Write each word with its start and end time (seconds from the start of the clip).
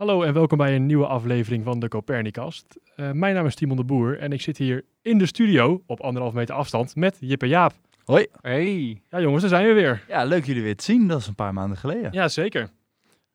Hallo 0.00 0.22
en 0.22 0.32
welkom 0.32 0.58
bij 0.58 0.74
een 0.74 0.86
nieuwe 0.86 1.06
aflevering 1.06 1.64
van 1.64 1.80
de 1.80 1.88
Copernicast. 1.88 2.78
Uh, 2.96 3.10
mijn 3.10 3.34
naam 3.34 3.46
is 3.46 3.54
Timon 3.54 3.76
de 3.76 3.84
Boer 3.84 4.18
en 4.18 4.32
ik 4.32 4.40
zit 4.40 4.58
hier 4.58 4.84
in 5.02 5.18
de 5.18 5.26
studio 5.26 5.82
op 5.86 6.00
anderhalf 6.00 6.34
meter 6.34 6.54
afstand 6.54 6.96
met 6.96 7.16
Jip 7.20 7.42
en 7.42 7.48
Jaap. 7.48 7.72
Hoi. 8.04 8.26
Hey. 8.40 9.02
Ja 9.08 9.20
jongens, 9.20 9.40
daar 9.40 9.50
zijn 9.50 9.66
we 9.66 9.72
weer. 9.72 10.04
Ja, 10.08 10.24
leuk 10.24 10.44
jullie 10.44 10.62
weer 10.62 10.76
te 10.76 10.84
zien. 10.84 11.08
Dat 11.08 11.20
is 11.20 11.26
een 11.26 11.34
paar 11.34 11.54
maanden 11.54 11.78
geleden. 11.78 12.12
Ja, 12.12 12.28
zeker. 12.28 12.70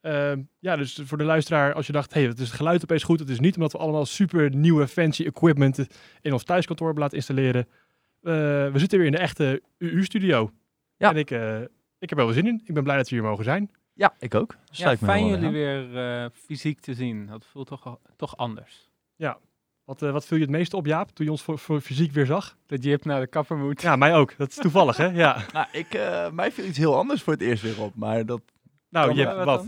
Uh, 0.02 0.32
ja, 0.60 0.76
dus 0.76 1.02
voor 1.04 1.18
de 1.18 1.24
luisteraar, 1.24 1.74
als 1.74 1.88
je 1.88 1.94
dacht, 1.94 2.14
hé, 2.14 2.20
hey, 2.20 2.30
het 2.30 2.40
is 2.40 2.48
het 2.48 2.56
geluid 2.56 2.84
opeens 2.84 3.04
goed. 3.04 3.20
Het 3.20 3.30
is 3.30 3.40
niet 3.40 3.56
omdat 3.56 3.72
we 3.72 3.78
allemaal 3.78 4.06
super 4.06 4.56
nieuwe 4.56 4.88
fancy 4.88 5.24
equipment 5.24 5.88
in 6.22 6.34
ons 6.34 6.44
thuiskantoor 6.44 6.86
hebben 6.86 7.04
laten 7.04 7.18
installeren. 7.18 7.68
Uh, 7.68 8.34
we 8.72 8.80
zitten 8.80 8.98
weer 8.98 9.08
in 9.08 9.14
de 9.14 9.20
echte 9.20 9.62
UU-studio. 9.78 10.52
Ja. 10.98 11.10
En 11.10 11.18
ik, 11.18 11.32
uh, 11.32 11.62
ik 12.00 12.10
heb 12.10 12.20
er 12.20 12.26
wel 12.26 12.34
zin 12.34 12.48
in. 12.48 12.62
Ik 12.66 12.74
ben 12.74 12.84
blij 12.84 12.98
dat 12.98 13.10
we 13.10 13.16
hier 13.16 13.24
mogen 13.24 13.44
zijn. 13.44 13.70
Ja, 13.96 14.14
ik 14.20 14.36
ook. 14.36 14.56
Ja, 14.72 14.98
fijn 14.98 15.28
jullie 15.28 15.50
weer 15.50 15.90
uh, 16.24 16.30
fysiek 16.34 16.80
te 16.80 16.94
zien. 16.94 17.26
Dat 17.26 17.46
voelt 17.46 17.68
toch, 17.68 17.98
toch 18.16 18.38
anders. 18.38 18.90
Ja. 19.16 19.38
Wat, 19.84 20.02
uh, 20.02 20.12
wat 20.12 20.26
viel 20.26 20.38
je 20.38 20.44
het 20.44 20.52
meeste 20.52 20.76
op, 20.76 20.86
Jaap, 20.86 21.10
toen 21.10 21.26
je 21.26 21.32
ons 21.32 21.44
voor, 21.44 21.60
voor 21.60 21.82
fysiek 21.82 22.12
weer 22.12 22.26
zag? 22.26 22.58
Dat 22.66 22.84
je 22.84 22.90
hebt 22.90 23.06
naar 23.06 23.20
de 23.20 23.28
kapper 23.28 23.58
moet. 23.58 23.82
Ja, 23.82 23.96
mij 23.96 24.16
ook. 24.16 24.38
Dat 24.38 24.50
is 24.50 24.56
toevallig, 24.56 24.98
hè? 24.98 25.06
Ja. 25.06 25.44
Nou, 25.54 25.68
ik, 25.72 25.96
uh, 25.96 26.30
mij 26.30 26.52
viel 26.52 26.66
iets 26.66 26.78
heel 26.78 26.98
anders 26.98 27.24
voor 27.24 27.34
het 27.34 27.42
eerst 27.42 27.64
weer 27.64 27.82
op, 27.82 27.96
maar 27.96 28.26
dat... 28.26 28.42
Nou, 28.90 29.14
Jip, 29.14 29.36
wat? 29.36 29.46
wat? 29.46 29.66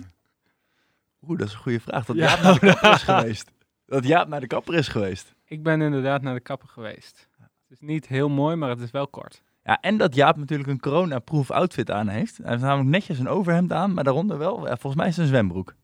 Oeh, 1.22 1.38
dat 1.40 1.48
is 1.48 1.54
een 1.54 1.60
goede 1.60 1.80
vraag. 1.80 2.06
Dat 2.06 2.16
ja. 2.16 2.26
Jaap 2.26 2.42
naar 2.42 2.60
de 2.60 2.60
kapper 2.60 2.94
is 2.94 3.04
geweest. 3.14 3.52
Dat 3.86 4.08
Jaap 4.08 4.28
naar 4.28 4.40
de 4.40 4.48
kapper 4.48 4.74
is 4.76 4.88
geweest. 4.88 5.36
Ik 5.46 5.64
ben 5.64 5.82
inderdaad 5.82 6.22
naar 6.22 6.34
de 6.34 6.40
kapper 6.40 6.68
geweest. 6.68 7.30
Het 7.40 7.80
is 7.80 7.80
niet 7.80 8.08
heel 8.08 8.30
mooi, 8.30 8.56
maar 8.56 8.70
het 8.70 8.80
is 8.80 8.92
wel 8.92 9.08
kort. 9.08 9.44
Ja, 9.68 9.82
en 9.82 9.98
dat 9.98 10.16
Jaap 10.16 10.38
natuurlijk 10.38 10.70
een 10.70 10.80
corona-proof 10.80 11.52
outfit 11.52 11.92
aan 11.92 12.08
heeft. 12.08 12.38
Hij 12.38 12.50
heeft 12.50 12.62
namelijk 12.62 12.90
netjes 12.90 13.20
een 13.20 13.28
overhemd 13.28 13.72
aan, 13.72 13.94
maar 13.94 14.04
daaronder 14.04 14.38
wel, 14.38 14.68
ja, 14.68 14.78
volgens 14.78 14.96
mij 14.96 15.08
is 15.08 15.16
het 15.16 15.26
een 15.26 15.32
zwembroek. 15.32 15.76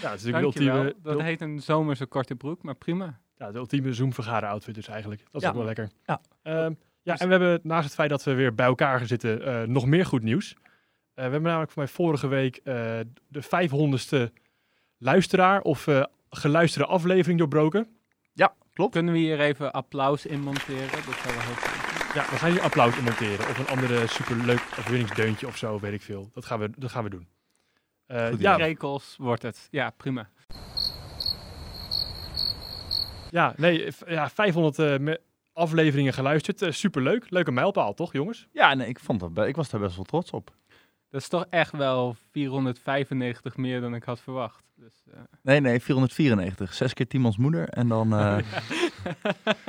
Ja, 0.00 0.10
het 0.10 0.24
is 0.24 0.32
de 0.32 0.40
ultieme... 0.40 0.94
Dat 1.02 1.20
heet 1.20 1.40
een 1.40 1.60
zomerse 1.62 2.06
korte 2.06 2.34
broek, 2.34 2.62
maar 2.62 2.74
prima. 2.74 3.20
Ja, 3.36 3.52
de 3.52 3.58
ultieme 3.58 3.92
Zoom-vergaren 3.92 4.48
outfit 4.48 4.74
dus 4.74 4.88
eigenlijk. 4.88 5.20
Dat 5.30 5.34
is 5.34 5.42
ja. 5.42 5.48
ook 5.48 5.54
wel 5.54 5.64
lekker. 5.64 5.90
Ja, 6.04 6.20
um, 6.42 6.78
ja 7.02 7.18
en 7.18 7.26
we 7.26 7.32
hebben 7.32 7.60
naast 7.62 7.84
het 7.84 7.94
feit 7.94 8.10
dat 8.10 8.24
we 8.24 8.34
weer 8.34 8.54
bij 8.54 8.66
elkaar 8.66 8.98
gaan 8.98 9.06
zitten, 9.06 9.48
uh, 9.48 9.62
nog 9.62 9.86
meer 9.86 10.06
goed 10.06 10.22
nieuws. 10.22 10.54
Uh, 10.54 10.60
we 11.14 11.20
hebben 11.20 11.42
namelijk 11.42 11.70
voor 11.70 11.82
mij 11.82 11.92
vorige 11.92 12.26
week 12.26 12.60
uh, 12.64 12.74
de 13.28 13.42
500ste 13.42 14.32
luisteraar 14.98 15.60
of 15.60 15.88
geluisterde 16.30 16.88
aflevering 16.88 17.38
doorbroken. 17.38 17.86
Klopt. 18.74 18.92
Kunnen 18.92 19.12
we 19.12 19.18
hier 19.18 19.40
even 19.40 19.72
applaus 19.72 20.26
in 20.26 20.40
monteren? 20.40 20.90
Dat 20.90 21.14
zou 21.22 21.34
wel 21.34 21.44
heel 21.44 21.54
fijn 21.54 21.84
ja, 22.14 22.30
we 22.30 22.36
gaan 22.36 22.50
hier 22.50 22.60
applaus 22.60 22.96
in 22.96 23.04
monteren. 23.04 23.48
Of 23.48 23.58
een 23.58 23.66
andere 23.66 24.06
superleuk 24.06 24.62
overwinningsdeuntje 24.78 25.46
of 25.46 25.56
zo, 25.56 25.78
weet 25.80 25.92
ik 25.92 26.02
veel. 26.02 26.30
Dat 26.32 26.44
gaan 26.44 26.58
we, 26.58 26.70
dat 26.76 26.90
gaan 26.90 27.04
we 27.04 27.10
doen. 27.10 27.28
Uh, 28.08 28.40
ja, 28.40 28.56
rekels 28.56 29.16
wordt 29.18 29.42
het. 29.42 29.68
Ja, 29.70 29.90
prima. 29.90 30.28
Ja, 33.30 33.54
nee, 33.56 33.88
ja, 34.06 34.30
500 34.30 34.78
uh, 34.78 35.14
afleveringen 35.52 36.12
geluisterd. 36.12 36.62
Uh, 36.62 36.70
superleuk. 36.70 37.30
Leuke 37.30 37.50
mijlpaal, 37.50 37.94
toch, 37.94 38.12
jongens? 38.12 38.48
Ja, 38.52 38.74
nee, 38.74 38.88
ik, 38.88 39.00
vond 39.00 39.20
dat, 39.34 39.46
ik 39.46 39.56
was 39.56 39.70
daar 39.70 39.80
best 39.80 39.96
wel 39.96 40.04
trots 40.04 40.30
op. 40.30 40.52
Dat 41.14 41.22
is 41.22 41.28
toch 41.28 41.46
echt 41.50 41.72
wel 41.72 42.16
495 42.30 43.56
meer 43.56 43.80
dan 43.80 43.94
ik 43.94 44.04
had 44.04 44.20
verwacht. 44.20 44.64
Dus, 44.74 45.02
uh... 45.08 45.20
Nee, 45.42 45.60
nee, 45.60 45.80
494. 45.80 46.74
Zes 46.74 46.94
keer 46.94 47.06
Timons 47.06 47.36
moeder 47.36 47.68
en 47.68 47.88
dan... 47.88 48.12
Uh... 48.20 48.38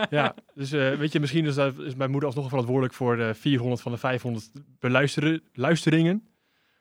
ja, 0.09 0.35
dus 0.53 0.73
uh, 0.73 0.95
weet 0.95 1.11
je, 1.11 1.19
misschien 1.19 1.45
is, 1.45 1.57
is, 1.57 1.95
mijn 1.95 2.11
moeder 2.11 2.29
alsnog 2.29 2.49
verantwoordelijk 2.49 2.93
voor 2.93 3.17
de 3.17 3.33
400 3.33 3.81
van 3.81 3.91
de 3.91 3.97
500 3.97 4.51
beluisteren, 4.79 5.43
luisteringen. 5.53 6.27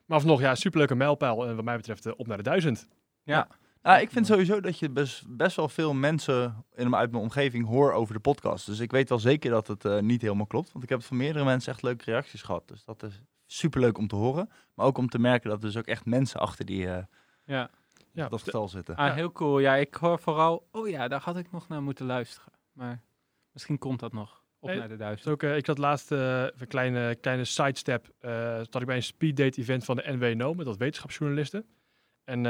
Maar 0.07 0.17
alsnog, 0.17 0.41
ja, 0.41 0.55
superleuke 0.55 0.95
mijlpaal. 0.95 1.47
En 1.47 1.57
wat 1.57 1.65
mij 1.65 1.77
betreft 1.77 2.17
op 2.17 2.27
naar 2.27 2.37
de 2.37 2.43
1000. 2.43 2.89
Ja. 3.23 3.35
ja. 3.35 3.49
Nou, 3.83 4.01
ik 4.01 4.11
vind 4.11 4.27
sowieso 4.27 4.61
dat 4.61 4.79
je 4.79 4.91
best, 4.91 5.25
best 5.29 5.57
wel 5.57 5.69
veel 5.69 5.95
mensen 5.95 6.65
in, 6.75 6.95
uit 6.95 7.11
mijn 7.11 7.23
omgeving 7.23 7.67
hoor 7.67 7.93
over 7.93 8.15
de 8.15 8.21
podcast. 8.21 8.67
Dus 8.67 8.79
ik 8.79 8.91
weet 8.91 9.09
wel 9.09 9.19
zeker 9.19 9.51
dat 9.51 9.67
het 9.67 10.01
niet 10.01 10.23
helemaal 10.23 10.47
klopt. 10.47 10.73
Want 10.73 10.85
ik 10.85 10.91
heb 10.91 11.03
van 11.03 11.17
meerdere 11.17 11.45
mensen 11.45 11.73
echt 11.73 11.83
leuke 11.83 12.05
reacties 12.05 12.43
gehad. 12.43 12.69
Dus 12.69 12.85
dat 12.85 13.03
is 13.03 13.21
superleuk 13.55 13.99
om 13.99 14.09
te 14.09 14.17
horen. 14.17 14.51
Maar 14.75 14.87
ook 14.87 14.99
om 14.99 15.09
te 15.09 15.19
merken 15.19 15.51
dat 15.51 15.59
er 15.59 15.67
dus 15.67 15.77
ook 15.77 15.87
echt 15.87 16.05
mensen 16.05 16.41
achter 16.41 16.65
die 16.65 16.87
uh, 16.87 16.99
ja. 17.45 17.71
Ja, 18.13 18.29
dat 18.29 18.43
getal 18.43 18.69
zitten. 18.69 18.97
Ah, 18.97 19.15
heel 19.15 19.33
cool. 19.33 19.59
Ja, 19.59 19.75
ik 19.75 19.95
hoor 19.95 20.19
vooral, 20.19 20.69
oh 20.71 20.89
ja, 20.89 21.09
daar 21.09 21.21
had 21.21 21.37
ik 21.37 21.53
nog 21.53 21.69
naar 21.69 21.83
moeten 21.83 22.07
luisteren. 22.07 22.53
Maar 22.73 23.03
misschien 23.53 23.79
komt 23.79 24.01
dat 24.01 24.13
nog 24.13 24.45
op 24.59 24.69
hey, 24.69 24.79
naar 24.79 24.89
de 24.89 24.97
duizend. 24.97 25.29
Ook, 25.29 25.43
uh, 25.43 25.57
ik 25.57 25.67
had 25.67 25.79
laatst 25.79 26.13
uh, 26.13 26.43
een 26.43 26.67
kleine, 26.67 27.15
kleine 27.15 27.45
sidestep. 27.45 28.09
Uh, 28.21 28.57
zat 28.57 28.81
ik 28.81 28.87
bij 28.87 28.97
een 28.97 29.03
speeddate 29.03 29.61
event 29.61 29.85
van 29.85 29.97
de 29.97 30.13
NWNO 30.13 30.55
met 30.55 30.67
wat 30.67 30.77
wetenschapsjournalisten. 30.77 31.67
En 32.25 32.39
op 32.39 32.47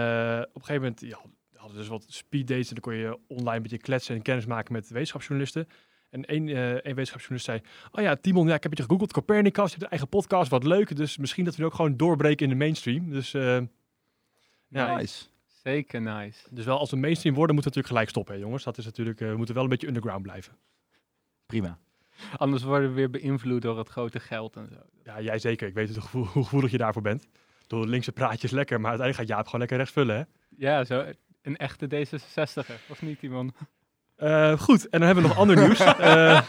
een 0.54 0.64
gegeven 0.64 0.82
moment 0.82 1.00
ja, 1.00 1.18
hadden 1.54 1.78
dus 1.78 1.88
wat 1.88 2.04
speeddates 2.08 2.68
en 2.68 2.74
dan 2.74 2.82
kon 2.82 2.94
je 2.94 3.18
online 3.26 3.56
een 3.56 3.62
beetje 3.62 3.78
kletsen 3.78 4.16
en 4.16 4.22
kennis 4.22 4.46
maken 4.46 4.72
met 4.72 4.88
wetenschapsjournalisten. 4.88 5.68
En 6.14 6.24
één, 6.24 6.48
uh, 6.48 6.70
één 6.70 6.94
wetenschapsjournalist 6.94 7.44
zei, 7.44 7.60
oh 7.92 8.02
ja, 8.02 8.16
Timon, 8.16 8.48
ja, 8.48 8.54
ik 8.54 8.62
heb 8.62 8.74
je 8.74 8.82
gegoogeld, 8.82 9.12
Copernicus, 9.12 9.64
je 9.64 9.70
hebt 9.70 9.82
een 9.82 9.88
eigen 9.88 10.08
podcast, 10.08 10.50
wat 10.50 10.64
leuk. 10.64 10.96
Dus 10.96 11.16
misschien 11.16 11.44
dat 11.44 11.56
we 11.56 11.64
ook 11.64 11.74
gewoon 11.74 11.96
doorbreken 11.96 12.44
in 12.44 12.50
de 12.50 12.58
mainstream. 12.58 13.10
Dus 13.10 13.34
uh, 13.34 13.60
ja. 14.68 14.96
Nice. 14.96 15.24
Zeker 15.62 16.00
nice. 16.00 16.46
Dus 16.50 16.64
wel 16.64 16.78
als 16.78 16.90
we 16.90 16.96
mainstream 16.96 17.34
worden, 17.34 17.54
moeten 17.54 17.72
we 17.72 17.78
natuurlijk 17.78 17.86
gelijk 17.86 18.08
stoppen, 18.08 18.34
hè, 18.34 18.40
jongens. 18.40 18.64
Dat 18.64 18.78
is 18.78 18.84
natuurlijk, 18.84 19.20
uh, 19.20 19.30
we 19.30 19.36
moeten 19.36 19.54
wel 19.54 19.64
een 19.64 19.70
beetje 19.70 19.86
underground 19.86 20.22
blijven. 20.22 20.56
Prima. 21.46 21.78
Anders 22.36 22.62
worden 22.62 22.88
we 22.88 22.94
weer 22.94 23.10
beïnvloed 23.10 23.62
door 23.62 23.78
het 23.78 23.88
grote 23.88 24.20
geld 24.20 24.56
en 24.56 24.68
zo. 24.72 24.80
Ja, 25.04 25.20
jij 25.20 25.38
zeker. 25.38 25.68
Ik 25.68 25.74
weet 25.74 25.88
het, 25.88 25.96
hoe 25.96 26.26
gevoelig 26.26 26.70
je 26.70 26.78
daarvoor 26.78 27.02
bent. 27.02 27.26
Door 27.66 27.86
linkse 27.86 28.12
praatjes 28.12 28.50
lekker, 28.50 28.80
maar 28.80 28.90
uiteindelijk 28.90 29.28
gaat 29.28 29.36
Jaap 29.36 29.44
gewoon 29.44 29.60
lekker 29.60 29.78
rechts 29.78 29.92
vullen, 29.92 30.16
hè? 30.16 30.22
Ja, 30.56 30.84
zo 30.84 31.04
een 31.42 31.56
echte 31.56 31.86
D66er, 31.86 32.88
of 32.88 33.02
niet, 33.02 33.18
Timon? 33.18 33.54
Uh, 34.18 34.58
goed, 34.58 34.88
en 34.88 34.98
dan 34.98 35.02
hebben 35.02 35.24
we 35.24 35.28
nog 35.28 35.38
ander 35.38 35.56
nieuws. 35.56 35.80
Uh, 35.80 35.96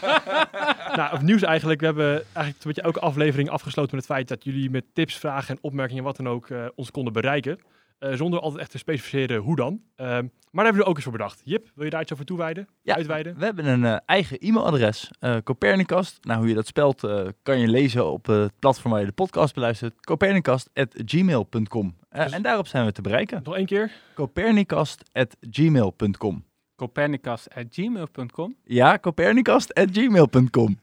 nou, 0.98 1.12
of 1.12 1.22
nieuws 1.22 1.42
eigenlijk. 1.42 1.80
We 1.80 1.86
hebben 1.86 2.12
eigenlijk 2.12 2.56
een 2.56 2.62
beetje 2.62 2.82
elke 2.82 3.00
aflevering 3.00 3.50
afgesloten 3.50 3.96
met 3.96 4.04
het 4.04 4.14
feit 4.14 4.28
dat 4.28 4.44
jullie 4.44 4.70
met 4.70 4.84
tips, 4.92 5.16
vragen 5.16 5.54
en 5.54 5.62
opmerkingen 5.62 6.04
wat 6.04 6.16
dan 6.16 6.28
ook 6.28 6.48
uh, 6.48 6.64
ons 6.74 6.90
konden 6.90 7.12
bereiken. 7.12 7.58
zonder 7.98 8.40
altijd 8.40 8.60
echt 8.60 8.70
te 8.70 8.78
specificeren 8.78 9.40
hoe 9.40 9.56
dan. 9.56 9.80
maar 9.96 10.22
daar 10.52 10.64
hebben 10.64 10.82
we 10.82 10.84
ook 10.84 10.94
eens 10.94 11.04
voor 11.04 11.12
bedacht. 11.12 11.40
Jip, 11.44 11.70
wil 11.74 11.84
je 11.84 11.90
daar 11.90 12.00
iets 12.00 12.12
over 12.12 12.24
toewijden? 12.24 12.68
Ja, 12.82 12.94
uitweiden? 12.94 13.38
we 13.38 13.44
hebben 13.44 13.66
een 13.66 14.00
eigen 14.06 14.38
e-mailadres. 14.38 15.10
Copernicast. 15.44 16.18
Nou, 16.20 16.38
hoe 16.38 16.48
je 16.48 16.54
dat 16.54 16.66
spelt 16.66 17.00
kan 17.42 17.58
je 17.58 17.68
lezen 17.68 18.06
op 18.06 18.26
het 18.26 18.52
platform 18.58 18.92
waar 18.92 19.00
je 19.00 19.06
de 19.06 19.12
podcast 19.12 19.54
beluistert. 19.54 20.04
Copernicast.gmail.com. 20.04 21.96
Dus 22.10 22.32
en 22.32 22.42
daarop 22.42 22.66
zijn 22.66 22.84
we 22.84 22.92
te 22.92 23.02
bereiken. 23.02 23.40
Nog 23.44 23.56
één 23.56 23.66
keer? 23.66 23.92
Copernicast.gmail.com 24.14 26.45
copernicus.gmail.com? 26.76 28.56
Ja, 28.64 28.98
copernicus.gmail.com. 28.98 30.80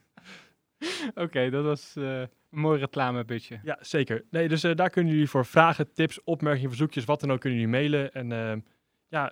Oké, 1.09 1.21
okay, 1.21 1.49
dat 1.49 1.63
was 1.63 1.93
uh, 1.97 2.19
een 2.19 2.29
mooi 2.49 2.79
reclamebudget. 2.79 3.59
Ja, 3.63 3.77
zeker. 3.81 4.25
Nee, 4.29 4.47
dus 4.47 4.63
uh, 4.63 4.75
daar 4.75 4.89
kunnen 4.89 5.11
jullie 5.11 5.29
voor 5.29 5.45
vragen, 5.45 5.93
tips, 5.93 6.23
opmerkingen, 6.23 6.69
verzoekjes, 6.69 7.05
wat 7.05 7.19
dan 7.19 7.31
ook, 7.31 7.39
kunnen 7.39 7.59
jullie 7.59 7.73
mailen. 7.73 8.13
En 8.13 8.31
uh, 8.31 8.53
ja, 9.07 9.31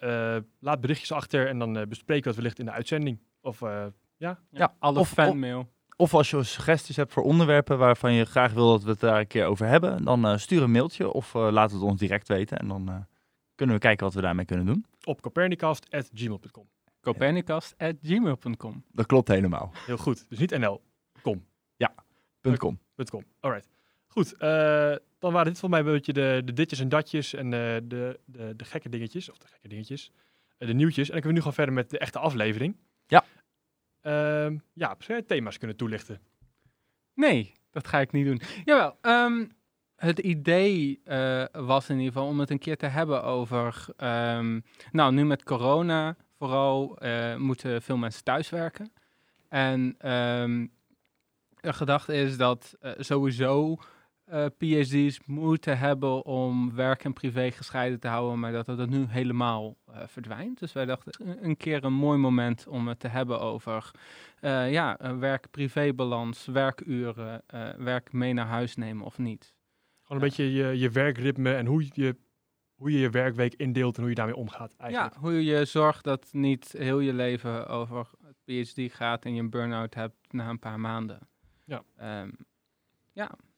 laat 0.59 0.81
berichtjes 0.81 1.11
achter 1.11 1.47
en 1.47 1.59
dan 1.59 1.85
bespreken 1.89 2.23
we 2.23 2.29
het 2.29 2.37
wellicht 2.37 2.59
in 2.59 2.65
de 2.65 2.71
uitzending. 2.71 3.19
Of 3.41 3.59
ja. 3.59 3.91
Ja, 4.17 4.39
ja 4.49 4.75
alle 4.79 4.99
of, 4.99 5.09
fanmail. 5.09 5.59
Of, 5.59 5.67
of 5.95 6.13
als 6.13 6.29
je 6.29 6.43
suggesties 6.43 6.95
hebt 6.95 7.13
voor 7.13 7.23
onderwerpen 7.23 7.77
waarvan 7.77 8.13
je 8.13 8.25
graag 8.25 8.53
wil 8.53 8.71
dat 8.71 8.83
we 8.83 8.89
het 8.89 8.99
daar 8.99 9.19
een 9.19 9.27
keer 9.27 9.45
over 9.45 9.67
hebben, 9.67 10.03
dan 10.03 10.39
stuur 10.39 10.61
een 10.61 10.71
mailtje 10.71 11.11
of 11.11 11.33
laat 11.33 11.71
het 11.71 11.81
ons 11.81 11.99
direct 11.99 12.27
weten. 12.27 12.57
En 12.57 12.67
dan 12.67 13.05
kunnen 13.61 13.79
we 13.79 13.87
kijken 13.87 14.05
wat 14.05 14.15
we 14.15 14.21
daarmee 14.21 14.45
kunnen 14.45 14.65
doen. 14.65 14.85
Op 15.03 15.21
copernicast.gmail.com. 15.21 16.69
Copernicast.gmail.com. 17.01 18.83
Dat 18.91 19.05
klopt 19.05 19.27
helemaal. 19.27 19.71
Heel 19.85 19.97
goed. 19.97 20.29
Dus 20.29 20.39
niet 20.39 20.57
NL. 20.57 20.81
Com. 21.21 21.45
Ja, 21.75 21.93
.com. 22.57 22.79
.com. 23.09 23.25
Alright. 23.39 23.69
Goed, 24.07 24.33
uh, 24.33 24.39
dan 25.19 25.33
waren 25.33 25.45
dit 25.45 25.59
voor 25.59 25.69
mij 25.69 25.79
een 25.79 25.85
beetje 25.85 26.13
de, 26.13 26.41
de 26.45 26.53
ditjes 26.53 26.79
en 26.79 26.89
datjes 26.89 27.33
en 27.33 27.45
uh, 27.45 27.51
de, 27.51 28.19
de, 28.25 28.53
de 28.55 28.65
gekke 28.65 28.89
dingetjes, 28.89 29.29
of 29.29 29.37
de 29.37 29.47
gekke 29.47 29.67
dingetjes, 29.67 30.11
uh, 30.57 30.67
de 30.67 30.73
nieuwtjes. 30.73 31.07
En 31.07 31.13
dan 31.13 31.21
kunnen 31.21 31.29
we 31.29 31.37
nu 31.37 31.41
gaan 31.41 31.53
verder 31.53 31.73
met 31.73 31.89
de 31.89 31.97
echte 31.97 32.19
aflevering. 32.19 32.77
Ja. 33.07 33.23
Ehm, 34.01 34.57
ja, 34.73 34.95
zou 34.99 35.17
je 35.17 35.25
thema's 35.25 35.57
kunnen 35.57 35.77
toelichten? 35.77 36.21
Nee, 37.13 37.53
dat 37.71 37.87
ga 37.87 37.99
ik 37.99 38.11
niet 38.11 38.25
doen. 38.25 38.41
Jawel, 38.65 38.97
um, 39.01 39.51
het 40.01 40.19
idee 40.19 41.01
uh, 41.05 41.43
was 41.51 41.89
in 41.89 41.97
ieder 41.97 42.13
geval 42.13 42.27
om 42.27 42.39
het 42.39 42.49
een 42.49 42.59
keer 42.59 42.77
te 42.77 42.85
hebben 42.85 43.23
over. 43.23 43.85
Um, 43.97 44.63
nou, 44.91 45.13
nu 45.13 45.25
met 45.25 45.43
corona 45.43 46.15
vooral 46.37 46.97
uh, 47.03 47.35
moeten 47.35 47.81
veel 47.81 47.97
mensen 47.97 48.23
thuiswerken. 48.23 48.91
En 49.49 50.09
um, 50.11 50.71
de 51.59 51.73
gedachte 51.73 52.13
is 52.13 52.37
dat 52.37 52.75
uh, 52.81 52.91
sowieso 52.97 53.77
PhD's 54.57 55.19
moeten 55.25 55.77
hebben 55.77 56.25
om 56.25 56.75
werk 56.75 57.03
en 57.03 57.13
privé 57.13 57.51
gescheiden 57.51 57.99
te 57.99 58.07
houden, 58.07 58.39
maar 58.39 58.51
dat 58.51 58.65
dat 58.65 58.89
nu 58.89 59.05
helemaal 59.09 59.75
verdwijnt. 60.05 60.59
Dus 60.59 60.73
wij 60.73 60.85
dachten 60.85 61.45
een 61.45 61.57
keer 61.57 61.83
een 61.83 61.93
mooi 61.93 62.17
moment 62.17 62.67
om 62.67 62.87
het 62.87 62.99
te 62.99 63.07
hebben 63.07 63.39
over 63.39 63.91
ja, 64.69 64.97
werk-privé-balans, 65.19 66.45
werkuren, 66.45 67.43
werk 67.77 68.13
mee 68.13 68.33
naar 68.33 68.45
huis 68.47 68.75
nemen 68.75 69.05
of 69.05 69.17
niet 69.17 69.53
een 70.15 70.23
beetje 70.23 70.51
je, 70.53 70.79
je 70.79 70.89
werkritme 70.89 71.53
en 71.53 71.65
hoe 71.65 71.85
je, 71.93 72.15
hoe 72.75 72.91
je 72.91 72.99
je 72.99 73.09
werkweek 73.09 73.53
indeelt 73.53 73.95
en 73.95 74.01
hoe 74.01 74.09
je 74.09 74.15
daarmee 74.15 74.35
omgaat 74.35 74.73
eigenlijk. 74.77 75.13
Ja, 75.13 75.19
hoe 75.19 75.45
je 75.45 75.65
zorgt 75.65 76.03
dat 76.03 76.27
niet 76.31 76.71
heel 76.77 76.99
je 76.99 77.13
leven 77.13 77.67
over 77.67 78.07
het 78.23 78.37
PhD 78.43 78.93
gaat 78.93 79.25
en 79.25 79.33
je 79.33 79.41
een 79.41 79.49
burn-out 79.49 79.93
hebt 79.93 80.15
na 80.33 80.49
een 80.49 80.59
paar 80.59 80.79
maanden. 80.79 81.19
Ja. 81.65 81.83
Ehm, 81.97 82.29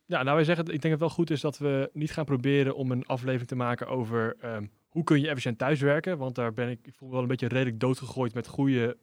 Ja, 0.05 0.23
nou 0.23 0.35
wij 0.35 0.43
zeggen, 0.43 0.65
ik 0.65 0.71
denk 0.71 0.81
dat 0.81 0.91
het 0.91 0.99
wel 0.99 1.09
goed 1.09 1.29
is 1.29 1.41
dat 1.41 1.57
we 1.57 1.89
niet 1.93 2.11
gaan 2.11 2.25
proberen 2.25 2.75
om 2.75 2.91
een 2.91 3.05
aflevering 3.05 3.47
te 3.47 3.55
maken 3.55 3.87
over 3.87 4.35
ehm, 4.39 4.65
hoe 4.89 5.03
kun 5.03 5.21
je 5.21 5.27
efficiënt 5.27 5.57
thuiswerken. 5.57 6.17
Want 6.17 6.35
daar 6.35 6.53
ben 6.53 6.69
ik, 6.69 6.79
ik 6.83 6.93
voel 6.95 7.07
me 7.07 7.13
wel 7.13 7.23
een 7.23 7.29
beetje 7.29 7.47
redelijk 7.47 7.79
doodgegooid 7.79 8.33
met 8.33 8.47
goede, 8.47 8.97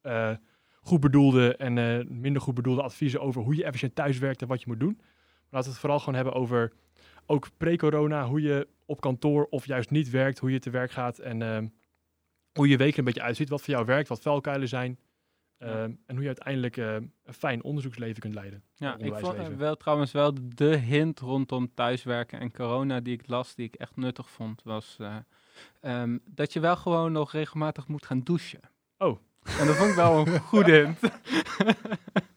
eh, 0.00 0.36
goed 0.80 1.00
bedoelde 1.00 1.56
en 1.56 1.78
eh, 1.78 2.06
minder 2.06 2.42
goed 2.42 2.54
bedoelde 2.54 2.82
adviezen 2.82 3.20
over 3.20 3.42
hoe 3.42 3.56
je 3.56 3.64
efficiënt 3.64 3.94
thuiswerkt 3.94 4.42
en 4.42 4.48
wat 4.48 4.60
je 4.60 4.66
moet 4.68 4.80
doen. 4.80 5.00
Laten 5.50 5.66
we 5.68 5.72
het 5.74 5.78
vooral 5.78 5.98
gewoon 5.98 6.14
hebben 6.14 6.32
over, 6.34 6.72
ook 7.26 7.48
pre-corona, 7.56 8.26
hoe 8.26 8.40
je 8.42 8.68
op 8.86 9.00
kantoor 9.00 9.46
of 9.50 9.66
juist 9.66 9.90
niet 9.90 10.10
werkt, 10.10 10.38
hoe 10.38 10.50
je 10.52 10.58
te 10.58 10.70
werk 10.70 10.90
gaat 10.90 11.18
en 11.18 11.42
ehm, 11.42 11.66
hoe 12.52 12.68
je 12.68 12.76
week 12.76 12.96
een 12.96 13.04
beetje 13.04 13.22
uitziet, 13.22 13.48
wat 13.48 13.62
voor 13.62 13.74
jou 13.74 13.86
werkt, 13.86 14.08
wat 14.08 14.20
vuilkuilen 14.20 14.68
zijn. 14.68 14.98
ehm, 15.58 15.92
en 16.06 16.14
hoe 16.14 16.20
je 16.20 16.26
uiteindelijk 16.26 16.76
eh, 16.76 16.94
een 16.94 17.34
fijn 17.34 17.62
onderzoeksleven 17.62 18.20
kunt 18.20 18.34
leiden. 18.34 18.62
ja, 18.74 18.98
ik 18.98 19.14
vond 19.14 19.34
eh, 19.36 19.46
wel 19.46 19.76
trouwens 19.76 20.12
wel 20.12 20.32
de 20.54 20.76
hint 20.76 21.20
rondom 21.20 21.74
thuiswerken 21.74 22.40
en 22.40 22.52
corona 22.52 23.00
die 23.00 23.14
ik 23.14 23.28
las, 23.28 23.54
die 23.54 23.66
ik 23.66 23.74
echt 23.74 23.96
nuttig 23.96 24.30
vond, 24.30 24.62
was 24.62 24.96
eh, 25.00 25.16
ehm, 25.80 26.18
dat 26.24 26.52
je 26.52 26.60
wel 26.60 26.76
gewoon 26.76 27.12
nog 27.12 27.32
regelmatig 27.32 27.88
moet 27.88 28.06
gaan 28.06 28.20
douchen. 28.20 28.60
Oh. 28.98 29.18
En 29.58 29.66
dat 29.66 29.76
vond 29.76 29.90
ik 29.90 29.96
wel 29.96 30.26
een 30.26 30.38
goede 30.40 30.72
hint. 30.82 30.98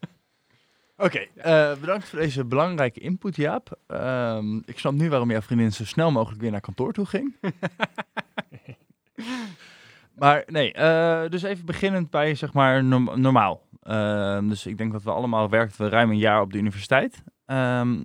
Oké, 1.01 1.19
eh, 1.36 1.75
bedankt 1.80 2.09
voor 2.09 2.19
deze 2.19 2.45
belangrijke 2.45 3.00
input, 3.00 3.36
Jaap. 3.36 3.80
Ehm, 3.88 4.56
ik 4.57 4.80
snap 4.80 4.94
nu 4.94 5.09
waarom 5.09 5.31
jouw 5.31 5.42
vriendin 5.42 5.71
zo 5.71 5.86
snel 5.86 6.12
mogelijk 6.12 6.42
weer 6.42 6.51
naar 6.51 6.62
kantoor 6.62 6.94
toe 6.94 7.06
ging. 7.06 7.36
maar 10.21 10.44
nee, 10.45 10.74
eh, 10.74 11.30
dus 11.30 11.44
even 11.44 11.65
beginnend 11.65 12.09
bij 12.09 12.36
zeg 12.36 12.53
maar 12.53 12.83
norm- 12.83 13.21
normaal. 13.21 13.68
Ehm, 13.81 14.48
dus 14.48 14.65
ik 14.65 14.77
denk 14.77 14.92
dat 14.92 15.03
we 15.03 15.12
allemaal 15.12 15.50
werkten 15.50 15.81
we 15.81 15.89
ruim 15.89 16.09
een 16.09 16.18
jaar 16.18 16.42
op 16.42 16.51
de 16.51 16.57
universiteit. 16.57 17.24
Ehm, 17.45 18.03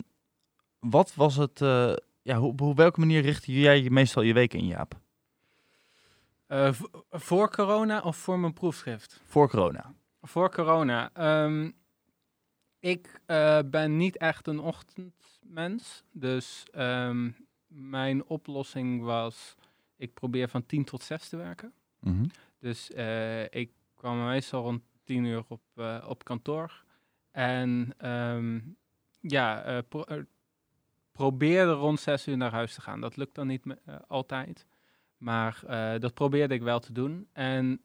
wat 0.78 1.14
was 1.14 1.36
het, 1.36 1.60
eh, 1.60 1.92
ja, 2.22 2.36
hoe, 2.36 2.54
op 2.60 2.76
welke 2.76 3.00
manier 3.00 3.20
richtte 3.20 3.60
jij 3.60 3.82
je 3.82 3.90
meestal 3.90 4.22
je 4.22 4.32
week 4.32 4.54
in, 4.54 4.66
Jaap? 4.66 4.94
Voor 7.10 7.50
corona 7.50 8.00
of 8.00 8.16
voor 8.16 8.38
mijn 8.38 8.52
proefschrift? 8.52 9.20
Voor 9.24 9.48
corona. 9.48 9.94
Voor 10.20 10.50
corona. 10.50 11.10
Ik 12.86 13.20
eh, 13.26 13.58
ben 13.66 13.96
niet 13.96 14.16
echt 14.16 14.46
een 14.46 14.58
ochtendmens. 14.60 16.04
Dus 16.12 16.64
ehm, 16.72 17.30
mijn 17.66 18.24
oplossing 18.24 19.02
was: 19.02 19.54
ik 19.96 20.14
probeer 20.14 20.48
van 20.48 20.66
10 20.66 20.84
tot 20.84 21.02
6 21.02 21.28
te 21.28 21.36
werken. 21.36 21.72
Mhm. 22.00 22.24
Dus 22.58 22.90
eh, 22.92 23.42
ik 23.44 23.70
kwam 23.94 24.24
meestal 24.26 24.62
rond 24.62 24.82
10 25.04 25.24
uur 25.24 25.44
op, 25.48 25.60
eh, 25.74 26.04
op 26.08 26.24
kantoor. 26.24 26.84
En 27.30 27.94
ehm, 27.98 28.60
ja, 29.20 29.80
pro- 29.88 30.24
probeerde 31.12 31.72
rond 31.72 32.00
6 32.00 32.26
uur 32.28 32.36
naar 32.36 32.50
huis 32.52 32.74
te 32.74 32.80
gaan. 32.80 33.00
Dat 33.00 33.16
lukt 33.16 33.34
dan 33.34 33.46
niet 33.46 33.62
altijd. 34.06 34.66
Maar 35.16 35.60
dat 35.98 36.14
probeerde 36.14 36.54
ik 36.54 36.62
wel 36.62 36.80
te 36.80 36.92
doen. 36.92 37.28
En 37.32 37.78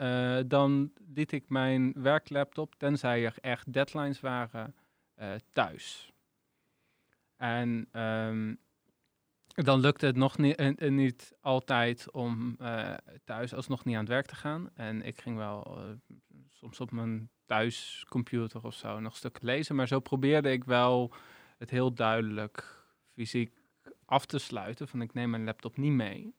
dan 0.48 0.92
liet 1.14 1.32
ik 1.32 1.50
mijn 1.50 1.94
werklaptop, 1.96 2.76
tenzij 2.76 3.26
er 3.26 3.36
echt 3.42 3.74
deadlines 3.74 4.20
waren, 4.20 4.76
eh, 5.22 5.34
thuis. 5.52 6.14
En 7.38 7.88
ehm, 7.92 8.56
dan 9.48 9.80
lukte 9.80 10.06
het 10.06 10.16
nog 10.16 10.38
niet, 10.38 10.56
eh, 10.56 10.68
eh, 10.78 10.92
niet 10.92 11.34
altijd 11.42 12.12
om 12.12 12.58
thuis 13.24 13.54
alsnog 13.54 13.86
niet 13.86 13.96
aan 13.96 14.02
het 14.02 14.10
werk 14.10 14.26
te 14.26 14.36
gaan. 14.36 14.70
En 14.74 15.02
ik 15.02 15.22
ging 15.22 15.38
wel 15.38 15.78
soms 16.52 16.80
op 16.80 16.92
mijn 16.92 17.30
thuiscomputer 17.46 18.64
of 18.64 18.74
zo 18.74 19.00
nog 19.00 19.16
stukken 19.16 19.46
lezen. 19.46 19.76
Maar 19.76 19.88
zo 19.88 20.00
probeerde 20.00 20.52
ik 20.52 20.64
wel 20.64 21.14
het 21.58 21.70
heel 21.70 21.94
duidelijk 21.94 22.86
fysiek 23.14 23.54
af 24.06 24.26
te 24.26 24.38
sluiten. 24.38 24.88
Van 24.88 25.02
ik 25.02 25.14
neem 25.14 25.30
mijn 25.30 25.44
laptop 25.44 25.78
niet 25.78 25.94
mee. 25.94 26.36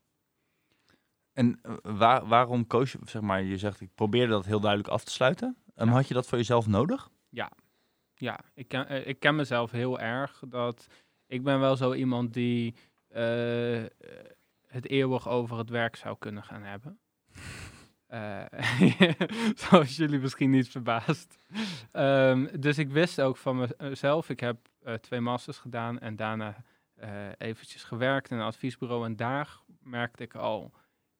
En 1.32 1.60
waar, 1.82 2.26
waarom 2.26 2.66
koos 2.66 2.92
je, 2.92 2.98
zeg 3.04 3.22
maar, 3.22 3.42
je 3.42 3.58
zegt 3.58 3.80
ik 3.80 3.94
probeerde 3.94 4.32
dat 4.32 4.46
heel 4.46 4.60
duidelijk 4.60 4.90
af 4.90 5.04
te 5.04 5.12
sluiten. 5.12 5.56
Ja. 5.74 5.86
Had 5.86 6.08
je 6.08 6.14
dat 6.14 6.26
voor 6.26 6.38
jezelf 6.38 6.66
nodig? 6.66 7.10
Ja, 7.28 7.52
ik 8.54 8.68
ken, 8.68 8.88
eh, 8.88 9.06
ik 9.06 9.20
ken 9.20 9.36
mezelf 9.36 9.70
heel 9.70 10.00
erg. 10.00 10.42
Dat 10.48 10.86
ik 11.26 11.42
ben 11.42 11.60
wel 11.60 11.76
zo 11.76 11.92
iemand 11.92 12.32
die 12.32 12.74
eh, 13.08 13.82
het 14.66 14.88
eeuwig 14.88 15.28
over 15.28 15.58
het 15.58 15.70
werk 15.70 15.96
zou 15.96 16.16
kunnen 16.18 16.42
gaan 16.42 16.62
hebben. 16.62 16.98
Eh, 18.12 18.44
zoals 19.54 19.96
jullie 19.96 20.18
misschien 20.18 20.50
niet 20.50 20.68
verbaast. 20.68 21.38
Ehm, 21.92 22.60
dus 22.60 22.78
ik 22.78 22.90
wist 22.90 23.20
ook 23.20 23.36
van 23.36 23.68
mezelf, 23.78 24.28
ik 24.28 24.40
heb 24.40 24.56
twee 25.00 25.20
masters 25.20 25.58
gedaan 25.58 25.98
en 25.98 26.16
daarna 26.16 26.64
eventjes 27.38 27.84
gewerkt 27.84 28.30
in 28.30 28.36
een 28.36 28.44
adviesbureau. 28.44 29.04
En 29.04 29.16
daar 29.16 29.60
merkte 29.82 30.22
ik 30.22 30.34
al, 30.34 30.72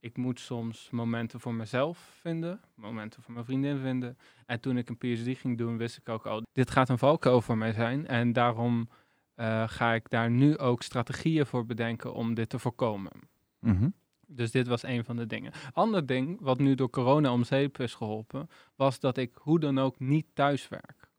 ik 0.03 0.17
moet 0.17 0.41
soms 0.41 0.91
momenten 0.91 1.41
voor 1.41 1.55
mezelf 1.55 1.99
vinden, 2.21 2.61
momenten 2.75 3.23
voor 3.23 3.33
mijn 3.33 3.45
vriendin 3.45 3.79
vinden. 3.79 4.19
En 4.47 4.61
toen 4.61 4.77
ik 4.77 4.89
een 4.89 4.99
PhD 4.99 5.39
ging 5.39 5.59
doen, 5.59 5.77
wist 5.77 5.97
ik 5.97 6.09
ook 6.09 6.27
al, 6.27 6.43
dit 6.53 6.71
gaat 6.71 6.89
een 6.89 6.99
valkuil 6.99 7.41
voor 7.41 7.59
mij 7.59 7.73
zijn. 7.73 8.07
En 8.07 8.33
daarom 8.33 8.89
eh, 9.35 9.69
ga 9.69 9.95
ik 9.95 10.11
daar 10.11 10.31
nu 10.31 10.59
ook 10.59 10.83
strategieën 10.83 11.47
voor 11.47 11.67
bedenken 11.67 12.15
om 12.15 12.35
dit 12.35 12.49
te 12.49 12.59
voorkomen. 12.59 13.13
Mhm. 13.59 13.89
Dus 14.27 14.51
dit 14.51 14.67
was 14.67 14.83
een 14.83 15.05
van 15.05 15.17
de 15.17 15.27
dingen. 15.27 15.53
Ander 15.73 16.07
ding, 16.07 16.41
wat 16.41 16.59
nu 16.59 16.75
door 16.75 16.91
corona 16.91 17.33
om 17.33 17.45
zeep 17.45 17.79
is 17.79 17.95
geholpen, 17.95 18.49
was 18.77 19.01
dat 19.01 19.17
ik 19.17 19.35
hoe 19.35 19.61
dan 19.61 19.79
ook 19.79 19.99
niet 19.99 20.27
thuis 20.35 20.69
werk. 20.69 21.11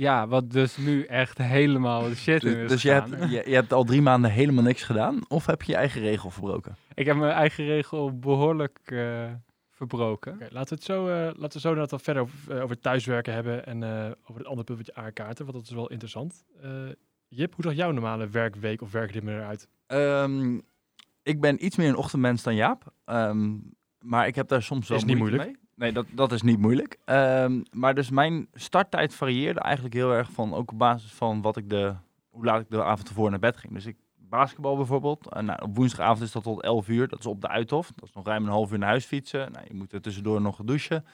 Ja, 0.00 0.28
wat 0.28 0.50
dus 0.50 0.76
nu 0.76 1.04
echt 1.04 1.38
helemaal 1.38 2.08
de 2.08 2.14
shit 2.16 2.44
in 2.44 2.52
Dus, 2.52 2.62
is 2.62 2.68
dus 2.68 2.82
je, 2.82 2.90
hebt, 2.90 3.30
je, 3.30 3.42
je 3.46 3.54
hebt 3.54 3.72
al 3.72 3.84
drie 3.84 4.02
maanden 4.02 4.30
helemaal 4.30 4.62
niks 4.62 4.82
gedaan? 4.82 5.20
Of 5.28 5.46
heb 5.46 5.62
je 5.62 5.72
je 5.72 5.78
eigen 5.78 6.00
regel 6.00 6.30
verbroken? 6.30 6.76
Ik 6.94 7.06
heb 7.06 7.16
mijn 7.16 7.32
eigen 7.32 7.64
regel 7.64 8.18
behoorlijk 8.18 8.78
eh, 8.84 9.24
verbroken. 9.70 10.32
Oké, 10.32 10.48
laten 10.50 10.68
we 10.68 10.74
het 10.74 10.84
zo, 10.84 11.08
eh, 11.08 11.14
laten 11.36 11.52
we 11.52 11.68
zo 11.68 11.74
wat 11.74 12.02
verder 12.02 12.22
over, 12.22 12.56
eh, 12.56 12.62
over 12.62 12.78
thuiswerken 12.78 13.34
hebben 13.34 13.66
en 13.66 13.82
eh, 13.82 14.10
over 14.22 14.36
het 14.40 14.46
andere 14.46 14.64
punt 14.64 14.78
wat 14.78 14.86
je 14.86 14.94
aankaarten, 14.94 15.44
want 15.44 15.56
dat 15.56 15.66
is 15.66 15.74
wel 15.74 15.90
interessant. 15.90 16.44
Eh, 16.62 16.70
Jip, 17.28 17.54
hoe 17.54 17.64
zag 17.64 17.74
jouw 17.74 17.90
normale 17.90 18.28
werkweek 18.28 18.82
of 18.82 18.92
werkritme 18.92 19.32
eruit? 19.32 19.68
Ehm, 19.86 20.58
ik 21.22 21.40
ben 21.40 21.64
iets 21.64 21.76
meer 21.76 21.88
een 21.88 21.96
ochtendmens 21.96 22.42
dan 22.42 22.54
Jaap. 22.54 22.92
Ehm, 23.04 23.56
maar 24.00 24.26
ik 24.26 24.34
heb 24.34 24.48
daar 24.48 24.62
soms 24.62 24.88
wel 24.88 24.98
Is 24.98 25.04
niet 25.04 25.16
moeite 25.16 25.36
moeilijk. 25.36 25.58
mee. 25.58 25.68
Nee, 25.80 25.92
dat, 25.92 26.06
dat 26.12 26.32
is 26.32 26.42
niet 26.42 26.58
moeilijk. 26.58 26.98
Ehm, 27.04 27.62
maar 27.72 27.94
dus 27.94 28.10
mijn 28.10 28.48
starttijd 28.54 29.14
varieerde 29.14 29.60
eigenlijk 29.60 29.94
heel 29.94 30.12
erg 30.12 30.30
van, 30.30 30.54
ook 30.54 30.70
op 30.72 30.78
basis 30.78 31.12
van 31.12 31.42
wat 31.42 31.56
ik 31.56 31.70
de, 31.70 31.94
hoe 32.30 32.44
laat 32.44 32.60
ik 32.60 32.70
de 32.70 32.84
avond 32.84 33.08
ervoor 33.08 33.30
naar 33.30 33.38
bed 33.38 33.56
ging. 33.56 33.72
Dus 33.72 33.86
ik, 33.86 33.96
basketbal 34.16 34.76
bijvoorbeeld, 34.76 35.28
en 35.32 35.44
nou, 35.44 35.62
op 35.62 35.76
woensdagavond 35.76 36.22
is 36.22 36.32
dat 36.32 36.42
tot 36.42 36.62
11 36.62 36.88
uur, 36.88 37.08
dat 37.08 37.18
is 37.18 37.26
op 37.26 37.40
de 37.40 37.48
Uithof. 37.48 37.92
Dat 37.94 38.08
is 38.08 38.14
nog 38.14 38.26
ruim 38.26 38.44
een 38.44 38.50
half 38.50 38.72
uur 38.72 38.78
naar 38.78 38.88
huis 38.88 39.04
fietsen. 39.04 39.52
Nou, 39.52 39.64
je 39.68 39.74
moet 39.74 39.92
er 39.92 40.00
tussendoor 40.00 40.40
nog 40.40 40.60
douchen. 40.64 41.04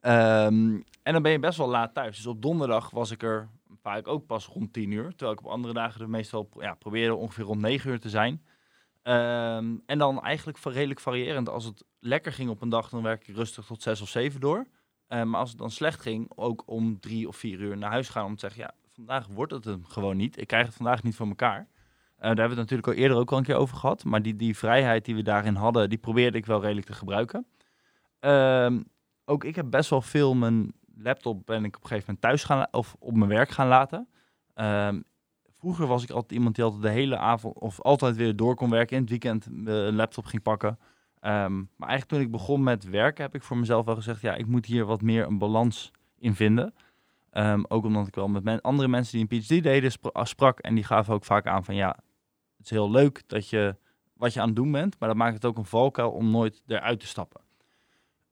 Ehm, 0.00 0.80
en 1.02 1.12
dan 1.12 1.22
ben 1.22 1.32
je 1.32 1.38
best 1.38 1.58
wel 1.58 1.68
laat 1.68 1.94
thuis. 1.94 2.16
Dus 2.16 2.26
op 2.26 2.42
donderdag 2.42 2.90
was 2.90 3.10
ik 3.10 3.22
er 3.22 3.48
vaak 3.82 4.08
ook 4.08 4.26
pas 4.26 4.46
rond 4.46 4.72
10 4.72 4.90
uur. 4.90 5.08
Terwijl 5.08 5.32
ik 5.32 5.44
op 5.44 5.50
andere 5.50 5.74
dagen 5.74 6.00
er 6.00 6.08
meestal 6.08 6.48
ja, 6.58 6.74
probeerde 6.74 7.14
ongeveer 7.14 7.44
rond 7.44 7.60
9 7.60 7.90
uur 7.90 8.00
te 8.00 8.08
zijn. 8.08 8.42
Ehm, 9.02 9.76
en 9.86 9.98
dan 9.98 10.22
eigenlijk 10.22 10.58
redelijk 10.62 11.00
variërend. 11.00 11.48
Als 11.48 11.64
het 11.64 11.84
lekker 12.04 12.32
ging 12.32 12.50
op 12.50 12.62
een 12.62 12.68
dag, 12.68 12.88
dan 12.88 13.02
werk 13.02 13.28
ik 13.28 13.36
rustig 13.36 13.66
tot 13.66 13.82
6 13.82 14.00
of 14.00 14.08
7 14.08 14.40
door. 14.40 14.66
Ehm, 15.08 15.30
maar 15.30 15.40
als 15.40 15.50
het 15.50 15.58
dan 15.58 15.70
slecht 15.70 16.00
ging, 16.00 16.30
ook 16.34 16.62
om 16.66 17.00
3 17.00 17.28
of 17.28 17.36
4 17.36 17.60
uur 17.60 17.76
naar 17.76 17.90
huis 17.90 18.08
gaan 18.08 18.24
om 18.24 18.34
te 18.34 18.40
zeggen, 18.40 18.60
ja, 18.60 18.74
vandaag 18.92 19.26
wordt 19.26 19.52
het 19.52 19.64
hem 19.64 19.84
gewoon 19.84 20.16
niet. 20.16 20.40
Ik 20.40 20.46
krijg 20.46 20.66
het 20.66 20.74
vandaag 20.74 21.02
niet 21.02 21.14
voor 21.14 21.26
elkaar. 21.26 21.58
Eh, 21.58 22.20
daar 22.20 22.28
hebben 22.28 22.56
we 22.56 22.60
het 22.60 22.70
natuurlijk 22.70 22.88
al 22.88 22.94
eerder 22.94 23.16
ook 23.16 23.32
al 23.32 23.38
een 23.38 23.44
keer 23.44 23.56
over 23.56 23.76
gehad. 23.76 24.04
Maar 24.04 24.22
die, 24.22 24.36
die 24.36 24.56
vrijheid 24.56 25.04
die 25.04 25.14
we 25.14 25.22
daarin 25.22 25.54
hadden, 25.54 25.88
die 25.88 25.98
probeerde 25.98 26.38
ik 26.38 26.46
wel 26.46 26.60
redelijk 26.60 26.86
te 26.86 26.92
gebruiken. 26.92 27.46
Ehm, 28.20 28.82
ook 29.24 29.44
ik 29.44 29.56
heb 29.56 29.70
best 29.70 29.90
wel 29.90 30.02
veel 30.02 30.34
mijn 30.34 30.72
laptop 30.96 31.46
ben 31.46 31.64
ik 31.64 31.76
op 31.76 31.82
een 31.82 31.88
gegeven 31.88 32.04
moment 32.06 32.20
thuis 32.20 32.44
gaan 32.44 32.66
of 32.70 32.96
op 32.98 33.16
mijn 33.16 33.30
werk 33.30 33.50
gaan 33.50 33.68
laten. 33.68 34.08
Ehm, 34.54 35.00
vroeger 35.58 35.86
was 35.86 36.02
ik 36.02 36.10
altijd 36.10 36.32
iemand 36.32 36.54
die 36.54 36.64
altijd 36.64 36.82
de 36.82 36.88
hele 36.88 37.16
avond 37.16 37.58
of 37.58 37.80
altijd 37.80 38.16
weer 38.16 38.36
door 38.36 38.54
kon 38.54 38.70
werken. 38.70 38.96
In 38.96 39.02
het 39.02 39.10
weekend 39.10 39.46
een 39.46 39.94
laptop 39.94 40.24
ging 40.24 40.42
pakken. 40.42 40.78
Ehm, 41.24 41.56
maar 41.56 41.88
eigenlijk 41.88 42.08
toen 42.08 42.20
ik 42.20 42.30
begon 42.30 42.62
met 42.62 42.84
werken 42.84 43.24
heb 43.24 43.34
ik 43.34 43.42
voor 43.42 43.56
mezelf 43.56 43.84
wel 43.84 43.94
gezegd, 43.94 44.20
ja, 44.20 44.34
ik 44.34 44.46
moet 44.46 44.66
hier 44.66 44.84
wat 44.84 45.02
meer 45.02 45.26
een 45.26 45.38
balans 45.38 45.90
in 46.18 46.34
vinden. 46.34 46.74
Ehm, 47.30 47.62
ook 47.68 47.84
omdat 47.84 48.06
ik 48.06 48.14
wel 48.14 48.28
met 48.28 48.62
andere 48.62 48.88
mensen 48.88 49.12
die 49.12 49.26
een 49.30 49.40
PhD 49.40 49.62
deden 49.62 49.92
spra- 49.92 50.24
sprak 50.24 50.58
en 50.58 50.74
die 50.74 50.84
gaven 50.84 51.14
ook 51.14 51.24
vaak 51.24 51.46
aan 51.46 51.64
van 51.64 51.74
ja, 51.74 51.88
het 52.56 52.64
is 52.64 52.70
heel 52.70 52.90
leuk 52.90 53.22
dat 53.26 53.48
je 53.48 53.76
wat 54.12 54.32
je 54.32 54.40
aan 54.40 54.46
het 54.46 54.56
doen 54.56 54.72
bent, 54.72 54.98
maar 54.98 55.08
dat 55.08 55.18
maakt 55.18 55.34
het 55.34 55.44
ook 55.44 55.58
een 55.58 55.64
valkuil 55.64 56.10
om 56.10 56.30
nooit 56.30 56.62
eruit 56.66 57.00
te 57.00 57.06
stappen. 57.06 57.40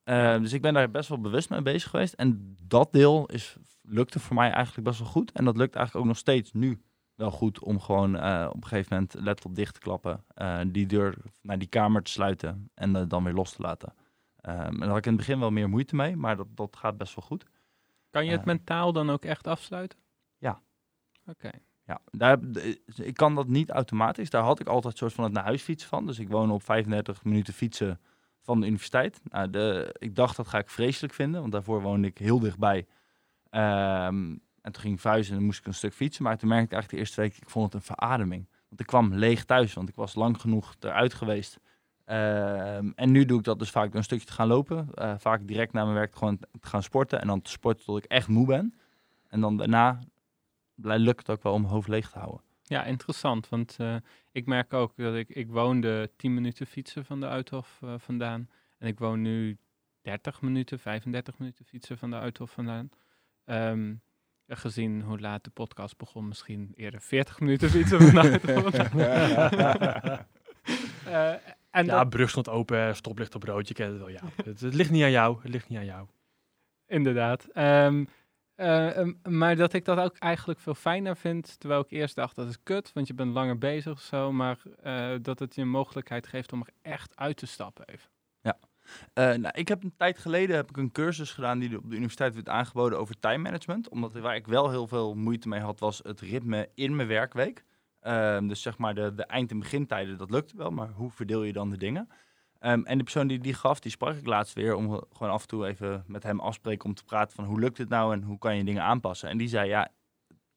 Ehm, 0.05 0.43
dus 0.43 0.53
ik 0.53 0.63
ben 0.63 0.75
daar 0.75 0.91
best 0.91 1.09
wel 1.09 1.21
bewust 1.21 1.51
mee 1.51 1.63
bezig 1.63 1.91
geweest 1.91 2.15
en 2.15 2.57
dat 2.67 2.93
deel 2.93 3.27
is, 3.27 3.57
lukte 3.83 4.21
voor 4.21 4.37
mij 4.37 4.51
eigenlijk 4.51 4.87
best 4.87 4.99
wel 4.99 5.09
goed 5.09 5.33
en 5.33 5.45
dat 5.45 5.57
lukt 5.57 5.75
eigenlijk 5.75 6.07
ook 6.07 6.13
nog 6.13 6.21
steeds 6.21 6.53
nu 6.53 6.83
wel 7.15 7.31
goed 7.31 7.59
om 7.61 7.81
gewoon 7.81 8.17
eh, 8.17 8.47
op 8.49 8.55
een 8.63 8.67
gegeven 8.69 8.93
moment 8.95 9.15
laptop 9.25 9.55
dicht 9.55 9.75
te 9.75 9.81
klappen, 9.81 10.25
eh, 10.35 10.61
die 10.67 10.87
deur 10.87 11.15
naar 11.43 11.59
die 11.59 11.69
kamer 11.69 12.03
te 12.03 12.11
sluiten 12.11 12.71
en 12.75 12.97
eh, 12.97 13.03
dan 13.09 13.25
weer 13.25 13.35
los 13.35 13.53
te 13.53 13.63
laten. 13.63 13.95
Ehm, 14.41 14.59
en 14.59 14.79
daar 14.79 14.89
had 14.89 14.97
ik 14.99 15.07
in 15.07 15.13
het 15.13 15.21
begin 15.21 15.39
wel 15.41 15.51
meer 15.51 15.69
moeite 15.69 15.97
mee, 15.97 16.17
maar 16.17 16.37
dat, 16.37 16.47
dat 16.55 16.77
gaat 16.77 16.97
best 16.99 17.15
wel 17.15 17.25
goed. 17.25 17.45
Kan 18.11 18.25
je 18.25 18.31
het 18.31 18.41
Eh. 18.41 18.47
mentaal 18.47 18.93
dan 18.93 19.11
ook 19.11 19.25
echt 19.25 19.47
afsluiten? 19.47 19.99
Ja. 20.39 20.61
Oké. 21.27 21.51
Ja, 21.87 22.01
daar, 22.11 22.39
ik 22.95 23.15
kan 23.15 23.35
dat 23.35 23.49
niet 23.49 23.71
automatisch. 23.71 24.31
Daar 24.31 24.43
had 24.43 24.61
ik 24.61 24.67
altijd 24.67 24.97
soort 24.99 25.13
van 25.13 25.25
het 25.25 25.33
naar 25.33 25.45
huis 25.45 25.63
fietsen 25.63 25.89
van. 25.89 26.07
Dus 26.07 26.19
ik 26.19 26.29
woon 26.29 26.51
op 26.51 26.63
35 26.63 27.25
minuten 27.25 27.55
fietsen 27.55 28.01
van 28.41 28.61
de 28.61 28.67
universiteit. 28.67 29.21
Nou, 29.25 29.51
de, 29.51 29.95
ik 29.99 30.15
dacht 30.17 30.37
dat 30.37 30.49
ga 30.49 30.59
ik 30.59 30.71
vreselijk 30.71 31.15
vinden, 31.15 31.41
want 31.41 31.53
daarvoor 31.53 31.83
woonde 31.83 32.07
ik 32.09 32.19
heel 32.19 32.39
dichtbij. 32.39 32.87
Ehm, 33.51 34.37
en 34.63 34.73
toen 34.73 34.83
ging 34.83 34.95
ik 34.95 35.01
verhuizen 35.01 35.37
en 35.37 35.43
moest 35.43 35.59
ik 35.59 35.67
een 35.67 35.75
stuk 35.75 35.95
fietsen. 35.95 36.23
Maar 36.25 36.39
toen 36.39 36.49
merkte 36.49 36.67
ik 36.67 36.73
eigenlijk 36.73 37.03
de 37.03 37.09
eerste 37.09 37.21
week, 37.21 37.43
ik 37.43 37.51
vond 37.51 37.65
het 37.65 37.75
een 37.75 37.97
verademing. 37.97 38.49
Want 38.69 38.81
ik 38.81 38.87
kwam 38.87 39.15
leeg 39.15 39.45
thuis, 39.45 39.75
want 39.75 39.89
ik 39.89 39.95
was 39.95 40.15
lang 40.15 40.41
genoeg 40.41 40.75
eruit 40.81 41.15
geweest. 41.15 41.59
Ehm, 42.05 42.91
en 42.95 43.11
nu 43.11 43.25
doe 43.25 43.39
ik 43.39 43.45
dat 43.45 43.59
dus 43.59 43.71
vaak 43.71 43.87
door 43.87 43.97
een 43.97 44.05
stukje 44.05 44.27
te 44.27 44.33
gaan 44.33 44.49
lopen. 44.49 44.89
eh, 44.95 45.15
vaak 45.19 45.47
direct 45.47 45.73
na 45.73 45.83
mijn 45.83 45.95
werk 45.95 46.15
gewoon 46.15 46.39
te 46.39 46.67
gaan 46.69 46.83
sporten. 46.83 47.21
En 47.21 47.27
dan 47.27 47.43
te 47.43 47.51
sporten 47.51 47.85
tot 47.85 47.99
ik 47.99 48.05
echt 48.05 48.29
moe 48.29 48.47
ben. 48.47 48.75
En 49.29 49.41
dan 49.41 49.57
daarna 49.57 49.99
lukt 50.75 51.19
het 51.19 51.31
ook 51.31 51.43
wel 51.43 51.53
om 51.53 51.65
hoofd 51.65 51.89
leeg 51.89 52.11
te 52.11 52.19
houden. 52.19 52.41
Ja, 52.63 52.85
interessant. 52.85 53.49
Want 53.49 53.77
eh, 53.79 53.97
ik 54.33 54.47
merk 54.47 54.73
ook 54.73 54.97
dat 54.97 55.15
ik, 55.15 55.29
ik 55.29 55.51
woonde 55.51 56.11
10 56.17 56.35
minuten 56.35 56.67
fietsen 56.67 57.05
van 57.05 57.21
de 57.21 57.27
Uithof 57.27 57.79
eh, 57.83 57.95
vandaan. 57.99 58.49
En 58.79 58.89
ik 58.89 58.99
woon 58.99 59.23
nu 59.23 59.59
30 60.03 60.41
minuten, 60.41 60.79
35 60.79 61.39
minuten 61.39 61.65
fietsen 61.65 61.99
van 61.99 62.11
de 62.11 62.17
Uithof 62.17 62.51
vandaan. 62.51 62.89
Ehm, 63.45 63.95
gezien 64.57 65.03
hoe 65.03 65.21
laat 65.21 65.45
de 65.45 65.51
podcast 65.51 65.97
begon, 65.97 66.29
misschien 66.29 66.73
eerder 66.77 67.01
40 67.01 67.41
minuten 67.41 67.71
fietsen 67.71 67.99
Uithof 67.99 68.11
vandaan. 68.11 68.41
Eh, 71.05 71.31
en 71.71 71.87
ja, 71.87 71.99
dat- 71.99 72.09
brug 72.11 72.31
stond 72.31 72.49
open, 72.49 72.97
stoplicht 72.97 73.35
op 73.35 73.43
rood, 73.43 73.69
je 73.69 73.75
kent 73.75 73.91
het 73.91 73.99
wel. 73.99 74.09
Ja. 74.09 74.21
het, 74.45 74.61
het 74.61 74.75
ligt 74.75 74.91
niet 74.91 75.03
aan 75.03 75.11
jou, 75.11 75.39
het 75.43 75.51
ligt 75.51 75.69
niet 75.69 75.79
aan 75.79 75.85
jou. 75.85 76.07
Inderdaad. 76.87 77.47
Ehm, 77.53 78.05
eh, 78.55 79.09
maar 79.29 79.57
dat 79.57 79.73
ik 79.73 79.85
dat 79.85 79.99
ook 79.99 80.17
eigenlijk 80.17 80.61
veel 80.61 80.75
fijner 80.75 81.17
vind. 81.17 81.61
Terwijl 81.61 81.81
ik 81.81 81.91
eerst 81.91 82.15
dacht 82.15 82.37
dat 82.37 82.49
is 82.49 82.63
kut, 82.63 82.93
want 82.93 83.07
je 83.07 83.15
bent 83.15 83.33
langer 83.33 83.59
bezig 83.59 83.93
of 83.93 84.01
zo. 84.01 84.33
Maar 84.33 84.59
eh, 84.83 85.11
dat 85.23 85.39
het 85.39 85.55
je 85.55 85.61
een 85.61 85.69
mogelijkheid 85.69 86.27
geeft 86.27 86.53
om 86.53 86.61
er 86.61 86.73
echt 86.83 87.17
uit 87.17 87.37
te 87.37 87.47
stappen 87.47 87.87
even. 87.87 88.11
Eh, 89.13 89.25
nou, 89.25 89.51
ik 89.59 89.69
heb 89.69 89.83
een 89.83 89.95
tijd 89.97 90.19
geleden 90.19 90.57
heb 90.57 90.69
ik 90.69 90.77
een 90.77 90.93
cursus 90.93 91.31
gedaan 91.33 91.59
die 91.59 91.77
op 91.79 91.89
de 91.91 91.95
universiteit 91.97 92.35
werd 92.35 92.49
aangeboden 92.49 92.99
over 92.99 93.19
time 93.21 93.39
management. 93.39 93.89
Omdat 93.89 94.13
waar 94.13 94.37
ik 94.37 94.47
wel 94.47 94.71
heel 94.71 94.87
veel 94.87 95.15
moeite 95.15 95.49
mee 95.49 95.61
had, 95.61 95.81
was 95.81 96.01
het 96.03 96.21
ritme 96.21 96.69
in 96.75 96.97
mijn 96.97 97.09
werkweek. 97.09 97.65
Ehm, 98.01 98.47
dus 98.47 98.63
zeg 98.63 98.79
maar 98.79 98.95
de, 98.95 99.15
de 99.15 99.25
eind- 99.27 99.51
en 99.51 99.59
begintijden, 99.59 100.19
dat 100.19 100.31
lukte 100.31 100.57
wel, 100.57 100.71
maar 100.71 100.89
hoe 100.91 101.11
verdeel 101.11 101.43
je 101.43 101.53
dan 101.53 101.71
de 101.71 101.77
dingen? 101.77 102.09
Ehm, 102.59 102.83
en 102.85 102.97
de 102.99 103.03
persoon 103.05 103.27
die 103.27 103.39
die 103.39 103.55
gaf, 103.55 103.81
die 103.81 103.91
sprak 103.91 104.17
ik 104.17 104.27
laatst 104.27 104.55
weer 104.55 104.75
om 104.75 104.91
ge- 104.91 105.07
gewoon 105.13 105.33
af 105.33 105.43
en 105.43 105.49
toe 105.49 105.67
even 105.67 106.05
met 106.07 106.23
hem 106.23 106.41
afspreken 106.41 106.85
om 106.89 106.95
te 106.95 107.05
praten 107.05 107.35
van 107.37 107.45
hoe 107.45 107.61
lukt 107.61 107.79
het 107.79 107.89
nou 107.89 108.13
en 108.13 108.23
hoe 108.23 108.39
kan 108.39 108.57
je 108.57 108.65
dingen 108.65 108.83
aanpassen. 108.83 109.29
En 109.29 109.39
die 109.39 109.49
zei 109.49 109.69
ja, 109.69 109.89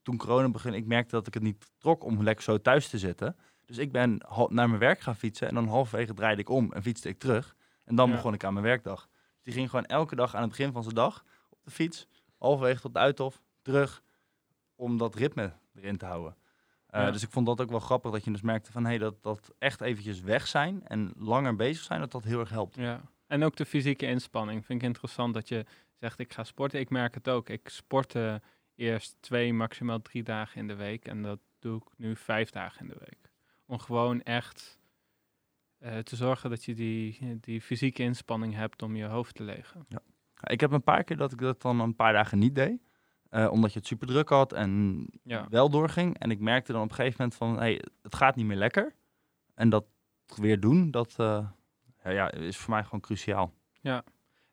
toen 0.02 0.16
corona 0.16 0.48
begon, 0.48 0.74
ik 0.74 0.86
merkte 0.86 1.14
dat 1.14 1.26
ik 1.26 1.34
het 1.34 1.42
niet 1.42 1.70
trok 1.78 2.04
om 2.04 2.22
lekker 2.22 2.44
zo 2.44 2.60
thuis 2.60 2.88
te 2.88 2.98
zitten. 2.98 3.36
Dus 3.64 3.78
ik 3.78 3.92
ben 3.92 4.20
naar 4.48 4.68
mijn 4.68 4.78
werk 4.78 5.00
gaan 5.00 5.16
fietsen 5.16 5.48
en 5.48 5.54
dan 5.54 5.68
halverwege 5.68 6.14
draaide 6.14 6.40
ik 6.40 6.48
om 6.50 6.72
en 6.72 6.82
fietste 6.82 7.08
ik 7.08 7.18
terug. 7.18 7.55
En 7.86 7.94
dan 7.94 8.08
Ja. 8.08 8.14
begon 8.14 8.34
ik 8.34 8.44
aan 8.44 8.52
mijn 8.52 8.64
werkdag. 8.64 9.08
Dus 9.34 9.42
die 9.42 9.52
ging 9.52 9.70
gewoon 9.70 9.84
elke 9.84 10.16
dag 10.16 10.34
aan 10.34 10.40
het 10.40 10.50
begin 10.50 10.72
van 10.72 10.82
zijn 10.82 10.94
dag 10.94 11.24
op 11.50 11.58
de 11.64 11.70
fiets, 11.70 12.06
halverwege 12.38 12.80
tot 12.80 12.92
de 12.92 12.98
uithof, 12.98 13.42
terug, 13.62 14.02
om 14.74 14.98
dat 14.98 15.14
ritme 15.14 15.52
erin 15.74 15.96
te 15.96 16.06
houden. 16.06 16.36
Eh, 16.86 17.00
Ja. 17.02 17.10
Dus 17.10 17.22
ik 17.22 17.30
vond 17.30 17.46
dat 17.46 17.60
ook 17.60 17.70
wel 17.70 17.80
grappig 17.80 18.10
dat 18.12 18.24
je 18.24 18.30
dus 18.32 18.40
merkte 18.40 18.72
van 18.72 18.84
hey, 18.84 18.98
dat, 18.98 19.22
dat 19.22 19.54
echt 19.58 19.80
eventjes 19.80 20.20
weg 20.20 20.46
zijn 20.46 20.86
en 20.86 21.12
langer 21.16 21.56
bezig 21.56 21.82
zijn, 21.84 22.00
dat 22.00 22.10
dat 22.12 22.24
heel 22.24 22.40
erg 22.40 22.50
helpt. 22.50 22.74
Ja. 22.76 23.00
En 23.26 23.42
ook 23.44 23.56
de 23.56 23.64
fysieke 23.66 24.06
inspanning. 24.06 24.64
Vind 24.64 24.80
ik 24.80 24.86
interessant 24.86 25.34
dat 25.34 25.48
je 25.48 25.64
zegt 25.94 26.18
ik 26.18 26.32
ga 26.32 26.44
sporten. 26.44 26.80
Ik 26.80 26.90
merk 26.90 27.14
het 27.14 27.28
ook. 27.28 27.48
Ik 27.48 27.68
sportte 27.68 28.42
eerst 28.74 29.16
twee, 29.20 29.52
maximaal 29.52 30.02
drie 30.02 30.22
dagen 30.22 30.60
in 30.60 30.66
de 30.68 30.74
week. 30.74 31.04
En 31.06 31.22
dat 31.22 31.38
doe 31.58 31.76
ik 31.76 31.84
nu 31.96 32.16
vijf 32.16 32.50
dagen 32.50 32.80
in 32.80 32.88
de 32.88 32.98
week. 32.98 33.30
Om 33.66 33.78
gewoon 33.78 34.22
echt 34.22 34.78
eh, 35.78 35.98
te 35.98 36.16
zorgen 36.16 36.50
dat 36.50 36.64
je 36.64 36.74
die, 36.74 37.38
die 37.40 37.60
fysieke 37.60 38.02
inspanning 38.02 38.54
hebt 38.54 38.82
om 38.82 38.96
je 38.96 39.04
hoofd 39.04 39.34
te 39.34 39.42
legen. 39.42 39.86
Ik 40.42 40.60
heb 40.60 40.70
een 40.72 40.82
paar 40.82 41.04
keer 41.04 41.16
dat 41.16 41.32
ik 41.32 41.38
dat 41.38 41.62
dan 41.62 41.80
een 41.80 41.94
paar 41.96 42.12
dagen 42.12 42.38
niet 42.38 42.54
deed. 42.54 42.80
eh, 43.30 43.50
omdat 43.50 43.72
je 43.72 43.78
het 43.78 43.88
super 43.88 44.06
druk 44.06 44.28
had 44.28 44.52
en 44.52 45.06
Ja. 45.22 45.46
wel 45.50 45.70
doorging. 45.70 46.18
En 46.18 46.30
ik 46.30 46.38
merkte 46.40 46.72
dan 46.72 46.82
op 46.82 46.88
een 46.88 46.94
gegeven 46.94 47.16
moment 47.18 47.36
van, 47.38 47.58
hey, 47.58 47.82
het 48.02 48.14
gaat 48.14 48.36
niet 48.36 48.46
meer 48.46 48.56
lekker. 48.56 48.94
En 49.54 49.68
dat 49.68 49.84
weer 50.36 50.60
doen, 50.60 50.90
dat 50.90 51.14
eh, 51.18 51.48
ja, 52.04 52.10
ja, 52.10 52.30
is 52.32 52.56
voor 52.56 52.70
mij 52.74 52.84
gewoon 52.84 53.00
cruciaal. 53.00 53.52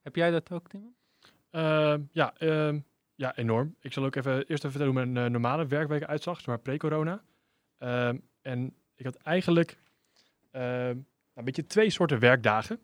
Heb 0.02 0.16
jij 0.16 0.32
dat 0.32 0.52
ook, 0.52 0.68
Tim? 0.70 0.96
Ehm, 1.50 2.02
ja, 2.12 2.34
ehm, 2.38 2.80
ja, 3.16 3.36
enorm. 3.36 3.76
Ik 3.80 3.94
zal 3.94 4.04
ook 4.06 4.16
even 4.16 4.34
eerst 4.36 4.50
even 4.66 4.72
vertellen 4.72 4.94
hoe 4.96 5.06
mijn 5.14 5.32
normale 5.32 5.66
werkweek 5.68 6.04
uitzag, 6.04 6.38
zeg 6.38 6.46
maar 6.48 6.60
pre-corona. 6.60 7.24
Ehm, 7.78 8.18
en 8.42 8.76
ik 8.96 9.06
had 9.06 9.16
eigenlijk 9.16 9.80
ehm, 10.52 10.98
een 11.34 11.44
beetje 11.44 11.66
twee 11.66 11.90
soorten 11.90 12.20
werkdagen. 12.20 12.80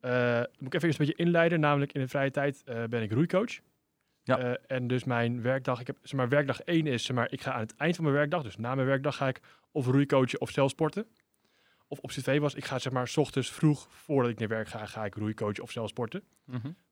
Eh, 0.00 0.38
moet 0.58 0.66
ik 0.66 0.74
even 0.74 0.88
eerst 0.88 1.00
een 1.00 1.06
beetje 1.06 1.24
inleiden, 1.24 1.60
namelijk 1.60 1.92
in 1.92 2.00
de 2.00 2.08
vrije 2.08 2.30
tijd 2.30 2.62
eh, 2.64 2.84
ben 2.84 3.02
ik 3.02 3.12
roeicoach. 3.12 3.60
Ja. 4.22 4.38
Eh, 4.38 4.76
en 4.76 4.86
dus 4.86 5.04
mijn 5.04 5.42
werkdag, 5.42 5.80
ik 5.80 5.86
heb, 5.86 5.98
zeg 6.02 6.12
maar, 6.12 6.28
werkdag 6.28 6.60
1 6.60 6.86
is, 6.86 7.04
zeg 7.04 7.16
maar, 7.16 7.32
ik 7.32 7.40
ga 7.40 7.52
aan 7.52 7.60
het 7.60 7.76
eind 7.76 7.94
van 7.94 8.04
mijn 8.04 8.16
werkdag, 8.16 8.42
dus 8.42 8.56
na 8.56 8.74
mijn 8.74 8.86
werkdag 8.86 9.16
ga 9.16 9.28
ik 9.28 9.40
of 9.70 9.86
roeicoachen 9.86 10.40
of 10.40 10.50
zelf 10.50 10.70
sporten. 10.70 11.06
Of 11.88 11.98
optie 11.98 12.22
2 12.22 12.40
was, 12.40 12.54
ik 12.54 12.64
ga 12.64 12.78
zeg 12.78 12.92
maar, 12.92 13.08
s 13.08 13.16
ochtends 13.16 13.50
vroeg, 13.50 13.86
voordat 13.90 14.30
ik 14.30 14.38
naar 14.38 14.48
werk 14.48 14.68
ga, 14.68 14.86
ga 14.86 15.04
ik 15.04 15.14
roeicoachen 15.14 15.62
of 15.62 15.70
zelf 15.70 15.88
sporten. 15.88 16.22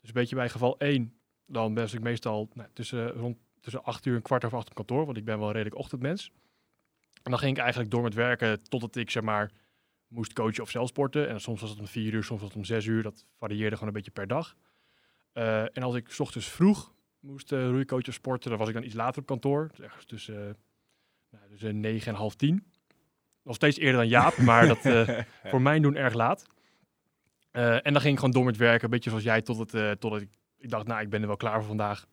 Dus 0.00 0.08
een 0.08 0.12
beetje 0.12 0.36
bij 0.36 0.48
geval 0.48 0.78
1, 0.78 1.20
dan 1.46 1.74
ben 1.74 1.84
ik 1.84 2.00
meestal 2.00 2.48
nou, 2.54 2.68
tussen, 2.72 3.08
rond, 3.08 3.38
tussen 3.60 3.84
8 3.84 4.06
uur 4.06 4.14
en 4.14 4.22
kwart 4.22 4.44
over 4.44 4.58
8 4.58 4.68
op 4.68 4.74
kantoor, 4.74 5.04
want 5.04 5.16
ik 5.16 5.24
ben 5.24 5.38
wel 5.38 5.46
een 5.46 5.52
redelijk 5.52 5.76
ochtendmens. 5.76 6.32
En 7.22 7.30
dan 7.30 7.38
ging 7.38 7.56
ik 7.56 7.62
eigenlijk 7.62 7.90
door 7.90 8.02
met 8.02 8.14
werken 8.14 8.62
totdat 8.62 8.96
ik 8.96 9.10
zeg 9.10 9.22
maar 9.22 9.50
moest 10.10 10.32
coachen 10.32 10.62
of 10.62 10.70
zelf 10.70 10.88
sporten. 10.88 11.28
En 11.28 11.40
soms 11.40 11.60
was 11.60 11.70
het 11.70 11.78
om 11.78 11.86
4 11.86 12.12
uur, 12.12 12.24
soms 12.24 12.40
was 12.40 12.48
het 12.48 12.58
om 12.58 12.64
6 12.64 12.84
uur. 12.84 13.02
Dat 13.02 13.24
varieerde 13.38 13.74
gewoon 13.74 13.88
een 13.88 13.94
beetje 13.94 14.10
per 14.10 14.26
dag. 14.26 14.56
Eh, 15.32 15.62
en 15.62 15.82
als 15.82 15.94
ik 15.94 16.10
's 16.10 16.20
ochtends 16.20 16.48
vroeg 16.48 16.92
moest 17.20 17.52
uh, 17.52 17.68
roeicoachen 17.68 18.08
of 18.08 18.14
sporten, 18.14 18.50
dan 18.50 18.58
was 18.58 18.68
ik 18.68 18.74
dan 18.74 18.84
iets 18.84 18.94
later 18.94 19.20
op 19.20 19.26
kantoor. 19.26 19.68
Dus 19.68 19.80
ergens 19.80 20.04
tussen, 20.04 20.48
eh, 20.48 20.54
nou, 21.30 21.48
tussen 21.50 21.80
9 21.80 22.12
en 22.12 22.18
half 22.18 22.34
10. 22.34 22.64
Nog 23.42 23.54
steeds 23.54 23.78
eerder 23.78 24.00
dan 24.00 24.08
Jaap, 24.08 24.36
maar 24.48 24.66
dat 24.66 24.84
eh, 24.84 25.18
voor 25.44 25.62
mijn 25.62 25.82
doen 25.82 25.96
erg 25.96 26.14
laat. 26.14 26.46
Eh, 27.50 27.86
en 27.86 27.92
dan 27.92 28.00
ging 28.00 28.12
ik 28.12 28.18
gewoon 28.18 28.34
door 28.34 28.44
met 28.44 28.56
werken, 28.56 28.84
een 28.84 28.90
beetje 28.90 29.10
zoals 29.10 29.24
jij, 29.24 29.42
tot 29.42 29.58
het, 29.58 29.74
eh, 29.74 29.90
totdat 29.90 30.20
ik, 30.20 30.28
ik 30.58 30.70
dacht, 30.70 30.86
nou, 30.86 31.00
ik 31.00 31.10
ben 31.10 31.20
er 31.20 31.26
wel 31.26 31.36
klaar 31.36 31.58
voor 31.58 31.66
vandaag. 31.66 32.06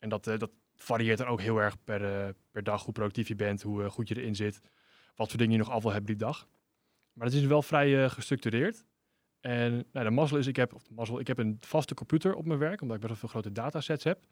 En 0.00 0.08
dat, 0.08 0.26
eh, 0.26 0.38
dat 0.38 0.50
varieert 0.74 1.18
dan 1.18 1.26
ook 1.26 1.40
heel 1.40 1.60
erg 1.60 1.76
per, 1.84 2.04
eh, 2.04 2.28
per 2.50 2.62
dag, 2.62 2.84
hoe 2.84 2.92
productief 2.92 3.28
je 3.28 3.34
bent, 3.34 3.62
hoe 3.62 3.82
eh, 3.82 3.90
goed 3.90 4.08
je 4.08 4.16
erin 4.16 4.34
zit, 4.36 4.60
wat 5.14 5.28
voor 5.28 5.38
dingen 5.38 5.52
je 5.52 5.58
nog 5.58 5.70
af 5.70 5.82
wil 5.82 5.92
hebben 5.92 6.10
die 6.10 6.26
dag. 6.26 6.48
Maar 7.12 7.26
het 7.26 7.36
is 7.36 7.44
wel 7.44 7.62
vrij 7.62 8.04
eh, 8.04 8.10
gestructureerd. 8.10 8.84
En 9.40 9.86
nou, 9.92 10.04
de 10.06 10.10
mazzel 10.10 10.38
is, 10.38 10.46
ik 10.46 10.56
heb, 10.56 10.74
of 10.74 10.82
de 10.82 10.94
mazzel, 10.94 11.20
ik 11.20 11.26
heb 11.26 11.38
een 11.38 11.56
vaste 11.60 11.94
computer 11.94 12.34
op 12.34 12.46
mijn 12.46 12.58
werk, 12.58 12.80
omdat 12.80 12.96
ik 12.96 13.02
best 13.02 13.12
wel 13.12 13.20
veel 13.20 13.40
grote 13.40 13.52
datasets 13.52 14.04
heb. 14.04 14.26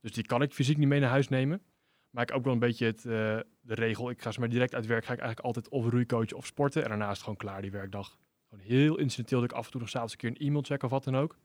Dus 0.00 0.12
die 0.12 0.26
kan 0.26 0.42
ik 0.42 0.52
fysiek 0.52 0.76
niet 0.76 0.88
mee 0.88 1.00
naar 1.00 1.10
huis 1.10 1.28
nemen. 1.28 1.62
Maar 2.10 2.22
ik 2.22 2.36
ook 2.36 2.44
wel 2.44 2.52
een 2.52 2.58
beetje 2.58 2.86
het, 2.86 2.98
eh, 2.98 3.38
de 3.60 3.74
regel, 3.74 4.10
ik 4.10 4.22
ga 4.22 4.32
maar 4.38 4.48
direct 4.48 4.74
uit 4.74 4.86
werk, 4.86 5.04
ga 5.04 5.12
ik 5.12 5.18
eigenlijk 5.18 5.46
altijd 5.46 5.68
of 5.68 5.88
roeicoachen 5.90 6.36
of 6.36 6.46
sporten. 6.46 6.82
En 6.82 6.88
daarna 6.88 7.04
is 7.04 7.10
het 7.10 7.20
gewoon 7.20 7.36
klaar, 7.36 7.62
die 7.62 7.70
werkdag. 7.70 8.18
Gewoon 8.48 8.64
heel 8.64 8.98
incidenteel 8.98 9.40
dat 9.40 9.50
ik 9.50 9.56
af 9.56 9.64
en 9.64 9.70
toe 9.70 9.80
nog 9.80 9.88
s'avonds 9.88 10.12
een 10.12 10.18
keer 10.18 10.28
een 10.30 10.46
e-mail 10.46 10.62
check 10.62 10.82
of 10.82 10.90
wat 10.90 11.04
dan 11.04 11.16
ook. 11.16 11.38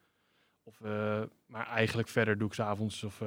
Of, 0.63 0.81
eh, 0.81 1.23
maar 1.45 1.67
eigenlijk 1.67 2.07
verder 2.07 2.37
doe 2.37 2.47
ik 2.47 2.53
s'avonds 2.53 3.03
of... 3.03 3.21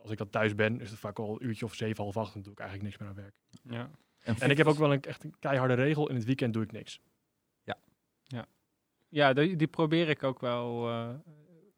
als 0.00 0.10
ik 0.10 0.18
dan 0.18 0.30
thuis 0.30 0.54
ben, 0.54 0.80
is 0.80 0.90
het 0.90 0.98
vaak 0.98 1.18
al 1.18 1.30
een 1.30 1.46
uurtje 1.46 1.64
of 1.64 1.74
zeven, 1.74 2.02
half 2.02 2.16
acht. 2.16 2.32
Dan 2.32 2.42
doe 2.42 2.52
ik 2.52 2.58
eigenlijk 2.58 2.88
niks 2.88 3.00
meer 3.00 3.10
aan 3.10 3.22
werk. 3.22 3.34
Ja. 3.62 3.90
En 4.24 4.50
ik 4.50 4.56
heb 4.56 4.66
ook 4.66 4.76
wel 4.76 4.92
een, 4.92 5.02
echt 5.02 5.24
een 5.24 5.34
keiharde 5.38 5.74
regel. 5.74 6.08
In 6.08 6.14
het 6.14 6.24
weekend 6.24 6.52
doe 6.52 6.62
ik 6.62 6.72
niks. 6.72 7.00
Ja, 9.08 9.32
die, 9.32 9.56
die 9.56 9.66
probeer 9.66 10.08
ik 10.08 10.22
ook 10.22 10.40
wel 10.40 10.88
eh, 10.88 11.08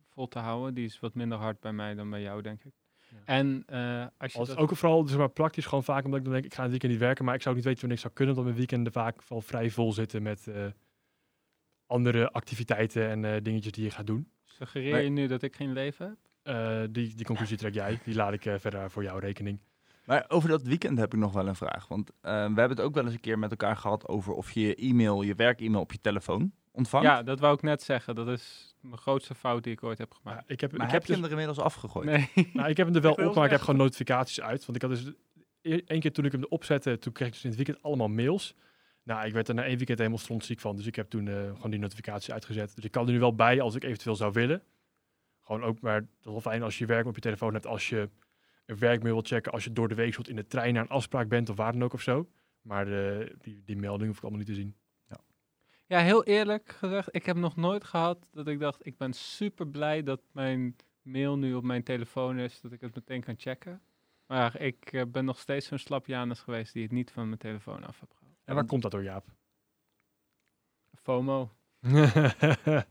vol 0.08 0.28
te 0.28 0.38
houden. 0.38 0.74
Die 0.74 0.84
is 0.84 1.00
wat 1.00 1.14
minder 1.14 1.38
hard 1.38 1.60
bij 1.60 1.72
mij 1.72 1.94
dan 1.94 2.10
bij 2.10 2.22
jou, 2.22 2.42
denk 2.42 2.64
ik. 2.64 2.72
Ja. 3.08 3.16
En 3.24 3.62
eh, 3.66 4.06
als 4.18 4.32
je 4.32 4.38
Als 4.38 4.48
dat... 4.48 4.56
ook 4.56 4.76
vooral 4.76 5.06
zeg 5.06 5.18
maar, 5.18 5.28
praktisch 5.28 5.64
gewoon 5.66 5.84
vaak 5.84 6.04
omdat 6.04 6.18
ik 6.18 6.24
dan 6.24 6.34
denk, 6.34 6.44
ik 6.44 6.54
ga 6.54 6.60
het 6.62 6.70
weekend 6.70 6.92
niet 6.92 7.00
werken. 7.00 7.24
Maar 7.24 7.34
ik 7.34 7.42
zou 7.42 7.50
ook 7.50 7.60
niet 7.60 7.68
weten 7.68 7.80
wanneer 7.80 7.98
ik 7.98 8.04
zou 8.04 8.14
kunnen. 8.14 8.34
Omdat 8.34 8.50
mijn 8.52 8.66
weekenden 8.66 8.92
vaak 8.92 9.28
wel 9.28 9.40
vrij 9.40 9.70
vol 9.70 9.92
zitten 9.92 10.22
met 10.22 10.46
eh, 10.46 10.66
andere 11.86 12.30
activiteiten 12.30 13.08
en 13.08 13.24
eh, 13.24 13.42
dingetjes 13.42 13.72
die 13.72 13.84
je 13.84 13.90
gaat 13.90 14.06
doen. 14.06 14.30
Suggereer 14.44 14.92
Maar- 14.92 15.02
je 15.02 15.08
nu 15.10 15.26
dat 15.26 15.42
ik 15.42 15.56
geen 15.56 15.72
leven 15.72 16.06
heb? 16.06 16.16
Eh, 16.42 16.82
die, 16.90 17.14
die 17.14 17.24
conclusie 17.26 17.56
trek 17.56 17.74
jij. 17.74 18.00
Die 18.04 18.14
laat 18.14 18.32
ik 18.32 18.44
eh, 18.44 18.54
verder 18.58 18.90
voor 18.90 19.02
jouw 19.02 19.18
rekening. 19.18 19.60
Maar 20.06 20.24
over 20.28 20.48
dat 20.48 20.62
weekend 20.62 20.98
heb 20.98 21.14
ik 21.14 21.20
nog 21.20 21.32
wel 21.32 21.48
een 21.48 21.56
vraag. 21.56 21.88
Want 21.88 22.10
eh, 22.10 22.32
we 22.32 22.38
hebben 22.38 22.70
het 22.70 22.80
ook 22.80 22.94
wel 22.94 23.04
eens 23.04 23.12
een 23.12 23.20
keer 23.20 23.38
met 23.38 23.50
elkaar 23.50 23.76
gehad 23.76 24.08
over 24.08 24.32
of 24.32 24.50
je 24.50 24.60
je 24.60 24.74
e-mail, 24.74 25.22
je 25.22 25.34
werk-e-mail 25.34 25.82
op 25.82 25.92
je 25.92 26.00
telefoon 26.00 26.52
ontvangt. 26.70 27.06
Ja, 27.06 27.22
dat 27.22 27.40
wou 27.40 27.54
ik 27.54 27.62
net 27.62 27.82
zeggen. 27.82 28.14
Dat 28.14 28.28
is 28.28 28.74
mijn 28.80 28.98
grootste 28.98 29.34
fout 29.34 29.64
die 29.64 29.72
ik 29.72 29.82
ooit 29.82 29.98
heb 29.98 30.14
gemaakt. 30.14 30.50
ik 30.50 30.60
heb, 30.60 30.72
maar 30.72 30.86
ik 30.86 30.92
heb 30.92 31.00
heb 31.00 31.02
je 31.02 31.06
dus, 31.06 31.16
hem 31.16 31.24
er 31.24 31.30
inmiddels 31.30 31.58
afgegooid? 31.58 32.06
Nee. 32.06 32.30
nou, 32.52 32.68
ik 32.68 32.76
heb 32.76 32.86
hem 32.86 32.96
er 32.96 33.02
wel 33.02 33.12
op, 33.12 33.34
maar 33.34 33.44
ik 33.44 33.50
heb 33.50 33.60
gewoon 33.60 33.76
notificaties 33.76 34.40
uit. 34.40 34.66
Want 34.66 34.82
ik 34.82 34.82
had 34.82 34.90
dus 34.90 35.12
e- 35.60 35.82
één 35.86 36.00
keer 36.00 36.12
toen 36.12 36.24
ik 36.24 36.32
hem 36.32 36.42
erop 36.42 36.64
zette, 36.64 36.98
toen 36.98 37.12
kreeg 37.12 37.26
ik 37.26 37.32
dus 37.32 37.42
in 37.42 37.48
het 37.48 37.58
weekend 37.58 37.82
allemaal 37.82 38.08
mails. 38.08 38.54
Nou, 39.02 39.26
ik 39.26 39.32
werd 39.32 39.48
er 39.48 39.54
na 39.54 39.64
één 39.64 39.76
weekend 39.76 39.98
helemaal 39.98 40.18
strontziek 40.18 40.60
van. 40.60 40.76
Dus 40.76 40.86
ik 40.86 40.96
heb 40.96 41.10
toen 41.10 41.28
eh, 41.28 41.34
gewoon 41.54 41.70
die 41.70 41.80
notificatie 41.80 42.32
uitgezet. 42.32 42.74
Dus 42.74 42.84
ik 42.84 42.90
kan 42.90 43.06
er 43.06 43.12
nu 43.12 43.18
wel 43.18 43.34
bij 43.34 43.60
als 43.60 43.74
ik 43.74 43.84
eventueel 43.84 44.16
zou 44.16 44.32
willen. 44.32 44.62
Gewoon 45.42 45.62
ook, 45.62 45.80
maar 45.80 46.00
dat 46.00 46.08
is 46.20 46.30
wel 46.30 46.40
fijn 46.40 46.62
als 46.62 46.78
je 46.78 46.86
werk 46.86 47.06
op 47.06 47.14
je 47.14 47.20
telefoon 47.20 47.52
hebt. 47.52 47.66
Als 47.66 47.88
je 47.88 48.08
een 48.66 48.78
werkmail 48.78 49.12
wilt 49.12 49.26
checken. 49.26 49.52
Als 49.52 49.64
je 49.64 49.72
door 49.72 49.88
de 49.88 49.94
week 49.94 50.16
in 50.16 50.36
de 50.36 50.46
trein 50.46 50.74
naar 50.74 50.82
een 50.82 50.88
afspraak 50.88 51.28
bent 51.28 51.48
of 51.48 51.56
waar 51.56 51.72
dan 51.72 51.84
ook 51.84 51.92
of 51.92 52.02
zo. 52.02 52.28
Maar 52.62 52.84
de, 52.84 53.34
die, 53.38 53.62
die 53.64 53.76
melding 53.76 54.08
hoef 54.08 54.16
ik 54.16 54.22
allemaal 54.22 54.40
niet 54.40 54.48
te 54.48 54.54
zien. 54.54 54.76
Ja, 55.88 56.00
heel 56.00 56.24
eerlijk 56.24 56.68
gezegd, 56.68 57.14
ik 57.14 57.26
heb 57.26 57.36
nog 57.36 57.56
nooit 57.56 57.84
gehad 57.84 58.28
dat 58.32 58.48
ik 58.48 58.60
dacht, 58.60 58.86
ik 58.86 58.96
ben 58.96 59.12
super 59.12 59.66
blij 59.66 60.02
dat 60.02 60.20
mijn 60.32 60.76
mail 61.02 61.38
nu 61.38 61.54
op 61.54 61.64
mijn 61.64 61.82
telefoon 61.82 62.38
is, 62.38 62.60
dat 62.60 62.72
ik 62.72 62.80
het 62.80 62.94
meteen 62.94 63.24
kan 63.24 63.34
checken. 63.38 63.82
Maar 64.26 64.60
ik 64.60 64.92
eh, 64.92 65.02
ben 65.08 65.24
nog 65.24 65.38
steeds 65.38 65.66
zo'n 65.66 65.78
slap 65.78 66.06
Janus 66.06 66.40
geweest 66.40 66.72
die 66.72 66.82
het 66.82 66.92
niet 66.92 67.10
van 67.10 67.26
mijn 67.26 67.38
telefoon 67.38 67.84
af 67.84 68.00
heb 68.00 68.12
gehaald. 68.12 68.36
En 68.44 68.54
waar 68.54 68.66
komt 68.66 68.82
dat 68.82 68.90
door, 68.90 69.02
Jaap? 69.02 69.26
FOMO. 71.02 71.50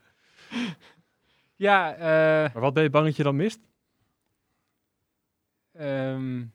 Ja, 1.58 1.94
eh, 1.96 2.54
maar 2.54 2.62
wat 2.62 2.74
ben 2.74 2.84
je 2.84 2.90
bang 2.90 3.06
dat 3.06 3.16
je 3.16 3.24
dan 3.24 3.36
mist? 3.36 3.60
Ehm, 5.76 6.46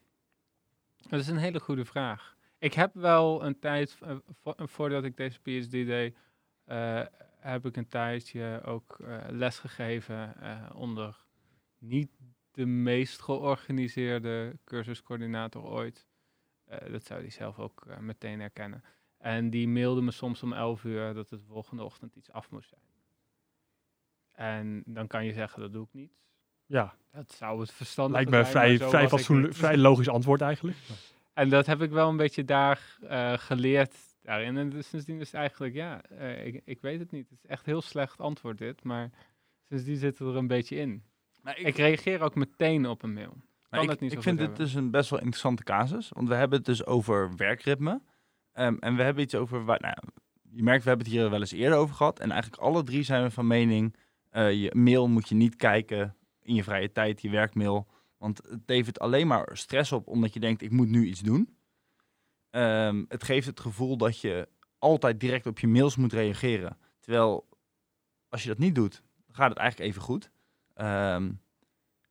dat 1.08 1.20
is 1.20 1.28
een 1.28 1.36
hele 1.36 1.60
goede 1.60 1.84
vraag. 1.84 2.36
Ik 2.58 2.74
heb 2.74 2.94
wel 2.94 3.44
een 3.44 3.58
tijd, 3.58 3.98
eh, 4.00 4.16
vo- 4.40 4.54
voordat 4.66 5.04
ik 5.04 5.16
deze 5.16 5.40
PhD 5.40 5.70
deed, 5.70 6.16
eh, 6.64 7.02
heb 7.36 7.66
ik 7.66 7.76
een 7.76 7.88
tijdje 7.88 8.62
ook 8.64 8.98
eh 9.00 9.24
les 9.28 9.58
gegeven 9.58 10.34
onder 10.74 11.24
niet 11.78 12.10
de 12.50 12.66
meest 12.66 13.20
georganiseerde 13.22 14.58
cursuscoördinator 14.64 15.62
ooit. 15.62 16.08
Dat 16.90 17.04
zou 17.04 17.20
hij 17.20 17.30
zelf 17.30 17.58
ook 17.58 17.86
meteen 18.00 18.40
herkennen. 18.40 18.84
En 19.18 19.50
die 19.50 19.68
mailde 19.68 20.00
me 20.00 20.10
soms 20.10 20.42
om 20.42 20.52
11 20.52 20.84
uur 20.84 21.14
dat 21.14 21.30
het 21.30 21.40
de 21.40 21.46
volgende 21.46 21.84
ochtend 21.84 22.14
iets 22.16 22.30
af 22.32 22.50
moest 22.50 22.68
zijn. 22.68 22.82
En 24.32 24.82
dan 24.86 25.06
kan 25.06 25.24
je 25.24 25.32
zeggen, 25.32 25.60
dat 25.60 25.72
doe 25.72 25.84
ik 25.84 25.92
niet. 25.92 26.12
Ja, 26.70 26.94
Dat 27.12 27.32
zou 27.32 27.60
het 27.60 27.72
verstandig 27.72 28.14
lijkt 28.14 28.30
me 28.30 28.44
vrij, 28.44 28.78
vrij, 28.78 29.52
vrij 29.52 29.76
logisch 29.76 30.08
antwoord 30.08 30.40
eigenlijk. 30.40 30.78
En 31.34 31.48
dat 31.48 31.66
heb 31.66 31.82
ik 31.82 31.90
wel 31.90 32.08
een 32.08 32.16
beetje 32.16 32.44
daar 32.44 32.98
eh, 33.08 33.32
geleerd 33.32 33.94
daarin. 34.22 34.56
En 34.56 34.70
dus 34.70 34.88
sindsdien 34.88 35.20
is 35.20 35.26
het 35.26 35.34
eigenlijk, 35.40 35.74
ja, 35.74 36.02
eh, 36.02 36.46
ik, 36.46 36.62
ik 36.64 36.80
weet 36.80 36.98
het 36.98 37.10
niet. 37.10 37.30
Het 37.30 37.38
is 37.42 37.50
echt 37.50 37.66
heel 37.66 37.82
slecht 37.82 38.20
antwoord 38.20 38.58
dit, 38.58 38.84
maar 38.84 39.10
sindsdien 39.68 39.96
zit 39.96 40.18
het 40.18 40.28
er 40.28 40.36
een 40.36 40.46
beetje 40.46 40.76
in. 40.76 41.02
Maar 41.42 41.58
Ik 41.58 41.76
reageer 41.76 42.22
ook 42.22 42.34
meteen 42.34 42.86
op 42.86 43.02
een 43.02 43.12
mail. 43.12 43.34
Maar 43.36 43.80
kan 43.80 43.82
ik, 43.82 43.90
het 43.90 44.00
niet 44.00 44.12
ik 44.12 44.22
vind 44.22 44.38
dit 44.38 44.56
dus 44.56 44.74
een 44.74 44.90
best 44.90 45.10
wel 45.10 45.18
interessante 45.18 45.62
casus. 45.64 46.08
Want 46.08 46.28
we 46.28 46.34
hebben 46.34 46.58
het 46.58 46.66
dus 46.66 46.86
over 46.86 47.36
werkritme. 47.36 48.00
Ehm, 48.52 48.76
en 48.80 48.96
we 48.96 49.02
hebben 49.02 49.22
iets 49.22 49.34
over... 49.34 49.64
Waar, 49.64 49.80
nou, 49.80 49.94
je 50.50 50.62
merkt, 50.62 50.82
we 50.82 50.88
hebben 50.88 51.06
het 51.06 51.16
hier 51.16 51.30
wel 51.30 51.40
eens 51.40 51.52
eerder 51.52 51.78
over 51.78 51.94
gehad. 51.94 52.18
En 52.20 52.30
eigenlijk 52.30 52.62
alle 52.62 52.82
drie 52.82 53.02
zijn 53.02 53.22
we 53.22 53.30
van 53.30 53.46
mening... 53.46 53.96
eh, 54.30 54.52
je 54.62 54.74
mail 54.74 55.08
moet 55.08 55.28
je 55.28 55.34
niet 55.34 55.56
kijken 55.56 56.14
in 56.42 56.54
je 56.54 56.64
vrije 56.64 56.92
tijd, 56.92 57.22
je 57.22 57.30
werkmail. 57.30 57.86
Want 58.16 58.38
het 58.48 58.62
levert 58.66 58.98
alleen 59.00 59.26
maar 59.26 59.56
stress 59.56 59.92
op, 59.92 60.06
omdat 60.06 60.34
je 60.34 60.40
denkt, 60.40 60.62
ik 60.62 60.70
moet 60.70 60.88
nu 60.88 61.06
iets 61.06 61.20
doen. 61.20 61.56
Ehm, 62.50 63.04
het 63.08 63.24
geeft 63.24 63.46
het 63.46 63.60
gevoel 63.60 63.96
dat 63.96 64.20
je 64.20 64.48
altijd 64.78 65.20
direct 65.20 65.46
op 65.46 65.58
je 65.58 65.68
mails 65.68 65.96
moet 65.96 66.12
reageren. 66.12 66.78
Terwijl, 67.00 67.48
als 68.28 68.42
je 68.42 68.48
dat 68.48 68.58
niet 68.58 68.74
doet, 68.74 69.02
gaat 69.28 69.48
het 69.48 69.58
eigenlijk 69.58 69.90
even 69.90 70.02
goed. 70.02 70.30
Ehm, 70.74 71.32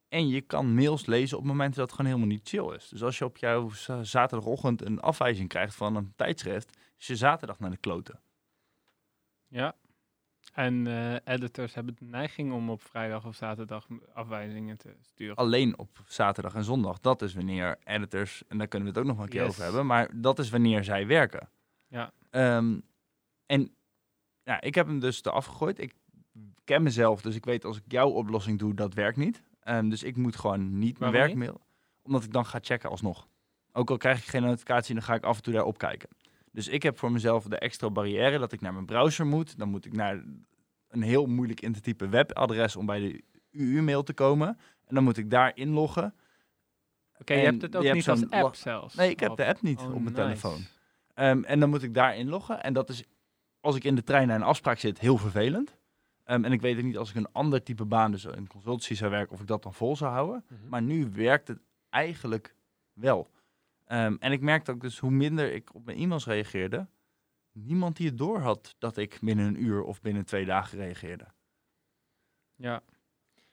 en 0.08 0.28
je 0.28 0.42
kan 0.42 0.74
mails 0.74 1.06
lezen 1.06 1.38
op 1.38 1.44
momenten 1.44 1.80
dat 1.80 1.86
het 1.88 1.96
gewoon 1.96 2.12
helemaal 2.12 2.36
niet 2.36 2.50
chill 2.50 2.76
is. 2.76 2.88
Dus 2.88 3.04
als 3.04 3.18
je 3.18 3.26
op 3.26 3.38
jouw 3.38 3.70
za- 3.70 4.04
zaterdagochtend 4.04 4.82
een 4.82 5.00
afwijzing 5.00 5.50
krijgt 5.50 5.76
van 5.76 5.96
een 5.96 6.14
tijdschrift, 6.16 6.78
is 6.98 7.08
je 7.08 7.16
zaterdag 7.16 7.60
naar 7.60 7.70
de 7.70 7.78
kloten. 7.78 8.20
Ja. 9.48 9.76
En 10.54 10.88
eh, 10.88 11.34
editors 11.34 11.74
hebben 11.74 11.96
de 12.00 12.06
neiging 12.06 12.52
om 12.54 12.70
op 12.70 12.82
vrijdag 12.84 13.26
of 13.26 13.36
zaterdag 13.36 13.88
afwijzingen 14.14 14.78
te 14.78 14.94
sturen. 15.02 15.36
Alleen 15.36 15.78
op 15.78 16.04
zaterdag 16.08 16.56
en 16.56 16.64
zondag. 16.64 17.00
Dat 17.00 17.22
is 17.22 17.34
wanneer 17.34 17.78
editors, 17.84 18.44
en 18.48 18.58
daar 18.58 18.68
kunnen 18.68 18.94
we 18.94 19.00
het 19.00 19.08
ook 19.08 19.16
nog 19.16 19.24
een 19.24 19.30
keer 19.30 19.42
Yes. 19.42 19.50
over 19.50 19.64
hebben, 19.64 19.86
maar 19.86 20.10
dat 20.22 20.40
is 20.40 20.50
wanneer 20.50 20.84
zij 20.84 21.08
werken. 21.08 21.50
Ja. 21.88 22.12
Ehm, 22.30 22.80
en 23.46 23.76
ja, 24.44 24.62
ik 24.62 24.76
heb 24.76 24.88
hem 24.88 25.00
dus 25.00 25.24
eraf 25.24 25.46
gegooid. 25.46 25.80
Ik 25.80 25.94
ken 26.64 26.84
mezelf, 26.84 27.22
dus 27.22 27.36
ik 27.36 27.46
weet 27.46 27.66
als 27.66 27.78
ik 27.78 27.84
jouw 27.88 28.10
oplossing 28.10 28.60
doe, 28.60 28.74
dat 28.74 28.94
werkt 28.94 29.18
niet. 29.18 29.44
Ehm, 29.60 29.90
dus 29.90 30.04
ik 30.04 30.16
moet 30.18 30.36
gewoon 30.36 30.80
niet 30.80 31.00
mijn 31.00 31.12
niet? 31.12 31.22
werkmail, 31.22 31.62
omdat 32.02 32.24
ik 32.24 32.32
dan 32.34 32.46
ga 32.46 32.60
checken 32.62 32.90
alsnog. 32.90 33.28
Ook 33.72 33.90
al 33.90 33.98
krijg 33.98 34.18
ik 34.20 34.26
geen 34.28 34.42
notificatie, 34.44 34.94
dan 34.94 35.04
ga 35.04 35.14
ik 35.14 35.24
af 35.24 35.38
en 35.38 35.44
toe 35.44 35.54
daarop 35.54 35.78
kijken. 35.78 36.10
Dus 36.52 36.68
ik 36.68 36.84
heb 36.84 36.98
voor 36.98 37.12
mezelf 37.12 37.44
de 37.44 37.60
extra 37.60 37.90
barrière 37.90 38.40
dat 38.40 38.52
ik 38.52 38.62
naar 38.62 38.74
mijn 38.74 38.86
browser 38.86 39.26
moet. 39.26 39.58
Dan 39.58 39.70
moet 39.70 39.86
ik 39.86 39.94
naar 39.94 40.24
een 40.90 41.02
heel 41.02 41.26
moeilijk 41.26 41.62
in 41.62 41.74
te 41.74 41.82
typen 41.82 42.10
webadres 42.10 42.76
om 42.76 42.86
bij 42.86 43.00
de 43.00 43.24
UU-mail 43.52 44.04
te 44.04 44.14
komen. 44.14 44.48
En 44.86 44.96
dan 44.96 45.04
moet 45.04 45.18
ik 45.18 45.30
daar 45.30 45.52
inloggen. 45.56 46.14
Oké, 47.20 47.34
je 47.34 47.46
hebt 47.46 47.62
het 47.62 47.76
ook 47.76 47.94
niet 47.94 48.10
als 48.10 48.30
app 48.30 48.56
zelfs. 48.56 48.96
Nee, 48.96 49.10
ik 49.10 49.20
heb 49.20 49.36
de 49.36 49.46
app 49.46 49.62
niet 49.62 49.80
oh, 49.80 49.86
op 49.86 49.92
mijn 49.92 50.04
nice. 50.04 50.16
telefoon. 50.16 50.66
Ehm, 51.14 51.44
en 51.44 51.60
dan 51.60 51.70
moet 51.70 51.84
ik 51.84 51.94
daar 51.94 52.18
inloggen. 52.18 52.64
En 52.64 52.74
dat 52.74 52.90
is, 52.90 53.04
als 53.60 53.76
ik 53.76 53.84
in 53.84 53.96
de 53.96 54.04
trein 54.04 54.28
naar 54.28 54.36
een 54.36 54.44
afspraak 54.44 54.80
zit, 54.80 55.00
heel 55.00 55.18
vervelend. 55.18 55.78
Ehm, 56.24 56.44
en 56.44 56.52
ik 56.52 56.62
weet 56.62 56.78
ook 56.78 56.84
niet 56.84 56.98
als 56.98 57.10
ik 57.10 57.16
een 57.16 57.32
ander 57.32 57.64
type 57.64 57.86
baan, 57.86 58.12
dus 58.12 58.26
in 58.26 58.48
consultancy 58.48 58.94
zou 58.94 59.12
werken, 59.12 59.34
of 59.34 59.42
ik 59.42 59.48
dat 59.48 59.64
dan 59.64 59.74
vol 59.74 59.96
zou 59.96 60.12
houden. 60.12 60.46
Maar 60.70 60.82
nu 60.82 61.10
werkt 61.14 61.48
het 61.48 61.60
eigenlijk 61.90 62.56
wel. 62.94 63.30
Ehm, 63.90 64.16
en 64.20 64.32
ik 64.32 64.42
merkte 64.42 64.72
ook 64.72 64.82
dus 64.82 65.00
hoe 65.00 65.12
minder 65.12 65.54
ik 65.54 65.76
op 65.76 65.86
mijn 65.86 65.98
e-mails 65.98 66.26
reageerde, 66.26 66.88
niemand 67.52 67.98
die 67.98 68.08
het 68.08 68.18
door 68.18 68.40
had 68.40 68.76
dat 68.78 68.98
ik 68.98 69.18
binnen 69.22 69.48
een 69.48 69.64
uur 69.64 69.84
of 69.84 70.02
binnen 70.02 70.26
twee 70.26 70.46
dagen 70.46 70.78
reageerde. 70.78 71.28
Ja, 72.56 72.84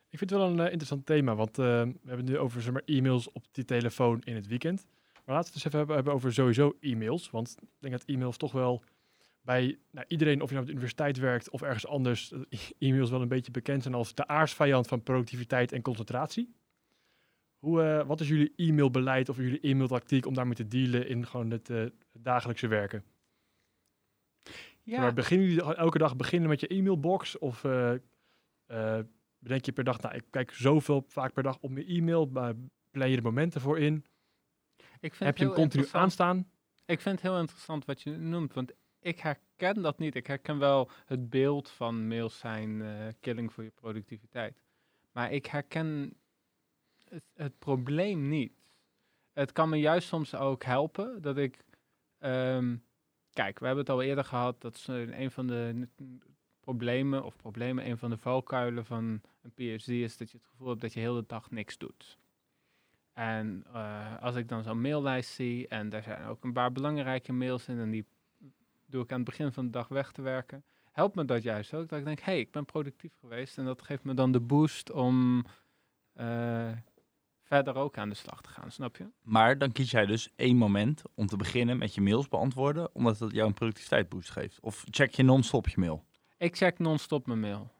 Ik 0.08 0.18
vind 0.18 0.30
het 0.30 0.38
wel 0.40 0.48
een 0.48 0.58
eh, 0.58 0.64
interessant 0.64 1.06
thema, 1.06 1.34
want 1.34 1.58
eh, 1.58 1.64
we 1.64 1.70
hebben 2.04 2.16
het 2.16 2.28
nu 2.28 2.38
over 2.38 2.82
e-mails 2.84 3.32
op 3.32 3.44
die 3.50 3.64
telefoon 3.64 4.20
in 4.24 4.34
het 4.34 4.46
weekend. 4.46 4.86
Maar 5.24 5.34
laten 5.34 5.52
we 5.52 5.54
het 5.54 5.54
eens 5.54 5.64
even 5.64 5.78
hebben, 5.78 5.96
hebben 5.96 6.14
over 6.14 6.32
sowieso 6.32 6.76
e-mails. 6.80 7.30
Want 7.30 7.56
ik 7.60 7.68
denk 7.78 7.92
dat 7.92 8.04
e-mails 8.04 8.36
toch 8.36 8.52
wel 8.52 8.82
bij 9.40 9.78
nou, 9.90 10.06
iedereen, 10.08 10.42
of 10.42 10.48
je 10.48 10.54
nou 10.54 10.60
op 10.60 10.66
de 10.66 10.72
universiteit 10.72 11.18
werkt 11.18 11.50
of 11.50 11.62
ergens 11.62 11.86
anders, 11.86 12.28
dat 12.28 12.46
e- 12.48 12.86
e-mails 12.86 13.10
wel 13.10 13.22
een 13.22 13.28
beetje 13.28 13.50
bekend 13.52 13.82
zijn 13.82 13.94
als 13.94 14.14
de 14.14 14.26
aarsvijand 14.26 14.86
van 14.86 15.02
productiviteit 15.02 15.72
en 15.72 15.82
concentratie. 15.82 16.54
Hoe, 17.66 17.82
eh, 17.82 18.06
wat 18.06 18.20
is 18.20 18.28
jullie 18.28 18.52
e-mailbeleid 18.56 19.28
of 19.28 19.36
jullie 19.36 19.60
e-mailtactiek 19.60 20.26
om 20.26 20.34
daarmee 20.34 20.54
te 20.54 20.68
dealen 20.68 21.08
in 21.08 21.26
gewoon 21.26 21.50
het, 21.50 21.70
eh, 21.70 21.86
dagelijkse 22.12 22.66
werken? 22.66 23.04
ja. 24.82 25.00
Maar 25.00 25.14
beginnen 25.14 25.46
jullie 25.46 25.74
elke 25.74 25.98
dag 25.98 26.16
beginnen 26.16 26.48
met 26.48 26.60
je 26.60 26.66
e-mailbox? 26.66 27.38
Of 27.38 27.64
eh, 27.64 27.94
bedenk 29.38 29.64
je 29.64 29.72
per 29.72 29.84
dag, 29.84 30.00
nou, 30.00 30.14
ik 30.14 30.24
kijk 30.30 30.52
zoveel 30.52 31.04
vaak 31.08 31.32
per 31.32 31.42
dag 31.42 31.58
op 31.60 31.70
mijn 31.70 31.86
e-mail, 31.86 32.26
maar 32.26 32.54
plan 32.90 33.10
je 33.10 33.16
er 33.16 33.22
momenten 33.22 33.60
voor 33.60 33.78
in? 33.78 34.04
ik 35.00 35.14
vind 35.14 35.30
Heb 35.30 35.36
je 35.36 35.44
hem 35.44 35.54
continu 35.54 35.86
aanstaan? 35.92 36.50
Ik 36.84 37.00
vind 37.00 37.20
het 37.20 37.30
heel 37.30 37.40
interessant 37.40 37.84
wat 37.84 38.02
je 38.02 38.10
noemt, 38.10 38.54
want 38.54 38.72
ik 39.00 39.18
herken 39.18 39.82
dat 39.82 39.98
niet. 39.98 40.14
Ik 40.14 40.26
herken 40.26 40.58
wel 40.58 40.90
het 41.06 41.30
beeld 41.30 41.70
van 41.70 42.08
mails 42.08 42.38
zijn 42.38 42.82
killing 43.20 43.52
voor 43.52 43.64
je 43.64 43.70
productiviteit. 43.70 44.62
Maar 45.12 45.32
ik 45.32 45.46
herken 45.46 46.16
het, 47.34 47.58
probleem 47.58 48.28
niet. 48.28 48.52
Het 49.32 49.52
kan 49.52 49.68
me 49.68 49.76
juist 49.76 50.08
soms 50.08 50.34
ook 50.34 50.64
helpen 50.64 51.22
dat 51.22 51.36
ik... 51.36 51.64
ehm, 52.18 52.76
kijk, 53.32 53.58
we 53.58 53.66
hebben 53.66 53.84
het 53.84 53.94
al 53.94 54.02
eerder 54.02 54.24
gehad. 54.24 54.60
Dat 54.60 54.84
een 54.88 55.30
van 55.30 55.46
de 55.46 55.88
problemen, 56.60 57.24
of 57.24 57.36
problemen, 57.36 57.88
een 57.88 57.98
van 57.98 58.10
de 58.10 58.18
valkuilen 58.18 58.84
van 58.84 59.20
een 59.42 59.52
PhD 59.54 59.88
is 59.88 60.16
dat 60.16 60.30
je 60.30 60.36
het 60.36 60.46
gevoel 60.46 60.68
hebt 60.68 60.80
dat 60.80 60.92
je 60.92 61.00
heel 61.00 61.14
de 61.14 61.24
dag 61.26 61.50
niks 61.50 61.78
doet. 61.78 62.18
En 63.12 63.64
eh, 63.72 64.22
als 64.22 64.36
ik 64.36 64.48
dan 64.48 64.62
zo'n 64.62 64.80
maillijst 64.80 65.30
zie 65.30 65.68
en 65.68 65.88
daar 65.88 66.02
zijn 66.02 66.24
ook 66.24 66.44
een 66.44 66.52
paar 66.52 66.72
belangrijke 66.72 67.32
mails 67.32 67.68
in 67.68 67.78
en 67.78 67.90
die 67.90 68.06
doe 68.86 69.02
ik 69.02 69.10
aan 69.10 69.16
het 69.16 69.28
begin 69.28 69.52
van 69.52 69.64
de 69.64 69.70
dag 69.70 69.88
weg 69.88 70.12
te 70.12 70.22
werken, 70.22 70.64
helpt 70.92 71.14
me 71.14 71.24
dat 71.24 71.42
juist 71.42 71.74
ook. 71.74 71.88
Dat 71.88 71.98
ik 71.98 72.04
denk, 72.04 72.18
hé, 72.18 72.24
hey, 72.24 72.40
ik 72.40 72.50
ben 72.50 72.64
productief 72.64 73.12
geweest 73.20 73.58
en 73.58 73.64
dat 73.64 73.82
geeft 73.82 74.04
me 74.04 74.14
dan 74.14 74.32
de 74.32 74.40
boost 74.40 74.90
om 74.90 75.44
eh, 76.12 76.72
verder 77.46 77.74
ook 77.74 77.98
aan 77.98 78.08
de 78.08 78.14
slag 78.14 78.42
te 78.42 78.48
gaan, 78.48 78.70
snap 78.70 78.96
je? 78.96 79.10
Maar 79.22 79.58
dan 79.58 79.72
kies 79.72 79.90
jij 79.90 80.06
dus 80.06 80.32
één 80.36 80.56
moment 80.56 81.02
om 81.14 81.26
te 81.26 81.36
beginnen 81.36 81.78
met 81.78 81.94
je 81.94 82.00
mails 82.00 82.28
beantwoorden, 82.28 82.94
omdat 82.94 83.18
het 83.18 83.32
jou 83.32 83.46
een 83.48 83.54
productiviteitsboost 83.54 84.30
geeft. 84.30 84.60
Of 84.60 84.84
check 84.90 85.14
je 85.14 85.22
non-stop 85.22 85.68
je 85.68 85.80
mail. 85.80 86.04
Ik 86.36 86.56
check 86.56 86.78
non-stop 86.78 87.26
mijn 87.26 87.40
mail. 87.40 87.70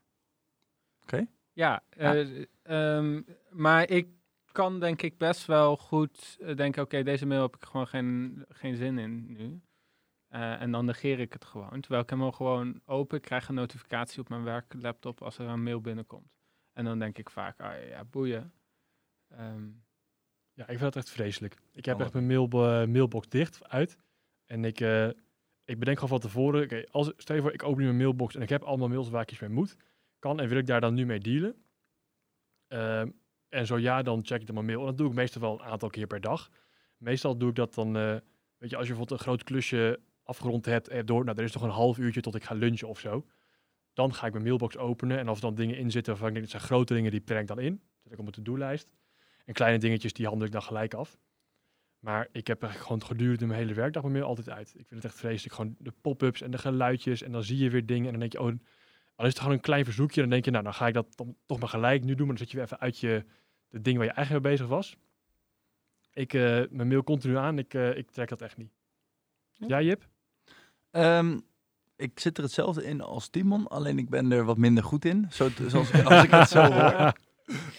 Oké. 1.02 1.26
Ja, 1.52 1.82
eh, 1.88 2.44
ehm, 2.62 3.22
maar 3.50 3.90
ik 3.90 4.08
kan 4.52 4.80
denk 4.80 5.02
ik 5.02 5.18
best 5.18 5.46
wel 5.46 5.76
goed 5.76 6.36
eh, 6.40 6.56
denken, 6.56 6.82
oké, 6.82 7.02
deze 7.02 7.26
mail 7.26 7.42
heb 7.42 7.56
ik 7.56 7.64
gewoon 7.64 7.86
geen, 7.86 8.44
geen 8.48 8.76
zin 8.76 8.98
in 8.98 9.32
nu. 9.32 9.60
Eh, 10.28 10.60
en 10.60 10.70
dan 10.70 10.84
negeer 10.84 11.20
ik 11.20 11.32
het 11.32 11.44
gewoon. 11.44 11.80
Terwijl 11.80 12.02
ik 12.02 12.10
hem 12.10 12.22
al 12.22 12.32
gewoon 12.32 12.80
open, 12.84 13.16
ik 13.16 13.22
krijg 13.22 13.48
een 13.48 13.54
notificatie 13.54 14.20
op 14.20 14.28
mijn 14.28 14.44
werklaptop 14.44 15.22
als 15.22 15.38
er 15.38 15.46
een 15.46 15.62
mail 15.62 15.80
binnenkomt. 15.80 16.36
En 16.72 16.84
dan 16.84 16.98
denk 16.98 17.18
ik 17.18 17.30
vaak, 17.30 17.60
ah 17.60 17.88
ja, 17.88 18.04
boeien. 18.04 18.52
Ehm, 19.28 19.68
Ja, 20.52 20.62
ik 20.62 20.68
vind 20.78 20.80
dat 20.80 20.96
echt 20.96 21.10
vreselijk. 21.10 21.56
Ik 21.72 21.84
heb 21.84 21.94
Oh. 21.96 22.00
echt 22.02 22.12
mijn 22.12 22.26
mail, 22.26 22.44
eh, 22.44 22.86
mailbox 22.86 23.28
dicht 23.28 23.68
uit. 23.68 23.96
En 24.44 24.64
ik, 24.64 24.80
eh, 24.80 25.06
ik 25.64 25.78
bedenk 25.78 25.98
gewoon 25.98 26.08
van 26.08 26.18
tevoren, 26.30 26.62
oké, 26.62 26.84
als 26.90 27.12
stel 27.16 27.36
je 27.36 27.42
voor, 27.42 27.52
ik 27.52 27.62
open 27.62 27.78
nu 27.78 27.84
mijn 27.84 27.96
mailbox 27.96 28.34
en 28.34 28.42
ik 28.42 28.48
heb 28.48 28.62
allemaal 28.62 28.88
mails 28.88 29.08
waar 29.08 29.22
ik 29.22 29.30
iets 29.30 29.40
mee 29.40 29.50
moet. 29.50 29.76
Kan 30.18 30.40
en 30.40 30.48
wil 30.48 30.58
ik 30.58 30.66
daar 30.66 30.80
dan 30.80 30.94
nu 30.94 31.06
mee 31.06 31.18
dealen? 31.18 31.56
Ehm, 32.68 33.10
en 33.48 33.66
zo 33.66 33.78
ja, 33.78 34.02
dan 34.02 34.24
check 34.24 34.40
ik 34.40 34.46
dan 34.46 34.54
mijn 34.54 34.66
mail. 34.66 34.80
En 34.80 34.86
dat 34.86 34.98
doe 34.98 35.08
ik 35.08 35.14
meestal 35.14 35.40
wel 35.40 35.52
een 35.52 35.66
aantal 35.66 35.88
keer 35.88 36.06
per 36.06 36.20
dag. 36.20 36.50
Meestal 36.96 37.36
doe 37.36 37.48
ik 37.48 37.54
dat 37.54 37.74
dan, 37.74 37.96
eh, 37.96 38.16
weet 38.56 38.70
je, 38.70 38.76
als 38.76 38.86
je 38.86 38.92
bijvoorbeeld 38.92 39.10
een 39.10 39.26
groot 39.26 39.42
klusje 39.44 40.00
afgerond 40.22 40.64
hebt 40.66 41.06
door, 41.06 41.24
nou, 41.24 41.36
er 41.38 41.44
is 41.44 41.52
nog 41.52 41.62
een 41.62 41.70
half 41.70 41.98
uurtje 41.98 42.20
tot 42.20 42.34
ik 42.34 42.44
ga 42.44 42.54
lunchen 42.54 42.88
of 42.88 42.98
zo. 43.00 43.26
Dan 43.92 44.14
ga 44.14 44.26
ik 44.26 44.32
mijn 44.32 44.44
mailbox 44.44 44.76
openen 44.76 45.18
en 45.18 45.28
als 45.28 45.36
er 45.38 45.44
dan 45.44 45.54
dingen 45.54 45.76
in 45.76 45.90
zitten 45.90 46.12
waarvan 46.12 46.28
ik 46.28 46.34
denk, 46.34 46.50
dat 46.50 46.60
zijn 46.60 46.70
grote 46.70 46.94
dingen, 46.94 47.10
die 47.10 47.20
plan 47.20 47.38
ik 47.38 47.46
dan 47.46 47.58
in. 47.58 47.80
Zet 48.02 48.12
ik 48.12 48.18
op 48.18 48.24
mijn 48.24 48.32
to-do-lijst. 48.36 48.88
En 49.46 49.54
kleine 49.54 49.78
dingetjes, 49.78 50.12
die 50.12 50.26
handel 50.26 50.46
ik 50.46 50.52
dan 50.52 50.62
gelijk 50.62 50.94
af. 50.94 51.18
Maar 51.98 52.28
ik 52.32 52.46
heb 52.46 52.62
eigenlijk 52.62 52.92
gewoon 52.92 53.08
gedurende 53.08 53.46
mijn 53.46 53.58
hele 53.58 53.74
werkdag 53.74 54.02
mijn 54.02 54.14
mail 54.14 54.26
altijd 54.26 54.50
uit. 54.50 54.68
Ik 54.68 54.86
vind 54.86 55.02
het 55.02 55.04
echt 55.04 55.20
vreselijk. 55.20 55.54
Gewoon 55.54 55.76
de 55.78 55.92
pop-ups 56.00 56.40
en 56.40 56.50
de 56.50 56.58
geluidjes. 56.58 57.22
En 57.22 57.32
dan 57.32 57.42
zie 57.42 57.58
je 57.58 57.70
weer 57.70 57.86
dingen. 57.86 58.04
En 58.04 58.10
dan 58.10 58.20
denk 58.20 58.32
je, 58.32 58.40
oh, 58.40 58.52
al 59.14 59.24
is 59.24 59.30
het 59.32 59.38
gewoon 59.38 59.52
een 59.52 59.60
klein 59.60 59.84
verzoekje. 59.84 60.20
Dan 60.20 60.30
denk 60.30 60.44
je, 60.44 60.50
nou, 60.50 60.64
dan 60.64 60.74
ga 60.74 60.86
ik 60.86 60.94
dat 60.94 61.16
dan 61.16 61.36
toch 61.46 61.58
maar 61.58 61.68
gelijk 61.68 62.04
nu 62.04 62.14
doen. 62.14 62.26
Maar 62.26 62.36
dan 62.36 62.36
zet 62.36 62.50
je 62.50 62.56
weer 62.56 62.66
even 62.66 62.80
uit 62.80 62.98
je 62.98 63.24
de 63.68 63.80
dingen 63.80 63.98
waar 63.98 64.08
je 64.08 64.14
eigenlijk 64.14 64.44
mee 64.46 64.54
bezig 64.54 64.68
was. 64.68 64.96
Ik, 66.12 66.34
eh, 66.34 66.62
mijn 66.70 66.88
mail 66.88 67.04
continu 67.04 67.36
aan. 67.36 67.58
Ik, 67.58 67.74
eh, 67.74 67.96
ik 67.96 68.10
trek 68.10 68.28
dat 68.28 68.42
echt 68.42 68.56
niet. 68.56 68.72
Ja. 69.52 69.66
Ja, 69.66 69.80
Jip? 69.80 70.08
Ehm, 70.90 71.38
ik 71.96 72.20
zit 72.20 72.36
er 72.36 72.42
hetzelfde 72.42 72.84
in 72.84 73.00
als 73.00 73.28
Timon, 73.28 73.68
alleen 73.68 73.98
ik 73.98 74.08
ben 74.08 74.32
er 74.32 74.44
wat 74.44 74.56
minder 74.56 74.84
goed 74.84 75.04
in. 75.04 75.26
Zo, 75.30 75.48
zoals 75.66 75.90
ik, 75.90 76.04
als 76.10 76.24
ik 76.24 76.30
het 76.30 76.48
zo 76.48 76.72
hoor. 76.72 77.12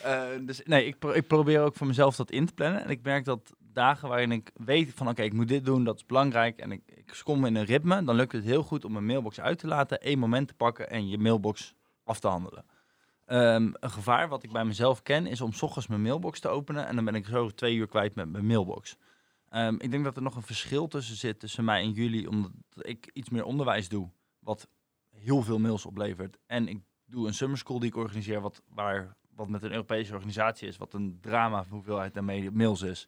Eh, 0.03 0.27
dus 0.41 0.62
nee, 0.63 0.86
ik, 0.86 1.03
ik 1.03 1.27
probeer 1.27 1.62
ook 1.62 1.75
voor 1.75 1.88
mezelf 1.88 2.15
dat 2.15 2.32
in 2.32 2.45
te 2.45 2.53
plannen. 2.53 2.84
En 2.84 2.89
ik 2.89 3.03
merk 3.03 3.25
dat 3.25 3.53
dagen 3.60 4.10
waarin 4.10 4.32
ik 4.32 4.51
weet 4.53 4.93
van 4.93 5.08
oké, 5.08 5.21
ik 5.21 5.34
moet 5.34 5.47
dit 5.47 5.65
doen, 5.65 5.84
dat 5.84 5.95
is 5.95 6.06
belangrijk. 6.06 6.60
En 6.60 6.71
ik, 6.71 6.82
ik 6.86 7.21
kom 7.23 7.45
in 7.45 7.56
een 7.56 7.65
ritme, 7.65 8.03
dan 8.03 8.15
lukt 8.15 8.32
het 8.32 8.43
heel 8.43 8.63
goed 8.63 8.86
om 8.86 8.91
mijn 8.91 9.06
mailbox 9.06 9.39
uit 9.39 9.60
te 9.60 9.67
laten, 9.67 10.01
één 10.01 10.19
moment 10.19 10.47
te 10.47 10.53
pakken 10.53 10.89
en 10.89 11.10
je 11.10 11.17
mailbox 11.17 11.75
af 12.03 12.19
te 12.19 12.27
handelen. 12.27 12.65
Ehm, 13.25 13.69
een 13.73 13.91
gevaar 13.91 14.27
wat 14.27 14.43
ik 14.43 14.51
bij 14.51 14.65
mezelf 14.65 15.01
ken 15.01 15.25
is 15.25 15.41
om 15.41 15.53
's 15.53 15.62
ochtends 15.62 15.88
mijn 15.88 16.01
mailbox 16.01 16.39
te 16.39 16.47
openen 16.47 16.88
en 16.88 16.95
dan 16.95 17.06
ben 17.06 17.15
ik 17.15 17.25
zo 17.25 17.49
twee 17.49 17.75
uur 17.75 17.88
kwijt 17.88 18.15
met 18.15 18.30
mijn 18.30 18.45
mailbox. 18.45 18.97
Ehm, 19.49 19.75
ik 19.77 19.91
denk 19.91 20.03
dat 20.03 20.15
er 20.15 20.21
nog 20.21 20.36
een 20.36 20.41
verschil 20.41 20.88
tussen 20.88 21.15
zit 21.15 21.39
tussen 21.39 21.63
mij 21.63 21.82
en 21.82 21.91
jullie, 21.91 22.30
omdat 22.30 22.51
ik 22.75 23.10
iets 23.13 23.30
meer 23.30 23.43
onderwijs 23.43 23.89
doe, 23.89 24.10
wat 24.39 24.67
heel 25.10 25.41
veel 25.41 25.60
mails 25.60 25.86
oplevert. 25.86 26.38
En 26.45 26.67
ik 26.67 26.82
doe 27.06 27.27
een 27.27 27.34
summer 27.34 27.58
school 27.58 27.80
die 27.80 27.89
ik 27.89 27.95
organiseer, 27.95 28.41
wat, 28.41 28.62
waar, 28.73 29.15
wat 29.38 29.50
met 29.50 29.63
een 29.63 29.71
Europese 29.71 30.13
organisatie 30.13 30.67
is, 30.67 30.78
wat 30.78 30.93
een 30.93 31.17
drama 31.21 31.63
van 31.63 31.73
hoeveelheid 31.73 32.17
aan 32.17 32.26
ma- 32.26 32.52
mails 32.52 32.82
is. 32.82 33.08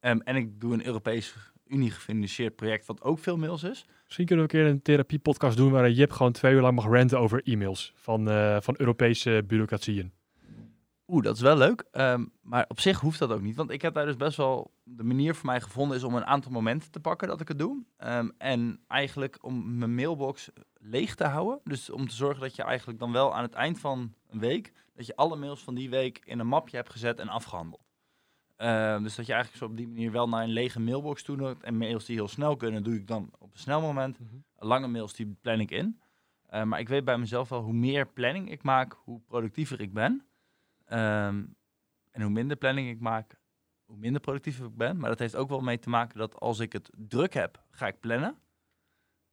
Ehm, 0.00 0.18
en 0.24 0.36
ik 0.36 0.60
doe 0.60 0.72
een 0.72 0.86
Europees 0.86 1.34
Unie 1.66 1.90
gefinancierd 1.90 2.56
project, 2.56 2.86
wat 2.86 3.02
ook 3.02 3.18
veel 3.18 3.36
mails 3.36 3.62
is. 3.62 3.86
Misschien 4.04 4.26
kunnen 4.26 4.46
we 4.46 4.54
een 4.54 4.62
keer 4.62 4.70
een 4.72 4.82
therapiepodcast 4.82 5.56
doen 5.56 5.70
waarin 5.70 5.92
Jip 5.92 6.10
gewoon 6.10 6.32
twee 6.32 6.54
uur 6.54 6.60
lang 6.60 6.74
mag 6.74 6.84
ranten 6.84 7.18
over 7.18 7.42
e-mails 7.44 7.92
van, 7.94 8.30
eh, 8.30 8.56
van 8.60 8.74
Europese 8.78 9.44
bureaucratieën. 9.46 10.12
Oeh, 11.06 11.22
dat 11.22 11.36
is 11.36 11.42
wel 11.42 11.56
leuk. 11.56 11.84
Ehm, 11.90 12.24
maar 12.42 12.64
op 12.68 12.80
zich 12.80 13.00
hoeft 13.00 13.18
dat 13.18 13.32
ook 13.32 13.40
niet. 13.40 13.56
Want 13.56 13.70
ik 13.70 13.82
heb 13.82 13.94
daar 13.94 14.06
dus 14.06 14.16
best 14.16 14.36
wel... 14.36 14.72
De 14.82 15.04
manier 15.04 15.34
voor 15.34 15.46
mij 15.46 15.60
gevonden 15.60 15.96
is 15.96 16.02
om 16.02 16.14
een 16.14 16.26
aantal 16.26 16.52
momenten 16.52 16.90
te 16.90 17.00
pakken 17.00 17.28
dat 17.28 17.40
ik 17.40 17.48
het 17.48 17.58
doe. 17.58 17.84
Ehm, 17.96 18.28
en 18.38 18.80
eigenlijk 18.86 19.38
om 19.40 19.78
mijn 19.78 19.94
mailbox 19.94 20.50
leeg 20.74 21.14
te 21.14 21.24
houden. 21.24 21.60
Dus 21.64 21.90
om 21.90 22.08
te 22.08 22.14
zorgen 22.14 22.40
dat 22.40 22.56
je 22.56 22.62
eigenlijk 22.62 22.98
dan 22.98 23.12
wel 23.12 23.34
aan 23.34 23.42
het 23.42 23.54
eind 23.54 23.78
van 23.78 24.14
een 24.28 24.38
week... 24.38 24.72
dat 25.00 25.08
je 25.08 25.16
alle 25.16 25.36
mails 25.36 25.62
van 25.62 25.74
die 25.74 25.90
week 25.90 26.20
in 26.24 26.38
een 26.38 26.46
mapje 26.46 26.76
hebt 26.76 26.90
gezet 26.90 27.18
en 27.18 27.28
afgehandeld. 27.28 27.88
Ehm, 28.56 29.02
dus 29.02 29.14
dat 29.14 29.26
je 29.26 29.32
eigenlijk 29.32 29.62
zo 29.62 29.70
op 29.70 29.76
die 29.76 29.88
manier 29.88 30.12
wel 30.12 30.28
naar 30.28 30.42
een 30.42 30.50
lege 30.50 30.80
mailbox 30.80 31.22
toe 31.22 31.36
doet. 31.36 31.62
En 31.62 31.76
mails 31.76 32.04
die 32.04 32.16
heel 32.16 32.28
snel 32.28 32.56
kunnen, 32.56 32.82
doe 32.82 32.94
ik 32.94 33.06
dan 33.06 33.30
op 33.38 33.52
een 33.52 33.58
snel 33.58 33.80
moment. 33.80 34.18
Lange 34.56 34.88
mails, 34.88 35.14
die 35.14 35.36
plan 35.40 35.60
ik 35.60 35.70
in. 35.70 36.00
Eh, 36.46 36.62
maar 36.62 36.80
ik 36.80 36.88
weet 36.88 37.04
bij 37.04 37.18
mezelf 37.18 37.48
wel, 37.48 37.62
hoe 37.62 37.72
meer 37.72 38.06
planning 38.08 38.50
ik 38.50 38.62
maak, 38.62 38.92
hoe 39.04 39.20
productiever 39.20 39.80
ik 39.80 39.92
ben. 39.92 40.26
Ehm, 40.84 41.44
en 42.10 42.22
hoe 42.22 42.30
minder 42.30 42.56
planning 42.56 42.88
ik 42.88 43.00
maak, 43.00 43.40
hoe 43.84 43.96
minder 43.96 44.20
productief 44.20 44.60
ik 44.60 44.76
ben. 44.76 44.98
Maar 44.98 45.10
dat 45.10 45.18
heeft 45.18 45.36
ook 45.36 45.48
wel 45.48 45.60
mee 45.60 45.78
te 45.78 45.88
maken 45.88 46.18
dat 46.18 46.40
als 46.40 46.58
ik 46.58 46.72
het 46.72 46.90
druk 46.96 47.34
heb, 47.34 47.64
ga 47.70 47.86
ik 47.86 48.00
plannen. 48.00 48.38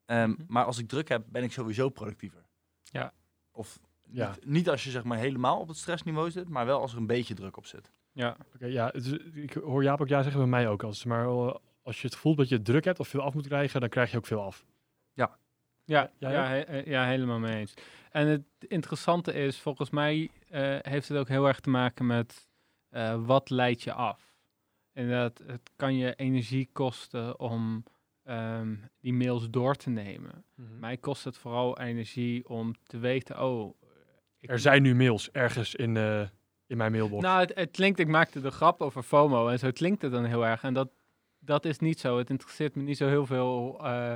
Ehm, 0.06 0.30
Mhm. 0.30 0.44
Maar 0.48 0.66
als 0.66 0.78
ik 0.78 0.88
druk 0.88 1.08
heb, 1.08 1.26
ben 1.30 1.44
ik 1.44 1.52
sowieso 1.52 1.90
productiever. 1.90 2.46
Ja. 2.84 3.14
Of 3.52 3.80
Ja. 4.12 4.30
niet, 4.30 4.46
niet 4.46 4.70
als 4.70 4.84
je 4.84 4.90
zeg 4.90 5.04
maar 5.04 5.18
helemaal 5.18 5.60
op 5.60 5.68
het 5.68 5.78
stressniveau 5.78 6.32
zit, 6.32 6.50
maar 6.50 6.66
wel 6.66 6.82
als 6.82 6.92
er 6.92 6.98
een 6.98 7.08
beetje 7.08 7.34
druk 7.34 7.58
op 7.58 7.66
zit. 7.66 7.92
Ja, 8.12 8.38
Oké, 8.56 8.66
ja, 8.66 8.94
is- 8.94 9.12
ik 9.34 9.54
hoor 9.54 9.84
Jaap 9.84 10.02
ook 10.02 10.08
ja 10.08 10.22
zeggen 10.22 10.40
bij 10.42 10.50
mij 10.50 10.68
ook. 10.68 10.84
Als, 10.84 11.04
maar 11.06 11.26
eh, 11.26 11.56
als 11.82 12.02
je 12.02 12.08
het 12.08 12.16
voelt 12.16 12.38
dat 12.38 12.50
je 12.50 12.62
druk 12.62 12.84
hebt 12.86 13.00
of 13.00 13.08
veel 13.08 13.22
af 13.22 13.34
moet 13.34 13.48
krijgen, 13.48 13.80
dan 13.80 13.90
krijg 13.90 14.12
je 14.12 14.18
ook 14.18 14.26
veel 14.26 14.42
af. 14.42 14.66
Ja, 15.14 16.12
ja, 16.18 16.28
ook? 16.28 16.48
he- 16.48 16.60
eh, 16.60 16.86
ja, 16.86 17.06
helemaal 17.06 17.40
mee 17.40 17.56
eens. 17.56 17.74
En 18.12 18.28
het 18.28 18.44
interessante 18.60 19.34
is, 19.34 19.60
volgens 19.60 19.90
mij 19.90 20.30
eh, 20.50 20.78
heeft 20.82 21.08
het 21.08 21.18
ook 21.18 21.28
heel 21.28 21.48
erg 21.48 21.60
te 21.60 21.70
maken 21.70 22.06
met 22.06 22.50
eh, 22.90 23.26
wat 23.26 23.50
leidt 23.50 23.82
je 23.84 23.94
af. 23.94 24.36
En 24.94 25.10
dat 25.10 25.42
het 25.46 25.72
kan 25.76 25.96
je 25.96 26.16
energie 26.16 26.70
kosten 26.74 27.40
om 27.40 27.84
ehm, 28.24 28.76
die 29.00 29.14
mails 29.14 29.50
door 29.50 29.76
te 29.76 29.90
nemen. 29.90 30.46
Mij 30.56 30.98
kost 30.98 31.24
het 31.24 31.38
vooral 31.38 31.80
energie 31.80 32.50
om 32.50 32.74
te 32.84 32.98
weten, 32.98 33.44
oh... 33.44 33.76
Er 34.40 34.60
zijn 34.60 34.82
nu 34.82 34.96
mails 34.96 35.32
ergens 35.32 35.76
in, 35.76 35.98
eh, 35.98 36.22
in 36.68 36.78
mijn 36.78 36.92
mailbox. 36.92 37.24
Nou, 37.24 37.40
het, 37.40 37.56
het 37.56 37.72
klinkt, 37.72 38.00
ik 38.00 38.08
maakte 38.08 38.42
de 38.42 38.52
grap 38.52 38.82
over 38.82 39.04
FOMO 39.04 39.48
en 39.48 39.60
zo 39.60 39.72
klinkt 39.72 40.02
het 40.02 40.12
dan 40.12 40.26
heel 40.26 40.46
erg. 40.46 40.64
En 40.64 40.74
dat, 40.74 40.90
dat 41.40 41.66
is 41.66 41.80
niet 41.80 42.00
zo. 42.00 42.18
Het 42.18 42.30
interesseert 42.30 42.76
me 42.76 42.84
niet 42.84 42.98
zo 42.98 43.08
heel 43.08 43.26
veel 43.26 43.80
eh, 43.84 44.14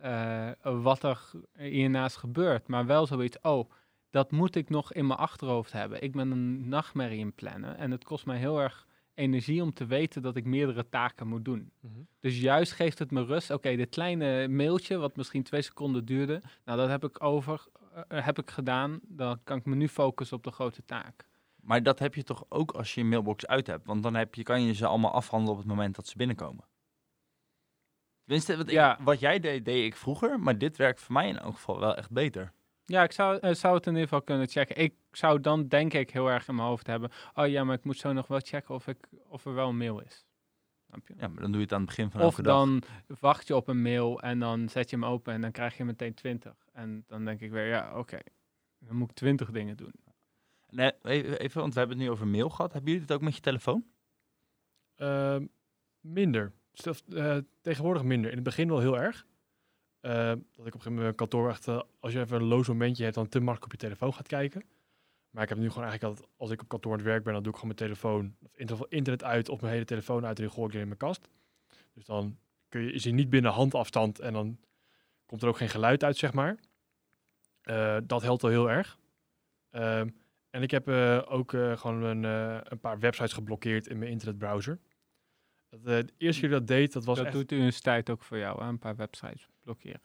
eh, 0.00 0.50
wat 0.62 1.02
er 1.02 1.30
hiernaast 1.58 2.16
gebeurt. 2.16 2.68
Maar 2.68 2.86
wel 2.86 3.06
zoiets, 3.06 3.36
oh, 3.42 3.70
dat 4.10 4.30
moet 4.30 4.56
ik 4.56 4.68
nog 4.68 4.92
in 4.92 5.06
mijn 5.06 5.18
achterhoofd 5.18 5.72
hebben. 5.72 6.02
Ik 6.02 6.12
ben 6.12 6.30
een 6.30 6.68
nachtmerrie 6.68 7.18
in 7.18 7.34
plannen 7.34 7.76
en 7.76 7.90
het 7.90 8.04
kost 8.04 8.26
mij 8.26 8.38
heel 8.38 8.60
erg 8.60 8.86
energie 9.14 9.62
om 9.62 9.72
te 9.72 9.86
weten 9.86 10.22
dat 10.22 10.36
ik 10.36 10.44
meerdere 10.44 10.88
taken 10.88 11.26
moet 11.26 11.44
doen. 11.44 11.70
Mhm. 11.80 12.00
Dus 12.20 12.40
juist 12.40 12.72
geeft 12.72 12.98
het 12.98 13.10
me 13.10 13.24
rust. 13.24 13.50
Oké, 13.50 13.76
dit 13.76 13.88
kleine 13.88 14.48
mailtje, 14.48 14.96
wat 14.96 15.16
misschien 15.16 15.42
twee 15.42 15.62
seconden 15.62 16.04
duurde, 16.04 16.42
nou, 16.64 16.78
dat 16.78 16.88
heb 16.88 17.04
ik 17.04 17.22
over, 17.22 17.66
heb 18.08 18.38
ik 18.38 18.50
gedaan. 18.50 19.00
Dan 19.02 19.40
kan 19.44 19.56
ik 19.56 19.64
me 19.64 19.74
nu 19.74 19.88
focussen 19.88 20.36
op 20.36 20.42
de 20.44 20.50
grote 20.50 20.84
taak. 20.84 21.26
Maar 21.60 21.82
dat 21.82 21.98
heb 21.98 22.14
je 22.14 22.22
toch 22.22 22.44
ook 22.48 22.70
als 22.72 22.94
je 22.94 23.00
je 23.00 23.06
mailbox 23.06 23.46
uit 23.46 23.66
hebt? 23.66 23.86
Want 23.86 24.02
dan 24.02 24.14
heb 24.14 24.34
je, 24.34 24.42
kan 24.42 24.62
je 24.62 24.74
ze 24.74 24.86
allemaal 24.86 25.12
afhandelen 25.12 25.52
op 25.52 25.58
het 25.58 25.68
moment 25.68 25.94
dat 25.96 26.06
ze 26.06 26.16
binnenkomen. 26.16 26.64
Tenminste, 28.24 28.56
wat, 28.56 28.66
ik- 28.66 28.72
Ja. 28.72 28.98
wat 29.00 29.20
jij 29.20 29.40
deed, 29.40 29.64
deed 29.64 29.84
ik 29.84 29.96
vroeger. 29.96 30.40
Maar 30.40 30.58
dit 30.58 30.76
werkt 30.76 31.00
voor 31.00 31.12
mij 31.14 31.28
in 31.28 31.38
elk 31.38 31.54
geval 31.54 31.80
wel 31.80 31.96
echt 31.96 32.10
beter. 32.10 32.52
Ja, 32.84 33.02
ik 33.02 33.12
zou, 33.12 33.38
eh, 33.38 33.54
zou 33.54 33.74
het 33.74 33.86
in 33.86 33.92
ieder 33.92 34.08
geval 34.08 34.22
kunnen 34.22 34.48
checken. 34.48 34.76
Ik 34.76 34.94
zou 35.12 35.40
dan 35.40 35.68
denk 35.68 35.92
ik 35.92 36.10
heel 36.10 36.30
erg 36.30 36.48
in 36.48 36.54
mijn 36.54 36.68
hoofd 36.68 36.86
hebben. 36.86 37.10
Oh 37.34 37.46
ja, 37.48 37.64
maar 37.64 37.74
ik 37.76 37.84
moet 37.84 37.98
zo 37.98 38.12
nog 38.12 38.26
wel 38.26 38.40
checken 38.42 38.74
of, 38.74 38.86
ik, 38.86 39.08
of 39.28 39.44
er 39.44 39.54
wel 39.54 39.68
een 39.68 39.76
mail 39.76 40.00
is. 40.00 40.26
Ja, 41.16 41.28
maar 41.28 41.42
dan 41.42 41.50
doe 41.50 41.60
je 41.60 41.66
het 41.66 41.72
aan 41.72 41.80
het 41.80 41.88
begin 41.88 42.10
van 42.10 42.20
of 42.20 42.26
elke 42.26 42.42
dag. 42.42 42.54
dan 42.56 42.82
wacht 43.20 43.46
je 43.46 43.56
op 43.56 43.68
een 43.68 43.82
mail 43.82 44.20
en 44.20 44.38
dan 44.38 44.68
zet 44.68 44.90
je 44.90 44.96
hem 44.96 45.04
open 45.04 45.32
en 45.34 45.40
dan 45.40 45.50
krijg 45.50 45.76
je 45.76 45.84
meteen 45.84 46.14
20. 46.14 46.66
En 46.72 47.04
dan 47.06 47.24
denk 47.24 47.40
ik 47.40 47.50
weer, 47.50 47.66
ja, 47.66 47.98
oké. 47.98 48.18
Dan 48.78 48.96
moet 48.96 49.10
ik 49.10 49.16
20 49.16 49.50
dingen 49.50 49.76
doen. 49.76 49.92
Nee, 50.70 50.92
even, 51.38 51.60
want 51.60 51.72
we 51.72 51.78
hebben 51.78 51.98
het 51.98 52.06
nu 52.06 52.12
over 52.12 52.26
mail 52.26 52.48
gehad. 52.48 52.72
Hebben 52.72 52.90
jullie 52.90 53.06
dit 53.06 53.16
ook 53.16 53.22
met 53.22 53.34
je 53.34 53.40
telefoon? 53.40 53.84
Ehm, 54.96 55.46
minder. 56.00 56.52
Stel, 56.72 56.94
eh, 57.14 57.36
tegenwoordig 57.60 58.02
minder. 58.02 58.30
In 58.30 58.36
het 58.36 58.44
begin 58.44 58.68
wel 58.68 58.80
heel 58.80 58.98
erg. 58.98 59.26
Ehm, 60.00 60.14
dat 60.16 60.36
ik 60.36 60.40
op 60.56 60.58
een 60.58 60.64
gegeven 60.64 60.92
moment 60.92 61.02
mijn 61.02 61.14
kantoor 61.14 61.48
echt, 61.48 61.68
eh, 61.68 61.80
als 62.00 62.12
je 62.12 62.20
even 62.20 62.40
een 62.40 62.46
loos 62.46 62.68
momentje 62.68 63.02
hebt, 63.02 63.14
dan 63.14 63.28
te 63.28 63.38
makkelijk 63.38 63.64
op 63.64 63.80
je 63.80 63.86
telefoon 63.86 64.14
gaat 64.14 64.26
kijken. 64.26 64.64
Maar 65.30 65.42
ik 65.42 65.48
heb 65.48 65.58
nu 65.58 65.68
gewoon 65.68 65.88
eigenlijk 65.88 66.12
altijd, 66.12 66.36
als 66.36 66.50
ik 66.50 66.62
op 66.62 66.68
kantoor 66.68 66.92
aan 66.92 66.98
het 66.98 67.06
werk 67.06 67.24
ben, 67.24 67.32
dan 67.32 67.42
doe 67.42 67.52
ik 67.52 67.58
gewoon 67.58 67.74
mijn 67.76 67.90
telefoon, 67.90 68.36
of 68.72 68.86
internet 68.88 69.24
uit, 69.24 69.48
of 69.48 69.60
mijn 69.60 69.72
hele 69.72 69.84
telefoon 69.84 70.26
uit 70.26 70.38
en 70.38 70.44
die 70.44 70.52
gooi 70.52 70.68
ik 70.68 70.74
in 70.74 70.86
mijn 70.86 70.98
kast. 70.98 71.28
Dus 71.92 72.04
dan 72.04 72.38
kun 72.68 72.80
je, 72.80 72.92
is 72.92 73.04
hij 73.04 73.12
niet 73.12 73.30
binnen 73.30 73.52
handafstand 73.52 74.18
en 74.18 74.32
dan 74.32 74.58
komt 75.26 75.42
er 75.42 75.48
ook 75.48 75.56
geen 75.56 75.68
geluid 75.68 76.04
uit, 76.04 76.16
zeg 76.16 76.32
maar. 76.32 76.58
Eh, 77.60 77.96
dat 78.04 78.22
helpt 78.22 78.42
al 78.42 78.48
heel 78.48 78.70
erg. 78.70 78.98
Ehm, 79.70 80.08
en 80.50 80.62
ik 80.62 80.70
heb 80.70 80.88
eh, 80.88 81.22
ook 81.28 81.52
eh, 81.52 81.76
gewoon 81.76 82.02
een, 82.02 82.24
een 82.72 82.80
paar 82.80 82.98
websites 82.98 83.32
geblokkeerd 83.32 83.86
in 83.86 83.98
mijn 83.98 84.10
internetbrowser. 84.10 84.78
Dat, 85.68 85.84
de 85.84 86.12
eerste 86.16 86.40
keer 86.40 86.50
dat 86.50 86.66
deed, 86.66 86.92
dat 86.92 87.04
was 87.04 87.16
dat 87.16 87.26
echt... 87.26 87.34
doet 87.34 87.52
u 87.52 87.60
een 87.60 87.70
tijd 87.70 88.10
ook 88.10 88.22
voor 88.22 88.38
jou, 88.38 88.62
hè? 88.62 88.68
een 88.68 88.78
paar 88.78 88.96
websites 88.96 89.48
blokkeren. 89.60 90.02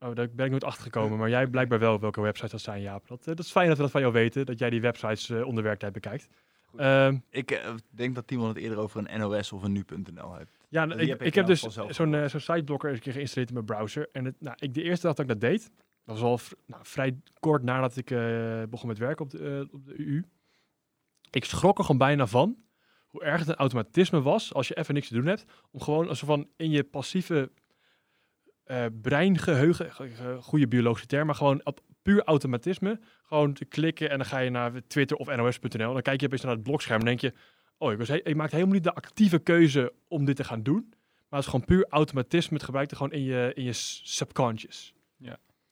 Oh, 0.00 0.14
daar 0.14 0.28
ben 0.30 0.44
ik 0.44 0.50
nooit 0.50 0.64
achter 0.64 0.82
gekomen. 0.82 1.18
Maar 1.18 1.28
jij 1.28 1.46
blijkbaar 1.46 1.78
wel 1.78 2.00
welke 2.00 2.20
websites 2.20 2.50
dat 2.50 2.60
zijn, 2.60 2.82
Jaap. 2.82 3.08
Dat, 3.08 3.18
eh, 3.18 3.26
dat 3.26 3.38
is 3.38 3.50
fijn 3.50 3.68
dat 3.68 3.76
we 3.76 3.82
dat 3.82 3.92
van 3.92 4.00
jou 4.00 4.12
weten, 4.12 4.46
dat 4.46 4.58
jij 4.58 4.70
die 4.70 4.80
websites 4.80 5.30
eh, 5.30 5.46
onder 5.46 5.64
werktijd 5.64 5.92
bekijkt. 5.92 6.28
Ehm, 6.76 7.18
Ik 7.30 7.50
eh, 7.50 7.74
denk 7.90 8.14
dat 8.14 8.26
Timon 8.26 8.48
het 8.48 8.56
eerder 8.56 8.78
over 8.78 9.04
een 9.08 9.20
NOS 9.20 9.52
of 9.52 9.62
een 9.62 9.72
nu.nl 9.72 10.34
heeft. 10.34 10.58
ja, 10.68 10.94
ik, 10.94 11.08
heb 11.08 11.22
ik 11.22 11.46
dus 11.46 11.60
zo'n 11.60 12.28
zo'n 12.28 12.40
siteblokker 12.40 12.88
eens 12.88 12.98
een 12.98 13.04
keer 13.04 13.12
geïnstalleerd 13.12 13.48
in 13.48 13.54
mijn 13.54 13.66
browser. 13.66 14.08
En 14.12 14.24
het, 14.24 14.34
nou, 14.40 14.56
ik, 14.58 14.74
de 14.74 14.82
eerste 14.82 15.06
dag 15.06 15.16
dat 15.16 15.24
ik 15.24 15.40
dat 15.40 15.50
deed, 15.50 15.70
dat 16.04 16.18
was 16.18 16.22
al 16.22 16.58
nou, 16.66 16.82
vrij 16.84 17.20
kort 17.38 17.62
nadat 17.62 17.96
ik 17.96 18.06
begon 18.70 18.88
met 18.88 18.98
werken 18.98 19.24
op 19.24 19.30
de, 19.30 19.68
op 19.72 19.84
de 19.86 19.94
UU. 19.96 20.24
Ik 21.30 21.44
schrok 21.44 21.78
er 21.78 21.84
gewoon 21.84 21.98
bijna 21.98 22.26
van 22.26 22.56
hoe 23.06 23.22
erg 23.22 23.38
het 23.38 23.48
een 23.48 23.54
automatisme 23.54 24.22
was 24.22 24.54
als 24.54 24.68
je 24.68 24.76
even 24.76 24.94
niks 24.94 25.08
te 25.08 25.14
doen 25.14 25.26
hebt. 25.26 25.44
Om 25.70 25.80
gewoon 25.80 26.08
als 26.08 26.20
van 26.20 26.48
in 26.56 26.70
je 26.70 26.84
passieve 26.84 27.50
eh 28.68 28.84
breingeheugen, 29.02 29.92
ge- 29.92 30.08
ge- 30.08 30.38
goede 30.40 30.68
biologische 30.68 31.06
term, 31.06 31.26
maar 31.26 31.34
gewoon 31.34 31.60
op 31.64 31.80
puur 32.02 32.22
automatisme, 32.24 33.00
gewoon 33.22 33.52
te 33.52 33.64
klikken 33.64 34.10
en 34.10 34.16
dan 34.18 34.26
ga 34.26 34.38
je 34.38 34.50
naar 34.50 34.72
Twitter 34.86 35.16
of 35.16 35.36
nos.nl. 35.36 35.92
Dan 35.92 36.02
kijk 36.02 36.20
je 36.20 36.26
opeens 36.26 36.42
naar 36.42 36.52
het 36.54 36.62
blokscherm 36.62 36.98
en 37.00 37.06
denk 37.06 37.20
je, 37.20 37.32
oh, 37.78 37.92
ik, 37.92 37.98
was 37.98 38.08
he- 38.08 38.14
ik 38.22 38.36
maakte 38.36 38.54
helemaal 38.54 38.74
niet 38.74 38.84
de 38.84 38.94
actieve 38.94 39.38
keuze 39.38 39.92
om 40.08 40.24
dit 40.24 40.36
te 40.36 40.44
gaan 40.44 40.62
doen. 40.62 40.86
Maar 41.28 41.38
het 41.38 41.48
is 41.48 41.54
gewoon 41.54 41.64
puur 41.64 41.86
automatisme. 41.88 42.54
Het 42.56 42.64
gebruikte 42.64 42.96
gewoon 42.96 43.12
in 43.12 43.22
je, 43.22 43.52
in 43.54 43.64
je 43.64 43.72
subconscious. 44.02 44.94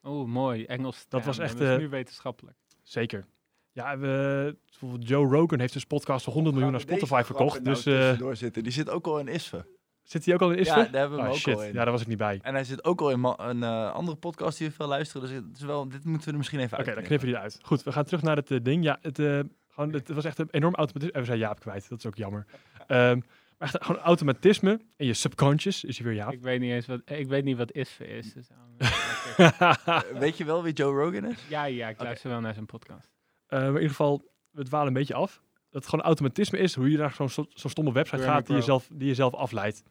Oh, 0.03 0.27
mooi. 0.29 0.65
Engels. 0.65 1.07
Dat 1.09 1.25
was 1.25 1.39
echt, 1.39 1.59
Dat 1.59 1.67
is 1.69 1.73
eh, 1.75 1.79
nu 1.79 1.89
wetenschappelijk. 1.89 2.57
Zeker. 2.83 3.25
Ja, 3.73 3.99
we, 3.99 4.57
Joe 4.99 5.27
Rogan 5.37 5.61
heeft 5.61 5.73
zijn 5.73 5.87
podcast 5.87 6.25
voor 6.25 6.33
100 6.33 6.55
miljoen 6.55 6.75
aan 6.75 6.81
Spotify 6.81 7.23
verkocht. 7.25 7.63
Nou 7.63 7.75
Dus 7.75 7.87
eh, 7.87 8.29
zitten. 8.33 8.63
Die 8.63 8.73
zit 8.73 8.91
ook 8.91 9.07
al 9.07 9.19
in 9.19 9.29
Isfe. 9.29 9.67
Zit 10.09 10.25
hij 10.25 10.35
ook 10.35 10.41
al 10.41 10.51
in 10.51 10.59
Isfe? 10.59 10.79
Ja, 10.79 10.85
daar 10.85 11.01
hebben 11.01 11.11
we 11.19 11.23
hem 11.23 11.27
Oh, 11.27 11.37
ook 11.37 11.41
shit. 11.41 11.55
al 11.55 11.63
in. 11.63 11.73
Ja, 11.73 11.83
daar 11.83 11.91
was 11.93 12.01
ik 12.01 12.07
niet 12.07 12.19
bij. 12.19 12.35
Oké, 12.35 12.45
En 12.47 12.55
hij 12.55 12.65
zit 12.65 12.85
ook 12.85 13.01
al 13.01 13.11
in 13.11 13.25
een 13.25 13.63
eh, 13.63 13.93
andere 13.93 14.17
podcast 14.17 14.59
die 14.59 14.69
we 14.69 14.75
veel 14.75 14.87
luisteren. 14.87 15.29
Dus 15.29 15.37
het 15.37 15.57
is 15.57 15.63
wel, 15.63 15.89
dit 15.89 16.05
moeten 16.05 16.25
we 16.27 16.31
er 16.31 16.37
misschien 16.39 16.61
even 16.61 16.77
uit. 16.77 16.87
dan 16.87 16.95
knippen 16.95 17.19
we 17.21 17.27
die 17.27 17.37
uit. 17.37 17.59
Goed, 17.63 17.83
we 17.83 17.93
gaan 17.93 18.05
terug 18.05 18.23
naar 18.23 18.37
het 18.37 18.51
eh, 18.51 18.59
ding. 18.63 18.85
Ja, 18.85 18.99
het, 19.03 19.19
eh, 19.19 19.41
gewoon, 19.69 19.93
het 19.93 20.09
was 20.09 20.25
echt 20.25 20.39
een 20.39 20.49
enorm 20.51 20.75
automatisme. 20.75 21.15
En 21.15 21.21
we 21.21 21.27
zijn 21.27 21.39
Jaap 21.39 21.61
kwijt, 21.61 21.89
dat 21.89 21.99
is 21.99 22.07
ook 22.07 22.17
jammer. 22.17 22.47
Ehm, 22.87 23.21
maar 23.59 23.69
echt 23.75 23.85
gewoon 23.85 24.01
automatisme 24.01 24.81
in 24.97 25.07
je 25.07 25.15
subconscious 25.15 25.85
is 25.85 25.99
weer 25.99 26.13
Jaap. 26.13 26.33
Ik 26.33 26.43
weet 26.43 26.61
niet 26.61 26.71
eens 26.73 26.87
wat, 26.87 27.01
ik 27.05 27.29
weet 27.29 27.45
niet 27.45 27.57
wat 27.57 27.73
is. 27.73 27.97
Dus 27.99 28.49
Weet 30.19 30.37
je 30.37 30.45
wel 30.45 30.63
wie 30.63 30.73
Joe 30.73 31.03
Rogan 31.03 31.25
is? 31.25 31.45
ja, 31.49 31.65
ja, 31.65 31.89
ik 31.89 32.01
luister 32.03 32.31
wel 32.31 32.41
naar 32.41 32.55
zijn 32.55 32.67
podcast. 32.67 33.11
Eh, 33.47 33.59
maar 33.59 33.69
in 33.69 33.75
ieder 33.75 33.89
geval, 33.89 34.31
we 34.51 34.65
dwalen 34.65 34.87
een 34.89 34.93
beetje 34.93 35.15
af. 35.15 35.43
Dat 35.71 35.81
het 35.83 35.91
gewoon 35.91 36.05
automatisme 36.05 36.59
is 36.59 36.75
hoe 36.75 36.91
je 36.91 36.97
naar 36.99 37.13
zo'n 37.13 37.29
zo, 37.29 37.47
stomme 37.55 37.93
website 37.93 38.17
Burn 38.17 38.29
gaat 38.29 38.39
die 38.39 38.47
Pro. 38.47 38.57
je, 38.57 38.63
zelf, 38.63 38.89
die 38.93 39.09
je 39.09 39.15
zelf 39.15 39.35
afleidt. 39.35 39.83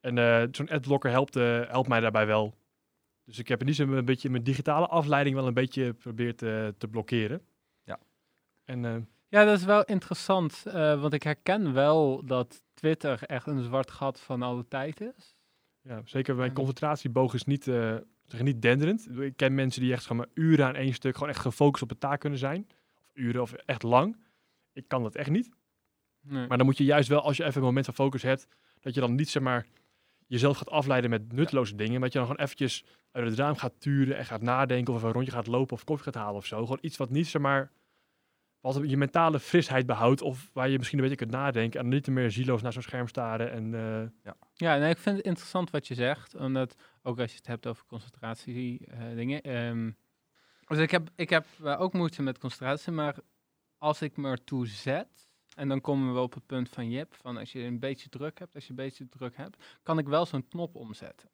En 0.00 0.18
eh, 0.18 0.48
zo'n 0.52 0.68
adblocker 0.68 1.10
helpt, 1.10 1.36
eh, 1.36 1.60
helpt 1.68 1.88
mij 1.88 2.00
daarbij 2.00 2.26
wel. 2.26 2.54
Dus 3.24 3.38
ik 3.38 3.48
heb 3.48 3.60
in 3.60 3.66
die 3.66 3.74
zin 3.74 3.92
een 3.92 4.04
beetje 4.04 4.30
mijn 4.30 4.42
digitale 4.42 4.86
afleiding 4.86 5.36
wel 5.36 5.46
een 5.46 5.54
beetje 5.54 5.84
geprobeerd 5.84 6.38
te 6.38 6.74
te 6.78 6.88
blokkeren. 6.88 7.42
Ja. 7.84 7.98
En 8.64 8.84
eh, 8.84 8.96
Ja, 9.28 9.44
dat 9.44 9.58
is 9.58 9.64
wel 9.64 9.84
interessant. 9.84 10.66
eh, 10.66 11.00
want 11.00 11.12
ik 11.12 11.22
herken 11.22 11.72
wel 11.72 12.22
dat 12.26 12.62
Twitter 12.74 13.22
echt 13.22 13.46
een 13.46 13.62
zwart 13.62 13.90
gat 13.90 14.20
van 14.20 14.42
alle 14.42 14.68
tijd 14.68 15.00
is. 15.00 15.36
ja, 15.82 16.02
zeker 16.04 16.34
mijn 16.34 16.52
concentratieboog 16.52 17.34
is 17.34 17.44
niet, 17.44 17.68
eh, 17.68 17.96
zeg 18.26 18.42
niet 18.42 18.62
denderend. 18.62 19.18
Ik 19.20 19.36
ken 19.36 19.54
mensen 19.54 19.82
die 19.82 19.92
echt 19.92 20.06
gewoon 20.06 20.18
maar 20.18 20.44
uren 20.44 20.66
aan 20.66 20.74
één 20.74 20.94
stuk 20.94 21.14
gewoon 21.14 21.28
echt 21.28 21.40
gefocust 21.40 21.82
op 21.82 21.90
een 21.90 21.98
taak 21.98 22.20
kunnen 22.20 22.38
zijn. 22.38 22.66
Of 23.00 23.10
uren 23.14 23.42
of 23.42 23.52
echt 23.52 23.82
lang. 23.82 24.16
Ik 24.72 24.88
kan 24.88 25.02
dat 25.02 25.14
echt 25.14 25.30
niet. 25.30 25.50
Nee. 26.20 26.46
Maar 26.46 26.56
dan 26.56 26.66
moet 26.66 26.78
je 26.78 26.84
juist 26.84 27.08
wel, 27.08 27.20
als 27.20 27.36
je 27.36 27.44
even 27.44 27.56
een 27.60 27.66
moment 27.66 27.84
van 27.84 27.94
focus 27.94 28.22
hebt, 28.22 28.46
dat 28.80 28.94
je 28.94 29.00
dan 29.00 29.14
niet 29.14 29.28
zeg 29.28 29.42
maar 29.42 29.66
jezelf 30.30 30.56
gaat 30.56 30.70
afleiden 30.70 31.10
met 31.10 31.32
nutteloze 31.32 31.74
dingen. 31.74 31.92
Maar 31.92 32.00
dat 32.00 32.12
je 32.12 32.18
dan 32.18 32.28
gewoon 32.28 32.44
eventjes 32.44 32.84
uit 33.12 33.26
het 33.26 33.38
raam 33.38 33.56
gaat 33.56 33.80
turen 33.80 34.16
en 34.16 34.24
gaat 34.24 34.42
nadenken 34.42 34.92
of 34.92 34.98
even 34.98 35.08
een 35.08 35.14
rondje 35.14 35.32
gaat 35.32 35.46
lopen 35.46 35.76
of 35.76 35.84
koffie 35.84 36.04
gaat 36.04 36.22
halen 36.22 36.34
of 36.34 36.46
zo. 36.46 36.60
Gewoon 36.60 36.78
iets 36.80 36.96
wat 36.96 37.10
niet 37.10 37.26
zeg 37.26 37.42
maar, 37.42 37.70
wat 38.60 38.80
je 38.82 38.96
mentale 38.96 39.40
frisheid 39.40 39.86
behoudt 39.86 40.22
of 40.22 40.50
waar 40.52 40.68
je 40.68 40.76
misschien 40.76 40.98
een 40.98 41.04
beetje 41.04 41.24
kunt 41.24 41.30
nadenken 41.30 41.80
en 41.80 41.88
niet 41.88 42.06
meer 42.06 42.30
zieloos 42.30 42.62
naar 42.62 42.72
zo'n 42.72 42.82
scherm 42.82 43.08
staren. 43.08 43.52
En 43.52 43.74
eh, 43.74 44.08
Ja, 44.54 44.76
nee, 44.76 44.90
ik 44.90 44.98
vind 44.98 45.16
het 45.16 45.26
interessant 45.26 45.70
wat 45.70 45.86
je 45.86 45.94
zegt. 45.94 46.34
Omdat, 46.34 46.74
ook 47.02 47.20
als 47.20 47.30
je 47.30 47.36
het 47.36 47.46
hebt 47.46 47.66
over 47.66 47.86
concentratie 47.86 48.86
eh, 48.86 49.14
dingen. 49.14 49.42
ehm, 49.42 49.90
dus 50.66 50.78
ik 50.78 50.90
heb, 50.90 51.08
ik 51.14 51.30
heb 51.30 51.46
eh, 51.64 51.80
ook 51.80 51.92
moeite 51.92 52.22
met 52.22 52.38
concentratie, 52.38 52.92
maar 52.92 53.16
als 53.78 54.02
ik 54.02 54.16
me 54.16 54.28
ertoe 54.30 54.66
zet, 54.66 55.29
en 55.60 55.68
dan 55.68 55.80
komen 55.80 56.14
we 56.14 56.20
op 56.20 56.34
het 56.34 56.46
punt 56.46 56.68
van 56.68 56.90
Jip, 56.90 57.14
van 57.14 57.36
als 57.36 57.52
je 57.52 57.60
een 57.60 57.78
beetje 57.78 58.08
druk 58.08 58.38
hebt, 58.38 58.54
als 58.54 58.64
je 58.64 58.70
een 58.70 58.76
beetje 58.76 59.08
druk 59.08 59.36
hebt, 59.36 59.78
kan 59.82 59.98
ik 59.98 60.08
wel 60.08 60.26
zo'n 60.26 60.48
knop 60.48 60.76
omzetten. 60.76 61.30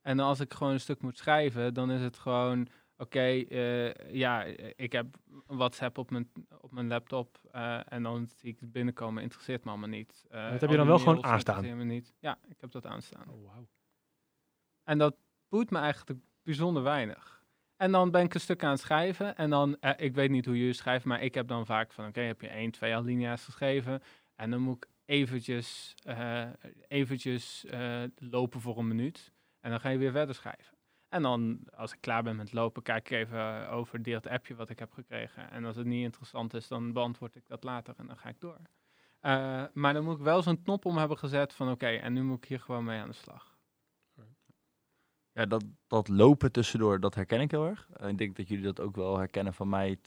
En 0.00 0.20
als 0.20 0.40
ik 0.40 0.54
gewoon 0.54 0.72
een 0.72 0.80
stuk 0.80 1.02
moet 1.02 1.18
schrijven, 1.18 1.74
dan 1.74 1.90
is 1.90 2.00
het 2.00 2.16
gewoon, 2.16 2.68
oké, 2.96 3.18
eh, 3.18 4.14
ja, 4.14 4.42
ik 4.76 4.92
heb 4.92 5.16
WhatsApp 5.46 5.98
op 5.98 6.10
mijn, 6.10 6.32
op 6.60 6.72
mijn 6.72 6.88
laptop 6.88 7.38
eh, 7.52 7.92
en 7.92 8.02
dan 8.02 8.28
zie 8.34 8.50
ik 8.50 8.60
het 8.60 8.72
binnenkomen, 8.72 9.22
interesseert 9.22 9.64
me 9.64 9.70
allemaal 9.70 9.88
niet. 9.88 10.24
Eh, 10.28 10.50
Dat 10.50 10.60
heb 10.60 10.70
je 10.70 10.76
dan 10.76 10.86
wel 10.86 10.98
gewoon 10.98 11.24
aanstaan? 11.24 11.86
niet. 11.86 12.14
Ja, 12.18 12.38
ik 12.48 12.60
heb 12.60 12.70
dat 12.70 12.86
aanstaan. 12.86 13.28
oh, 13.30 13.54
wow. 13.54 13.66
En 14.82 14.98
dat 14.98 15.16
boeit 15.48 15.70
me 15.70 15.78
eigenlijk 15.78 16.20
bijzonder 16.42 16.82
weinig. 16.82 17.35
En 17.76 17.92
dan 17.92 18.10
ben 18.10 18.24
ik 18.24 18.34
een 18.34 18.40
stuk 18.40 18.64
aan 18.64 18.70
het 18.70 18.80
schrijven. 18.80 19.36
En 19.36 19.50
dan, 19.50 19.76
eh, 19.80 19.92
ik 19.96 20.14
weet 20.14 20.30
niet 20.30 20.44
hoe 20.44 20.58
jullie 20.58 20.72
schrijven, 20.72 21.08
maar 21.08 21.22
ik 21.22 21.34
heb 21.34 21.48
dan 21.48 21.66
vaak 21.66 21.92
van, 21.92 22.06
oké, 22.06 22.20
heb 22.20 22.40
je 22.40 22.48
één, 22.48 22.70
twee 22.70 22.94
alinea's 22.94 23.44
geschreven. 23.44 24.02
En 24.34 24.50
dan 24.50 24.60
moet 24.60 24.76
ik 24.76 24.88
eventjes, 25.04 25.94
eh, 26.02 26.48
eventjes 26.88 27.64
eh, 27.64 28.02
lopen 28.18 28.60
voor 28.60 28.78
een 28.78 28.88
minuut. 28.88 29.32
En 29.60 29.70
dan 29.70 29.80
ga 29.80 29.88
je 29.88 29.98
weer 29.98 30.10
verder 30.10 30.34
schrijven. 30.34 30.76
En 31.08 31.22
dan, 31.22 31.58
als 31.74 31.92
ik 31.92 32.00
klaar 32.00 32.22
ben 32.22 32.36
met 32.36 32.52
lopen, 32.52 32.82
kijk 32.82 33.10
ik 33.10 33.18
even 33.18 33.68
over 33.68 34.02
dit 34.02 34.26
appje 34.26 34.54
wat 34.54 34.70
ik 34.70 34.78
heb 34.78 34.92
gekregen. 34.92 35.50
En 35.50 35.64
als 35.64 35.76
het 35.76 35.86
niet 35.86 36.04
interessant 36.04 36.54
is, 36.54 36.68
dan 36.68 36.92
beantwoord 36.92 37.34
ik 37.34 37.46
dat 37.46 37.64
later 37.64 37.94
en 37.96 38.06
dan 38.06 38.16
ga 38.16 38.28
ik 38.28 38.40
door. 38.40 38.60
Maar 39.72 39.92
dan 39.92 40.04
moet 40.04 40.16
ik 40.18 40.24
wel 40.24 40.42
zo'n 40.42 40.62
knop 40.62 40.84
om 40.84 40.96
hebben 40.96 41.18
gezet 41.18 41.52
van, 41.52 41.70
oké, 41.70 41.86
en 41.86 42.12
nu 42.12 42.22
moet 42.22 42.36
ik 42.36 42.48
hier 42.48 42.60
gewoon 42.60 42.84
mee 42.84 43.00
aan 43.00 43.08
de 43.08 43.14
slag. 43.14 43.55
Ja, 45.36 45.46
dat, 45.46 45.64
dat 45.86 46.08
lopen 46.08 46.52
tussendoor, 46.52 47.00
dat 47.00 47.14
herken 47.14 47.40
ik 47.40 47.50
heel 47.50 47.66
erg. 47.66 47.88
Eh, 47.92 48.08
ik 48.08 48.18
denk 48.18 48.36
dat 48.36 48.48
jullie 48.48 48.64
dat 48.64 48.80
ook 48.80 48.96
wel 48.96 49.18
herkennen 49.18 49.54
van 49.54 49.68
mij. 49.68 49.98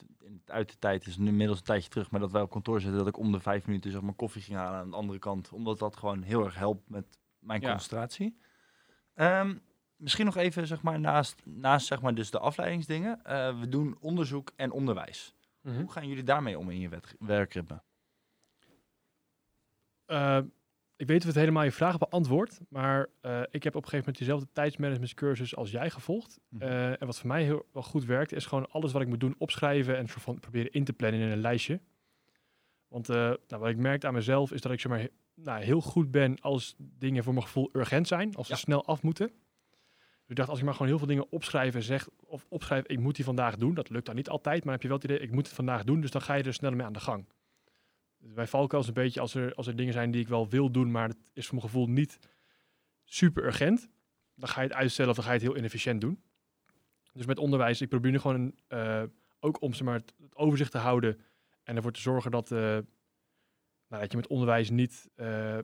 Uit 0.46 0.70
de 0.70 0.78
tijd 0.80 1.06
is 1.08 1.18
nu 1.18 1.28
inmiddels 1.28 1.58
een 1.60 1.64
tijdje 1.66 1.90
terug, 1.90 2.12
maar 2.12 2.20
dat 2.20 2.32
wij 2.32 2.42
op 2.42 2.50
kantoor 2.50 2.80
zitten, 2.82 2.98
dat 3.00 3.08
ik 3.08 3.18
om 3.18 3.32
de 3.32 3.40
vijf 3.40 3.66
minuten 3.66 3.92
zeg 3.92 4.02
maar 4.02 4.14
koffie 4.14 4.42
ging 4.42 4.58
halen 4.58 4.80
aan 4.80 4.90
de 4.90 4.96
andere 4.96 5.20
kant. 5.20 5.52
Omdat 5.52 5.80
dat 5.80 5.96
gewoon 5.96 6.22
heel 6.22 6.44
erg 6.46 6.56
helpt 6.56 6.90
met 6.90 7.20
mijn 7.40 7.62
Ja. 7.62 7.70
concentratie. 7.70 8.38
Ehm, 9.14 9.56
misschien 9.96 10.26
nog 10.26 10.36
even, 10.38 10.68
zeg 10.68 10.82
maar, 10.82 11.00
naast, 11.00 11.42
naast 11.46 11.88
zeg 11.88 12.02
maar, 12.02 12.16
dus 12.16 12.32
de 12.32 12.40
afleidingsdingen. 12.40 13.24
eh, 13.26 13.60
we 13.60 13.70
doen 13.70 13.98
onderzoek 14.00 14.52
en 14.56 14.72
onderwijs. 14.72 15.36
Mhm. 15.62 15.80
Hoe 15.80 15.92
gaan 15.92 16.08
jullie 16.08 16.24
daarmee 16.24 16.58
om 16.60 16.70
in 16.70 16.80
je 16.80 16.90
wet- 16.90 17.16
werkritme? 17.20 17.82
Eh, 20.06 20.40
ik 21.00 21.08
weet 21.08 21.20
of 21.20 21.26
het 21.26 21.36
helemaal 21.36 21.64
je 21.64 21.72
vraag 21.72 21.98
beantwoord, 21.98 22.60
maar 22.70 23.08
eh, 23.22 23.42
ik 23.50 23.64
heb 23.64 23.76
op 23.76 23.84
een 23.84 23.90
gegeven 23.90 23.98
moment 23.98 24.18
dezelfde 24.18 24.48
tijdsmanagementcursus 24.54 25.56
als 25.56 25.72
jij 25.72 25.90
gevolgd. 25.90 26.40
Mhm. 26.50 26.64
Eh, 26.64 27.02
en 27.02 27.06
wat 27.06 27.20
voor 27.20 27.28
mij 27.28 27.44
heel 27.44 27.66
wel 27.74 27.84
goed 27.84 28.06
werkt, 28.06 28.32
is 28.34 28.46
gewoon 28.46 28.70
alles 28.72 28.92
wat 28.92 29.02
ik 29.02 29.08
moet 29.08 29.20
doen 29.20 29.36
opschrijven 29.38 29.98
en 29.98 30.08
van 30.08 30.40
proberen 30.40 30.72
in 30.72 30.84
te 30.84 30.94
plannen 30.94 31.20
in 31.22 31.28
een 31.30 31.42
lijstje. 31.42 31.80
Want 32.88 33.10
eh, 33.10 33.16
nou, 33.16 33.38
wat 33.62 33.68
ik 33.70 33.78
merk 33.78 34.06
aan 34.06 34.14
mezelf 34.14 34.52
is 34.52 34.62
dat 34.62 34.72
ik 34.72 34.80
zeg 34.80 34.92
maar, 34.92 35.08
nou, 35.36 35.64
heel 35.64 35.82
goed 35.82 36.12
ben 36.12 36.40
als 36.40 36.76
dingen 36.78 37.24
voor 37.24 37.34
mijn 37.34 37.46
gevoel 37.46 37.70
urgent 37.74 38.08
zijn, 38.08 38.36
als 38.36 38.48
ze 38.48 38.54
Ja. 38.54 38.60
snel 38.60 38.86
af 38.86 39.02
moeten. 39.02 39.28
Dus 39.28 40.28
ik 40.28 40.36
dacht, 40.36 40.50
als 40.50 40.60
ik 40.60 40.64
maar 40.66 40.74
gewoon 40.74 40.88
heel 40.88 40.98
veel 40.98 41.08
dingen 41.08 41.32
opschrijf 41.32 41.76
en 41.76 41.84
zeg, 41.84 42.08
of 42.26 42.46
opschrijf, 42.50 42.86
ik 42.86 43.00
moet 43.00 43.16
die 43.16 43.26
vandaag 43.26 43.56
doen. 43.56 43.74
Dat 43.74 43.90
lukt 43.90 44.06
dan 44.06 44.16
niet 44.16 44.30
altijd, 44.30 44.56
maar 44.56 44.64
dan 44.64 44.74
heb 44.74 44.82
je 44.82 44.88
wel 44.88 44.98
het 44.98 45.06
idee, 45.06 45.20
ik 45.20 45.32
moet 45.32 45.46
het 45.46 45.56
vandaag 45.56 45.84
doen, 45.84 46.02
dus 46.02 46.12
dan 46.12 46.22
ga 46.22 46.34
je 46.34 46.44
er 46.44 46.54
sneller 46.54 46.78
mee 46.78 46.86
aan 46.86 46.94
de 46.94 47.00
gang. 47.00 47.26
Bij 48.34 48.48
Valkuil 48.48 48.82
is 48.82 48.88
een 48.88 48.94
beetje 48.94 49.20
als 49.20 49.36
er, 49.36 49.56
als 49.56 49.68
er 49.68 49.76
dingen 49.76 49.94
zijn 49.94 50.12
die 50.12 50.22
ik 50.22 50.28
wel 50.28 50.50
wil 50.50 50.72
doen, 50.72 50.92
maar 50.92 51.08
het 51.08 51.18
is 51.34 51.46
voor 51.46 51.56
mijn 51.56 51.68
gevoel 51.68 51.88
niet 51.88 52.20
super 53.04 53.44
urgent. 53.44 53.90
Dan 54.36 54.50
ga 54.50 54.62
je 54.62 54.68
het 54.68 54.76
uitstellen 54.76 55.10
of 55.10 55.16
dan 55.16 55.26
ga 55.26 55.32
je 55.32 55.38
het 55.40 55.48
heel 55.48 55.58
inefficiënt 55.58 56.02
doen. 56.02 56.22
Dus 57.14 57.26
met 57.26 57.38
onderwijs, 57.38 57.82
ik 57.82 57.90
probeer 57.90 58.12
nu 58.12 58.20
gewoon 58.20 58.56
eh, 58.68 59.04
ook 59.40 59.62
om 59.62 59.74
zeg 59.74 59.86
maar, 59.86 59.96
het, 59.96 60.14
overzicht 60.34 60.72
te 60.72 60.78
houden 60.78 61.20
en 61.64 61.76
ervoor 61.76 61.92
te 61.92 62.02
zorgen 62.02 62.32
dat, 62.32 62.52
eh, 62.52 62.60
nou, 63.88 64.02
dat 64.02 64.12
je 64.12 64.18
met 64.18 64.28
onderwijs 64.28 64.70
niet 64.70 65.10
eh, 65.16 65.58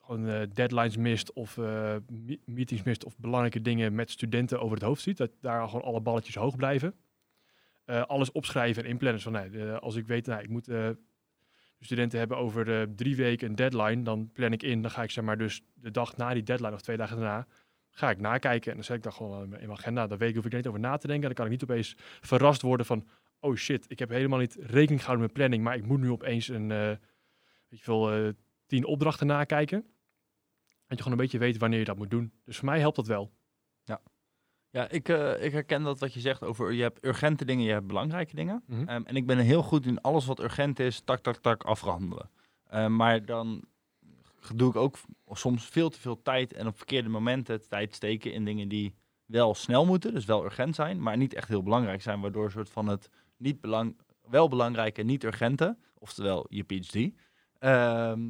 gewoon 0.00 0.48
deadlines 0.52 0.96
mist 0.96 1.32
of 1.32 1.56
me- 1.56 2.40
meetings 2.44 2.82
mist 2.82 3.04
of 3.04 3.18
belangrijke 3.18 3.60
dingen 3.60 3.94
met 3.94 4.10
studenten 4.10 4.60
over 4.60 4.76
het 4.76 4.86
hoofd 4.86 5.02
ziet. 5.02 5.16
Dat 5.16 5.30
daar 5.40 5.68
gewoon 5.68 5.84
alle 5.84 6.00
balletjes 6.00 6.34
hoog 6.34 6.56
blijven. 6.56 6.94
Alles 7.84 8.32
opschrijven 8.32 8.82
en 8.82 8.88
inplannen. 8.88 9.22
Dus 9.22 9.32
van, 9.32 9.50
nee, 9.50 9.72
als 9.72 9.96
ik 9.96 10.06
weet, 10.06 10.26
nou, 10.26 10.42
ik 10.42 10.48
moet 10.48 10.68
studenten 11.84 12.18
hebben 12.18 12.36
over 12.36 12.80
eh, 12.80 12.86
drie 12.96 13.16
weken 13.16 13.48
een 13.48 13.54
deadline, 13.54 14.02
dan 14.02 14.30
plan 14.32 14.52
ik 14.52 14.62
in. 14.62 14.82
Dan 14.82 14.90
ga 14.90 15.02
ik 15.02 15.10
zeg 15.10 15.24
maar 15.24 15.38
dus 15.38 15.62
de 15.74 15.90
dag 15.90 16.16
na 16.16 16.34
die 16.34 16.42
deadline 16.42 16.72
of 16.72 16.80
twee 16.80 16.96
dagen 16.96 17.16
daarna, 17.16 17.46
ga 17.90 18.10
ik 18.10 18.20
nakijken. 18.20 18.70
En 18.70 18.76
dan 18.76 18.84
zet 18.84 18.96
ik 18.96 19.02
dat 19.02 19.14
gewoon 19.14 19.42
in 19.42 19.48
mijn 19.48 19.60
in 19.60 19.66
mijn 19.66 19.78
agenda. 19.78 20.06
Dan 20.06 20.18
weet 20.18 20.28
ik, 20.28 20.34
hoef 20.34 20.44
ik 20.44 20.50
er 20.50 20.56
niet 20.56 20.66
over 20.66 20.80
na 20.80 20.96
te 20.96 21.06
denken. 21.06 21.26
Dan 21.26 21.34
kan 21.34 21.44
ik 21.44 21.50
niet 21.50 21.62
opeens 21.62 21.94
verrast 22.20 22.62
worden 22.62 22.86
van, 22.86 23.08
oh 23.40 23.56
shit, 23.56 23.84
ik 23.88 23.98
heb 23.98 24.08
helemaal 24.08 24.38
niet 24.38 24.56
rekening 24.60 25.00
gehouden 25.00 25.26
met 25.26 25.32
planning, 25.32 25.62
maar 25.62 25.76
ik 25.76 25.86
moet 25.86 26.00
nu 26.00 26.10
opeens 26.10 26.48
een, 26.48 26.70
eh, 26.70 26.86
weet 27.68 27.78
je 27.78 27.84
veel, 27.84 28.12
eh, 28.12 28.28
tien 28.66 28.84
opdrachten 28.84 29.26
nakijken. 29.26 29.80
Dat 30.86 31.00
je 31.00 31.04
gewoon 31.04 31.18
een 31.18 31.24
beetje 31.24 31.38
weet 31.38 31.58
wanneer 31.58 31.78
je 31.78 31.84
dat 31.84 31.96
moet 31.96 32.10
doen. 32.10 32.32
Dus 32.44 32.56
voor 32.56 32.68
mij 32.68 32.78
helpt 32.78 32.96
dat 32.96 33.06
wel. 33.06 33.32
Ja, 34.72 34.88
ik, 34.88 35.08
eh, 35.08 35.44
ik 35.44 35.52
herken 35.52 35.82
dat 35.82 36.00
wat 36.00 36.14
je 36.14 36.20
zegt 36.20 36.42
over 36.42 36.72
je 36.72 36.82
hebt 36.82 37.04
urgente 37.04 37.44
dingen, 37.44 37.64
je 37.64 37.72
hebt 37.72 37.86
belangrijke 37.86 38.34
dingen. 38.34 38.62
Mhm. 38.66 38.88
Ehm, 38.88 39.02
en 39.04 39.16
ik 39.16 39.26
ben 39.26 39.38
heel 39.38 39.62
goed 39.62 39.86
in 39.86 40.00
alles 40.00 40.26
wat 40.26 40.40
urgent 40.40 40.78
is, 40.78 41.00
tak, 41.00 41.20
tak, 41.20 41.36
tak, 41.36 41.62
afhandelen. 41.62 42.30
Ehm, 42.68 42.96
maar 42.96 43.24
dan 43.24 43.64
doe 44.54 44.70
ik 44.70 44.76
ook 44.76 44.98
soms 45.30 45.64
veel 45.66 45.88
te 45.88 46.00
veel 46.00 46.22
tijd 46.22 46.52
en 46.52 46.66
op 46.66 46.76
verkeerde 46.76 47.08
momenten 47.08 47.68
tijd 47.68 47.94
steken 47.94 48.32
in 48.32 48.44
dingen 48.44 48.68
die 48.68 48.94
wel 49.26 49.54
snel 49.54 49.86
moeten, 49.86 50.14
dus 50.14 50.24
wel 50.24 50.44
urgent 50.44 50.74
zijn, 50.74 51.02
maar 51.02 51.16
niet 51.16 51.34
echt 51.34 51.48
heel 51.48 51.62
belangrijk 51.62 52.02
zijn, 52.02 52.20
waardoor 52.20 52.44
een 52.44 52.50
soort 52.50 52.70
van 52.70 52.86
het 52.86 53.10
niet 53.36 53.60
belang, 53.60 53.96
wel 54.28 54.48
belangrijke, 54.48 55.02
niet 55.02 55.24
urgente, 55.24 55.76
oftewel 55.98 56.46
je 56.48 56.62
PhD, 56.62 57.14
ehm 57.58 58.20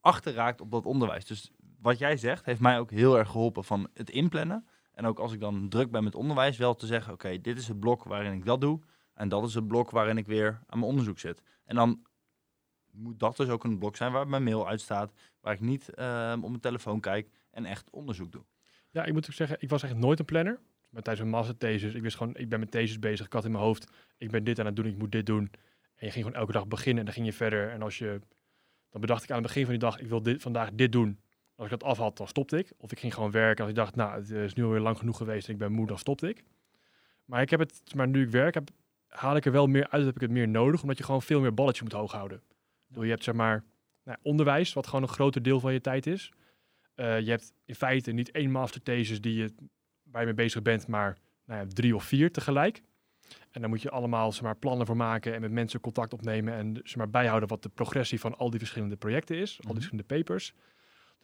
achterraakt 0.00 0.60
op 0.60 0.70
dat 0.70 0.86
onderwijs. 0.86 1.24
Dus 1.24 1.50
wat 1.80 1.98
jij 1.98 2.16
zegt, 2.16 2.44
heeft 2.44 2.60
mij 2.60 2.78
ook 2.78 2.90
heel 2.90 3.18
erg 3.18 3.30
geholpen 3.30 3.64
van 3.64 3.88
het 3.94 4.10
inplannen. 4.10 4.66
En 4.94 5.06
ook 5.06 5.18
als 5.18 5.32
ik 5.32 5.40
dan 5.40 5.68
druk 5.68 5.90
ben 5.90 6.04
met 6.04 6.14
onderwijs, 6.14 6.56
wel 6.56 6.74
te 6.74 6.86
zeggen: 6.86 7.12
oké, 7.12 7.40
dit 7.40 7.58
is 7.58 7.68
het 7.68 7.80
blok 7.80 8.04
waarin 8.04 8.32
ik 8.32 8.44
dat 8.44 8.60
doe. 8.60 8.80
En 9.14 9.28
dat 9.28 9.44
is 9.44 9.54
het 9.54 9.66
blok 9.66 9.90
waarin 9.90 10.16
ik 10.16 10.26
weer 10.26 10.60
aan 10.66 10.78
mijn 10.78 10.90
onderzoek 10.90 11.18
zit. 11.18 11.42
En 11.64 11.76
dan 11.76 12.02
moet 12.90 13.20
dat 13.20 13.36
dus 13.36 13.48
ook 13.48 13.64
een 13.64 13.78
blok 13.78 13.96
zijn 13.96 14.12
waar 14.12 14.28
mijn 14.28 14.42
mail 14.42 14.68
uitstaat. 14.68 15.12
Waar 15.40 15.52
ik 15.52 15.60
niet 15.60 15.88
ehm, 15.88 16.42
op 16.42 16.48
mijn 16.48 16.60
telefoon 16.60 17.00
kijk 17.00 17.28
en 17.50 17.64
echt 17.64 17.90
onderzoek 17.90 18.32
doe. 18.32 18.44
Ja, 18.90 19.04
ik 19.04 19.12
moet 19.12 19.26
ook 19.26 19.32
zeggen, 19.32 19.56
ik 19.60 19.68
was 19.68 19.82
echt 19.82 19.96
nooit 19.96 20.18
een 20.18 20.24
planner. 20.24 20.60
Maar 20.88 21.02
tijdens 21.02 21.28
mijn 21.28 21.42
masterthesis, 21.42 21.94
ik 21.94 22.02
wist 22.02 22.16
gewoon, 22.16 22.36
ik 22.36 22.48
ben 22.48 22.60
met 22.60 22.70
thesis 22.70 22.98
bezig. 22.98 23.26
Ik 23.26 23.32
had 23.32 23.44
in 23.44 23.50
mijn 23.50 23.64
hoofd, 23.64 23.92
ik 24.18 24.30
ben 24.30 24.44
dit 24.44 24.58
aan 24.58 24.66
het 24.66 24.76
doen, 24.76 24.86
ik 24.86 24.98
moet 24.98 25.12
dit 25.12 25.26
doen. 25.26 25.50
En 25.94 26.06
je 26.06 26.10
ging 26.10 26.24
gewoon 26.24 26.40
elke 26.40 26.52
dag 26.52 26.66
beginnen 26.66 26.98
en 26.98 27.04
dan 27.04 27.14
ging 27.14 27.26
je 27.26 27.32
verder. 27.32 27.70
En 27.70 27.82
als 27.82 27.98
je, 27.98 28.20
dan 28.90 29.00
bedacht 29.00 29.22
ik 29.22 29.30
aan 29.30 29.36
het 29.36 29.46
begin 29.46 29.62
van 29.62 29.70
die 29.70 29.80
dag, 29.80 29.98
ik 29.98 30.08
wil 30.08 30.22
dit, 30.22 30.42
vandaag 30.42 30.70
dit 30.72 30.92
doen. 30.92 31.18
Als 31.56 31.64
ik 31.64 31.78
dat 31.78 31.88
af 31.88 31.98
had, 31.98 32.16
dan 32.16 32.28
stopte 32.28 32.58
ik. 32.58 32.72
Of 32.76 32.92
ik 32.92 32.98
ging 32.98 33.14
gewoon 33.14 33.30
werken. 33.30 33.60
Als 33.64 33.70
ik 33.70 33.76
dacht, 33.76 33.94
nou, 33.96 34.14
het 34.14 34.30
is 34.30 34.54
nu 34.54 34.64
alweer 34.64 34.80
lang 34.80 34.98
genoeg 34.98 35.16
geweest 35.16 35.46
en 35.46 35.52
ik 35.52 35.58
ben 35.58 35.72
moe, 35.72 35.86
dan 35.86 35.98
stopte 35.98 36.28
ik. 36.28 36.44
Maar 37.24 37.42
ik 37.42 37.50
heb 37.50 37.60
het, 37.60 37.82
maar 37.94 38.08
nu 38.08 38.22
ik 38.22 38.30
werk, 38.30 38.54
heb, 38.54 38.70
haal 39.08 39.36
ik 39.36 39.44
er 39.44 39.52
wel 39.52 39.66
meer 39.66 39.88
uit, 39.88 40.04
heb 40.04 40.14
ik 40.14 40.20
het 40.20 40.30
meer 40.30 40.48
nodig, 40.48 40.82
omdat 40.82 40.98
je 40.98 41.04
gewoon 41.04 41.22
veel 41.22 41.40
meer 41.40 41.54
balletjes 41.54 41.82
moet 41.82 41.92
hoog 41.92 42.12
houden. 42.12 42.42
Je 42.88 43.00
hebt 43.00 43.24
zeg 43.24 43.34
maar 43.34 43.64
nou, 44.04 44.18
onderwijs, 44.22 44.72
wat 44.72 44.86
gewoon 44.86 45.02
een 45.02 45.08
groter 45.08 45.42
deel 45.42 45.60
van 45.60 45.72
je 45.72 45.80
tijd 45.80 46.06
is. 46.06 46.32
Eh, 46.94 47.20
je 47.20 47.30
hebt 47.30 47.52
in 47.64 47.74
feite 47.74 48.12
niet 48.12 48.30
één 48.30 48.50
masterthesis 48.50 49.20
die 49.20 49.34
je, 49.34 49.54
waar 50.02 50.20
je 50.20 50.26
mee 50.26 50.34
bezig 50.34 50.62
bent, 50.62 50.86
maar 50.86 51.16
nou 51.44 51.60
ja, 51.60 51.66
drie 51.68 51.94
of 51.94 52.04
vier 52.04 52.32
tegelijk. 52.32 52.82
En 53.50 53.60
daar 53.60 53.68
moet 53.70 53.82
je 53.82 53.90
allemaal 53.90 54.32
zeg 54.32 54.42
maar, 54.42 54.56
plannen 54.56 54.86
voor 54.86 54.96
maken 54.96 55.34
en 55.34 55.40
met 55.40 55.50
mensen 55.50 55.80
contact 55.80 56.12
opnemen 56.12 56.54
en 56.54 56.74
zeg 56.82 56.96
maar, 56.96 57.10
bijhouden 57.10 57.48
wat 57.48 57.62
de 57.62 57.68
progressie 57.68 58.20
van 58.20 58.36
al 58.36 58.50
die 58.50 58.58
verschillende 58.58 58.96
projecten 58.96 59.36
is, 59.36 59.50
al 59.50 59.56
die 59.56 59.64
Mhm. 59.64 59.74
verschillende 59.74 60.14
papers. 60.14 60.54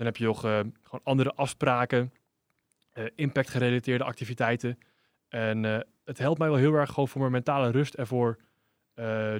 Dan 0.00 0.08
heb 0.08 0.18
je 0.18 0.24
nog 0.24 0.44
eh, 0.44 0.60
gewoon 0.82 1.00
andere 1.02 1.34
afspraken, 1.34 2.12
eh 2.92 3.04
impact-gerelateerde 3.14 4.04
activiteiten. 4.04 4.78
En 5.28 5.64
eh, 5.64 5.80
het 6.04 6.18
helpt 6.18 6.38
mij 6.38 6.48
wel 6.48 6.56
heel 6.56 6.74
erg 6.74 6.88
gewoon 6.88 7.08
voor 7.08 7.20
mijn 7.20 7.32
mentale 7.32 7.70
rust 7.70 7.94
en 7.94 8.06
voor 8.06 8.38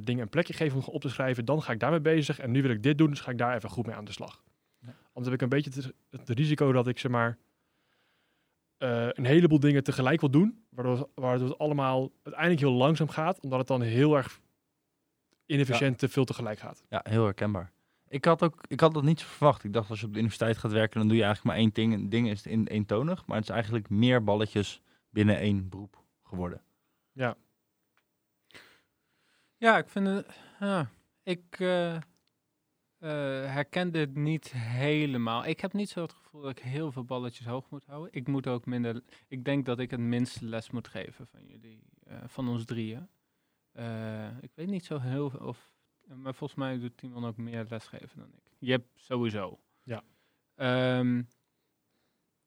dingen 0.02 0.18
een 0.22 0.28
plekje 0.28 0.52
geven 0.52 0.78
om 0.78 0.84
op 0.84 1.00
te 1.00 1.08
schrijven. 1.08 1.44
Dan 1.44 1.62
ga 1.62 1.72
ik 1.72 1.80
daarmee 1.80 2.00
bezig 2.00 2.38
en 2.38 2.50
nu 2.50 2.62
wil 2.62 2.70
ik 2.70 2.82
dit 2.82 2.98
doen, 2.98 3.10
dus 3.10 3.20
ga 3.20 3.30
ik 3.30 3.38
daar 3.38 3.54
even 3.54 3.70
goed 3.70 3.86
mee 3.86 3.94
aan 3.94 4.04
de 4.04 4.12
slag. 4.12 4.42
Ja. 4.78 4.88
Anders 4.88 5.24
heb 5.24 5.32
ik 5.32 5.40
een 5.40 5.48
beetje 5.48 5.70
het, 5.70 5.92
het 6.10 6.38
risico 6.38 6.72
dat 6.72 6.88
ik 6.88 6.98
zeg 6.98 7.10
maar 7.10 7.38
een 8.78 9.24
heleboel 9.24 9.60
dingen 9.60 9.84
tegelijk 9.84 10.20
wil 10.20 10.30
doen, 10.30 10.64
waardoor, 10.68 11.08
waardoor 11.14 11.48
het 11.48 11.58
allemaal 11.58 12.10
uiteindelijk 12.22 12.62
heel 12.62 12.72
langzaam 12.72 13.08
gaat, 13.08 13.40
omdat 13.40 13.58
het 13.58 13.68
dan 13.68 13.82
heel 13.82 14.16
erg 14.16 14.40
inefficiënt 15.46 15.98
te 15.98 16.08
veel 16.08 16.24
tegelijk 16.24 16.58
gaat. 16.58 16.84
Ja, 16.88 17.00
heel 17.08 17.24
herkenbaar. 17.24 17.72
Ik 18.10 18.24
had, 18.24 18.42
ook, 18.42 18.64
ik 18.66 18.80
had 18.80 18.94
dat 18.94 19.02
niet 19.02 19.20
zo 19.20 19.26
verwacht. 19.26 19.64
Ik 19.64 19.72
dacht 19.72 19.90
als 19.90 20.00
je 20.00 20.06
op 20.06 20.12
de 20.12 20.18
universiteit 20.18 20.56
gaat 20.56 20.72
werken, 20.72 20.98
dan 20.98 21.08
doe 21.08 21.16
je 21.16 21.24
eigenlijk 21.24 21.54
maar 21.54 21.64
één 21.64 21.74
ding. 21.74 21.92
En 21.92 22.00
het 22.00 22.10
ding 22.10 22.28
is 22.28 22.46
in 22.46 22.66
eentonig, 22.66 23.26
maar 23.26 23.36
het 23.36 23.48
is 23.48 23.54
eigenlijk 23.54 23.90
meer 23.90 24.24
balletjes 24.24 24.82
binnen 25.10 25.36
één 25.36 25.68
beroep 25.68 26.04
geworden. 26.22 26.62
Ja, 29.56 29.78
ik 29.78 29.88
vind 29.88 30.06
het. 30.06 30.26
Ja, 30.60 30.90
ik 31.22 31.60
eh, 31.60 31.98
herken 33.52 33.92
dit 33.92 34.14
niet 34.14 34.52
helemaal. 34.52 35.44
Ik 35.46 35.60
heb 35.60 35.72
niet 35.72 35.88
zo 35.88 36.02
het 36.02 36.12
gevoel 36.12 36.40
dat 36.40 36.50
ik 36.50 36.58
heel 36.58 36.92
veel 36.92 37.04
balletjes 37.04 37.46
hoog 37.46 37.70
moet 37.70 37.86
houden. 37.86 38.12
Ik 38.12 38.26
moet 38.26 38.46
ook 38.46 38.66
minder. 38.66 39.02
Ik 39.28 39.44
denk 39.44 39.66
dat 39.66 39.78
ik 39.78 39.90
het 39.90 40.00
minste 40.00 40.44
les 40.44 40.70
moet 40.70 40.88
geven 40.88 41.26
van 41.26 41.46
jullie, 41.46 41.82
eh, 42.04 42.18
van 42.26 42.48
ons 42.48 42.64
drieën. 42.64 43.08
Ik 44.40 44.50
weet 44.54 44.68
niet 44.68 44.84
zo 44.84 44.98
heel 44.98 45.30
veel 45.30 45.46
of. 45.46 45.72
Maar 46.14 46.34
volgens 46.34 46.58
mij 46.58 46.78
doet 46.78 46.96
Timon 46.96 47.24
ook 47.24 47.36
meer 47.36 47.66
lesgeven 47.68 48.18
dan 48.18 48.28
ik. 48.32 48.52
Je 48.58 48.70
hebt 48.70 48.88
sowieso. 48.94 49.58
Ja. 49.82 50.02
Ehm, 50.54 51.22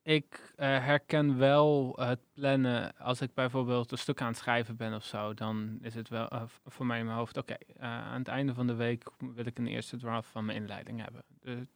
ik 0.02 0.54
eh, 0.56 0.68
herken 0.68 1.38
wel 1.38 1.94
het 2.00 2.20
plannen. 2.34 2.98
Als 2.98 3.22
ik 3.22 3.34
bijvoorbeeld 3.34 3.92
een 3.92 3.98
stuk 3.98 4.22
aan 4.22 4.28
het 4.28 4.38
schrijven 4.38 4.76
ben 4.76 4.94
of 4.94 5.06
zo, 5.06 5.34
dan 5.34 5.78
is 5.82 5.96
het 5.96 6.10
wel 6.10 6.28
eh, 6.28 6.44
voor 6.66 6.86
mij 6.86 7.00
in 7.00 7.06
mijn 7.06 7.18
hoofd. 7.18 7.38
Oké, 7.38 7.54
eh, 7.54 7.88
aan 7.88 8.20
het 8.20 8.28
einde 8.28 8.54
van 8.54 8.68
de 8.68 8.76
week 8.76 9.10
wil 9.18 9.46
ik 9.46 9.58
een 9.58 9.68
eerste 9.68 9.98
draft 9.98 10.30
van 10.30 10.46
mijn 10.46 10.58
inleiding 10.58 11.02
hebben. 11.02 11.24
De- 11.28 11.68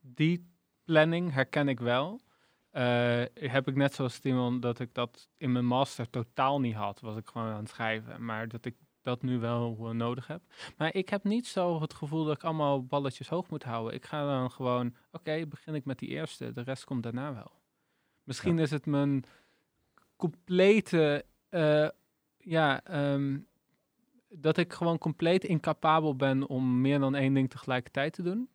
die 0.00 0.48
planning 0.84 1.32
herken 1.32 1.68
ik 1.68 1.80
wel. 1.80 2.20
Heb 3.34 3.68
ik 3.68 3.74
net 3.76 3.94
zoals 3.94 4.18
Timon 4.18 4.60
dat 4.60 4.80
ik 4.80 4.94
dat 4.94 5.28
in 5.36 5.52
mijn 5.52 5.66
master 5.66 6.10
totaal 6.10 6.60
niet 6.60 6.74
had. 6.74 7.00
Was 7.00 7.16
ik 7.16 7.26
gewoon 7.26 7.48
aan 7.48 7.58
het 7.60 7.68
schrijven. 7.68 8.24
Maar 8.24 8.48
dat 8.48 8.64
ik 8.64 8.76
dat 9.02 9.22
nu 9.22 9.38
wel 9.38 9.76
eh, 9.80 9.90
nodig 9.90 10.26
heb. 10.26 10.42
Maar 10.76 10.94
ik 10.94 11.08
heb 11.08 11.24
niet 11.24 11.46
zo 11.46 11.80
het 11.80 11.94
gevoel 11.94 12.24
dat 12.24 12.36
ik 12.36 12.44
allemaal 12.44 12.84
balletjes 12.84 13.28
hoog 13.28 13.48
moet 13.48 13.62
houden. 13.62 13.94
Ik 13.94 14.04
ga 14.04 14.26
dan 14.26 14.50
gewoon, 14.50 14.94
oké, 15.12 15.46
begin 15.46 15.74
ik 15.74 15.84
met 15.84 15.98
die 15.98 16.08
eerste. 16.08 16.52
De 16.52 16.62
rest 16.62 16.84
komt 16.84 17.02
daarna 17.02 17.34
wel. 17.34 17.52
Misschien 18.24 18.58
is 18.58 18.70
het 18.70 18.86
mijn 18.86 19.24
complete, 20.16 21.24
eh, 21.48 21.88
ja, 22.38 22.84
ehm, 22.84 23.38
dat 24.28 24.56
ik 24.56 24.72
gewoon 24.72 24.98
compleet 24.98 25.44
incapabel 25.44 26.16
ben 26.16 26.46
om 26.46 26.80
meer 26.80 26.98
dan 26.98 27.14
één 27.14 27.34
ding 27.34 27.50
tegelijkertijd 27.50 28.12
te 28.12 28.22
doen. 28.22 28.48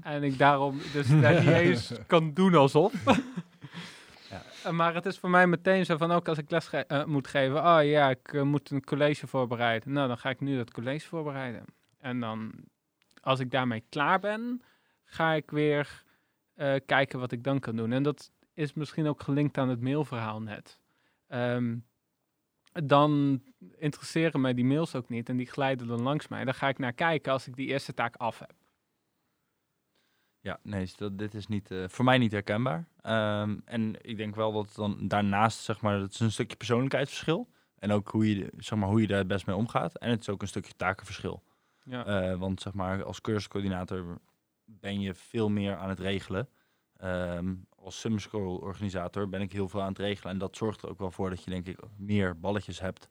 En 0.00 0.22
ik 0.22 0.38
daarom 0.38 0.78
dus 0.92 1.08
daar 1.20 1.44
niet 1.44 1.54
eens 1.54 1.92
kan 2.06 2.34
doen 2.34 2.54
alsof. 2.54 2.92
Eh, 4.66 4.72
Maar 4.72 4.94
het 4.94 5.06
is 5.06 5.18
voor 5.18 5.30
mij 5.30 5.46
meteen 5.46 5.84
zo 5.84 5.96
van, 5.96 6.10
ook 6.10 6.28
als 6.28 6.38
ik 6.38 6.50
les 6.50 6.70
eh, 6.70 7.04
moet 7.04 7.26
geven, 7.26 7.56
oh 7.56 7.84
ja, 7.84 8.10
ik 8.10 8.32
eh, 8.32 8.42
moet 8.42 8.70
een 8.70 8.84
college 8.84 9.26
voorbereiden. 9.26 9.92
Nou, 9.92 10.08
dan 10.08 10.18
ga 10.18 10.30
ik 10.30 10.40
nu 10.40 10.56
dat 10.56 10.72
college 10.72 11.06
voorbereiden. 11.06 11.64
En 11.98 12.20
dan, 12.20 12.52
als 13.20 13.40
ik 13.40 13.50
daarmee 13.50 13.84
klaar 13.88 14.20
ben, 14.20 14.62
ga 15.04 15.32
ik 15.32 15.50
weer 15.50 16.04
kijken 16.86 17.18
wat 17.18 17.32
ik 17.32 17.44
dan 17.44 17.60
kan 17.60 17.76
doen. 17.76 17.92
En 17.92 18.02
dat 18.02 18.30
is 18.54 18.74
misschien 18.74 19.06
ook 19.06 19.22
gelinkt 19.22 19.58
aan 19.58 19.68
het 19.68 19.80
mailverhaal 19.80 20.42
net. 20.42 20.80
Ehm, 21.28 21.76
dan 22.72 23.42
interesseren 23.76 24.40
mij 24.40 24.54
die 24.54 24.64
mails 24.64 24.94
ook 24.94 25.08
niet 25.08 25.28
en 25.28 25.36
die 25.36 25.46
glijden 25.46 25.86
dan 25.86 26.02
langs 26.02 26.28
mij. 26.28 26.44
Dan 26.44 26.54
ga 26.54 26.68
ik 26.68 26.78
naar 26.78 26.92
kijken 26.92 27.32
als 27.32 27.46
ik 27.46 27.56
die 27.56 27.66
eerste 27.66 27.94
taak 27.94 28.16
af 28.16 28.38
heb. 28.38 28.54
Ja, 30.46 30.58
nee, 30.62 30.80
dus 30.80 30.96
dat, 30.96 31.18
dit 31.18 31.34
is 31.34 31.46
niet, 31.46 31.70
eh, 31.70 31.84
voor 31.88 32.04
mij 32.04 32.18
niet 32.18 32.32
herkenbaar. 32.32 32.88
Ehm, 33.00 33.58
en 33.64 33.94
ik 34.00 34.16
denk 34.16 34.34
wel 34.34 34.52
dat 34.52 34.74
dan 34.74 35.08
daarnaast, 35.08 35.58
zeg 35.58 35.80
maar, 35.80 35.98
dat 35.98 36.10
is 36.10 36.20
een 36.20 36.32
stukje 36.32 36.56
persoonlijkheidsverschil. 36.56 37.48
En 37.78 37.90
ook 37.90 38.08
hoe 38.08 38.36
je, 38.36 38.52
zeg 38.56 38.78
maar, 38.78 38.88
hoe 38.88 39.00
je 39.00 39.06
daar 39.06 39.18
het 39.18 39.26
best 39.26 39.46
mee 39.46 39.56
omgaat. 39.56 39.98
En 39.98 40.10
het 40.10 40.20
is 40.20 40.28
ook 40.28 40.42
een 40.42 40.48
stukje 40.48 40.72
takenverschil. 40.76 41.42
Ja. 41.84 42.06
Eh, 42.06 42.38
want 42.38 42.60
zeg 42.60 42.72
maar, 42.72 43.04
als 43.04 43.20
cursuscoördinator 43.20 44.20
ben 44.64 45.00
je 45.00 45.14
veel 45.14 45.48
meer 45.48 45.76
aan 45.76 45.88
het 45.88 46.00
regelen. 46.00 46.48
Ehm, 46.96 47.54
als 47.76 48.00
summer 48.00 48.20
school 48.20 48.56
organisator 48.56 49.28
ben 49.28 49.40
ik 49.40 49.52
heel 49.52 49.68
veel 49.68 49.82
aan 49.82 49.88
het 49.88 49.98
regelen. 49.98 50.32
En 50.32 50.38
dat 50.38 50.56
zorgt 50.56 50.82
er 50.82 50.88
ook 50.88 50.98
wel 50.98 51.10
voor 51.10 51.30
dat 51.30 51.44
je 51.44 51.50
denk 51.50 51.66
ik 51.66 51.78
meer 51.96 52.40
balletjes 52.40 52.80
hebt. 52.80 53.08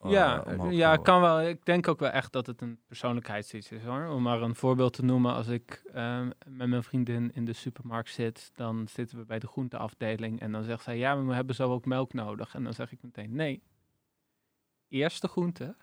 Eh, 0.00 0.10
Ja, 0.10 0.40
te 0.40 0.66
ja 0.70 0.96
kan 0.96 1.20
wel. 1.20 1.42
Ik 1.42 1.64
denk 1.64 1.88
ook 1.88 1.98
wel 2.00 2.10
echt 2.10 2.32
dat 2.32 2.46
het 2.46 2.60
een 2.60 2.78
persoonlijkheidsiets 2.86 3.70
is 3.70 3.82
hoor. 3.82 4.06
Om 4.06 4.22
maar 4.22 4.42
een 4.42 4.54
voorbeeld 4.54 4.92
te 4.92 5.04
noemen. 5.04 5.34
Als 5.34 5.48
ik 5.48 5.82
ehm, 5.92 6.30
met 6.46 6.68
mijn 6.68 6.82
vriendin 6.82 7.30
in 7.34 7.44
de 7.44 7.52
supermarkt 7.52 8.10
zit, 8.10 8.50
dan 8.54 8.88
zitten 8.88 9.18
we 9.18 9.24
bij 9.24 9.38
de 9.38 9.46
groenteafdeling. 9.46 10.40
En 10.40 10.52
dan 10.52 10.62
zegt 10.62 10.82
zij, 10.82 10.98
ja, 10.98 11.14
maar 11.14 11.26
we 11.26 11.34
hebben 11.34 11.54
zo 11.54 11.72
ook 11.72 11.84
melk 11.84 12.12
nodig. 12.12 12.54
En 12.54 12.64
dan 12.64 12.72
zeg 12.72 12.92
ik 12.92 13.02
meteen, 13.02 13.34
nee. 13.34 13.62
Eerst 14.88 15.20
de 15.20 15.28
groente. 15.28 15.76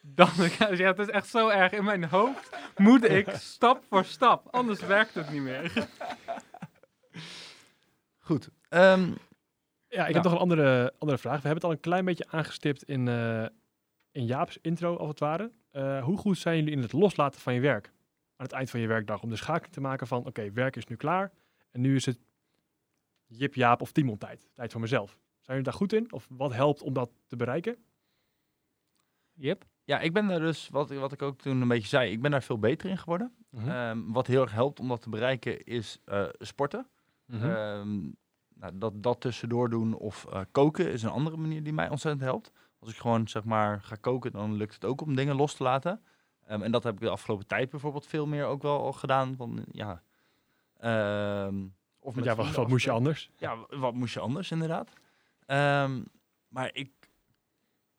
Dan, 0.00 0.30
ja, 0.76 0.86
het 0.86 0.98
is 0.98 1.08
echt 1.08 1.28
zo 1.28 1.48
erg. 1.48 1.72
In 1.72 1.84
mijn 1.84 2.04
hoofd 2.04 2.56
moet 2.76 3.10
ik 3.10 3.30
stap 3.54 3.84
voor 3.88 4.04
stap. 4.04 4.46
Anders 4.50 4.80
werkt 4.80 5.14
het 5.14 5.30
niet 5.30 5.42
meer. 5.42 5.88
Goed. 8.18 8.50
Ehm, 8.68 9.12
Ja, 9.88 10.06
ik 10.06 10.14
heb 10.14 10.22
nog 10.22 10.32
een 10.32 10.38
andere, 10.38 10.94
andere 10.98 11.18
vraag. 11.18 11.40
We 11.42 11.48
hebben 11.48 11.54
het 11.54 11.64
al 11.64 11.70
een 11.70 11.80
klein 11.80 12.04
beetje 12.04 12.26
aangestipt 12.28 12.82
in, 12.82 13.08
eh, 13.08 13.46
in 14.10 14.24
Jaap's 14.24 14.58
intro, 14.62 14.96
als 14.96 15.08
het 15.08 15.18
ware. 15.18 15.52
Eh, 15.70 16.04
hoe 16.04 16.16
goed 16.16 16.38
zijn 16.38 16.56
jullie 16.56 16.72
in 16.72 16.82
het 16.82 16.92
loslaten 16.92 17.40
van 17.40 17.54
je 17.54 17.60
werk? 17.60 17.86
Aan 18.36 18.46
het 18.46 18.52
eind 18.52 18.70
van 18.70 18.80
je 18.80 18.86
werkdag. 18.86 19.22
Om 19.22 19.30
de 19.30 19.36
schakeling 19.36 19.72
te 19.72 19.80
maken 19.80 20.06
van, 20.06 20.26
oké, 20.26 20.52
werk 20.52 20.76
is 20.76 20.86
nu 20.86 20.96
klaar. 20.96 21.32
En 21.70 21.80
nu 21.80 21.94
is 21.94 22.06
het 22.06 22.18
Jip, 23.26 23.54
Jaap 23.54 23.80
of 23.80 23.92
Timon 23.92 24.18
tijd. 24.18 24.48
Tijd 24.54 24.72
voor 24.72 24.80
mezelf. 24.80 25.10
Zijn 25.10 25.56
jullie 25.58 25.62
daar 25.62 25.72
goed 25.72 25.92
in? 25.92 26.12
Of 26.12 26.26
wat 26.30 26.52
helpt 26.52 26.82
om 26.82 26.92
dat 26.92 27.10
te 27.26 27.36
bereiken? 27.36 27.76
Yep. 29.32 29.64
ja, 29.84 30.00
ik 30.00 30.12
ben 30.12 30.26
daar 30.26 30.40
dus, 30.40 30.68
wat, 30.68 30.90
wat 30.90 31.12
ik 31.12 31.22
ook 31.22 31.38
toen 31.38 31.60
een 31.60 31.68
beetje 31.68 31.88
zei, 31.88 32.12
ik 32.12 32.22
ben 32.22 32.30
daar 32.30 32.42
veel 32.42 32.58
beter 32.58 32.90
in 32.90 32.98
geworden. 32.98 33.34
Mhm. 33.50 33.68
Ehm, 33.68 34.12
wat 34.12 34.26
heel 34.26 34.42
erg 34.42 34.52
helpt 34.52 34.80
om 34.80 34.88
dat 34.88 35.02
te 35.02 35.08
bereiken 35.08 35.64
is 35.64 35.98
eh, 36.04 36.28
sporten. 36.38 36.86
Ehm, 37.30 38.10
nou, 38.60 38.78
dat, 38.78 39.02
dat 39.02 39.20
tussendoor 39.20 39.70
doen 39.70 39.94
of 39.94 40.24
eh, 40.26 40.40
koken 40.52 40.92
is 40.92 41.02
een 41.02 41.10
andere 41.10 41.36
manier 41.36 41.62
die 41.62 41.72
mij 41.72 41.88
ontzettend 41.88 42.24
helpt. 42.24 42.52
Als 42.78 42.90
ik 42.90 42.96
gewoon 42.96 43.28
zeg 43.28 43.44
maar 43.44 43.82
ga 43.82 43.94
koken, 43.94 44.32
dan 44.32 44.54
lukt 44.54 44.74
het 44.74 44.84
ook 44.84 45.00
om 45.00 45.14
dingen 45.14 45.36
los 45.36 45.54
te 45.54 45.62
laten. 45.62 46.02
Ehm, 46.46 46.62
en 46.62 46.70
dat 46.70 46.82
heb 46.82 46.94
ik 46.94 47.00
de 47.00 47.08
afgelopen 47.08 47.46
tijd 47.46 47.70
bijvoorbeeld 47.70 48.06
veel 48.06 48.26
meer 48.26 48.44
ook 48.44 48.62
wel 48.62 48.82
al 48.82 48.92
gedaan. 48.92 49.36
Van, 49.36 49.64
ja, 49.70 50.02
ehm, 50.76 51.66
of 51.98 52.14
met 52.14 52.24
ja, 52.24 52.34
wat, 52.34 52.68
moest 52.68 52.84
je 52.84 52.90
anders? 52.90 53.30
Ja, 53.36 53.56
wat 53.68 53.94
moest 53.94 54.14
je 54.14 54.20
anders 54.20 54.50
inderdaad. 54.50 54.92
Ehm, 55.46 56.02
maar 56.48 56.70
ik, 56.74 56.90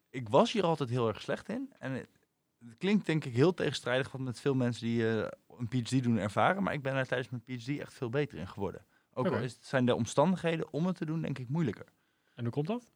ik 0.10 0.30
was 0.30 0.52
hier 0.52 0.64
altijd 0.64 0.90
heel 0.90 1.08
erg 1.08 1.22
slecht 1.22 1.50
in. 1.50 1.74
En 1.80 1.92
het- 1.92 2.20
het 2.66 2.78
klinkt 2.78 3.06
denk 3.06 3.26
ik 3.26 3.34
heel 3.34 3.54
tegenstrijdig 3.54 4.12
wat 4.12 4.22
met 4.22 4.40
veel 4.40 4.56
mensen 4.56 4.86
die 4.86 5.10
eh, 5.20 5.28
een 5.58 5.68
PhD 5.68 6.04
doen 6.04 6.18
ervaren. 6.18 6.64
Maar 6.64 6.74
ik 6.74 6.82
ben 6.82 6.96
er 6.96 7.08
tijdens 7.08 7.30
mijn 7.30 7.44
PhD 7.44 7.80
echt 7.80 7.94
veel 7.94 8.10
beter 8.10 8.38
in 8.38 8.48
geworden. 8.48 8.86
Ook 9.14 9.28
al 9.28 9.38
is, 9.38 9.58
zijn 9.62 9.86
de 9.86 9.96
omstandigheden 9.96 10.74
om 10.74 10.86
het 10.86 10.96
te 10.96 11.06
doen 11.06 11.22
denk 11.22 11.38
ik 11.40 11.50
moeilijker. 11.50 11.86
En 12.34 12.44
hoe 12.44 12.54
komt 12.54 12.68
dat? 12.68 12.92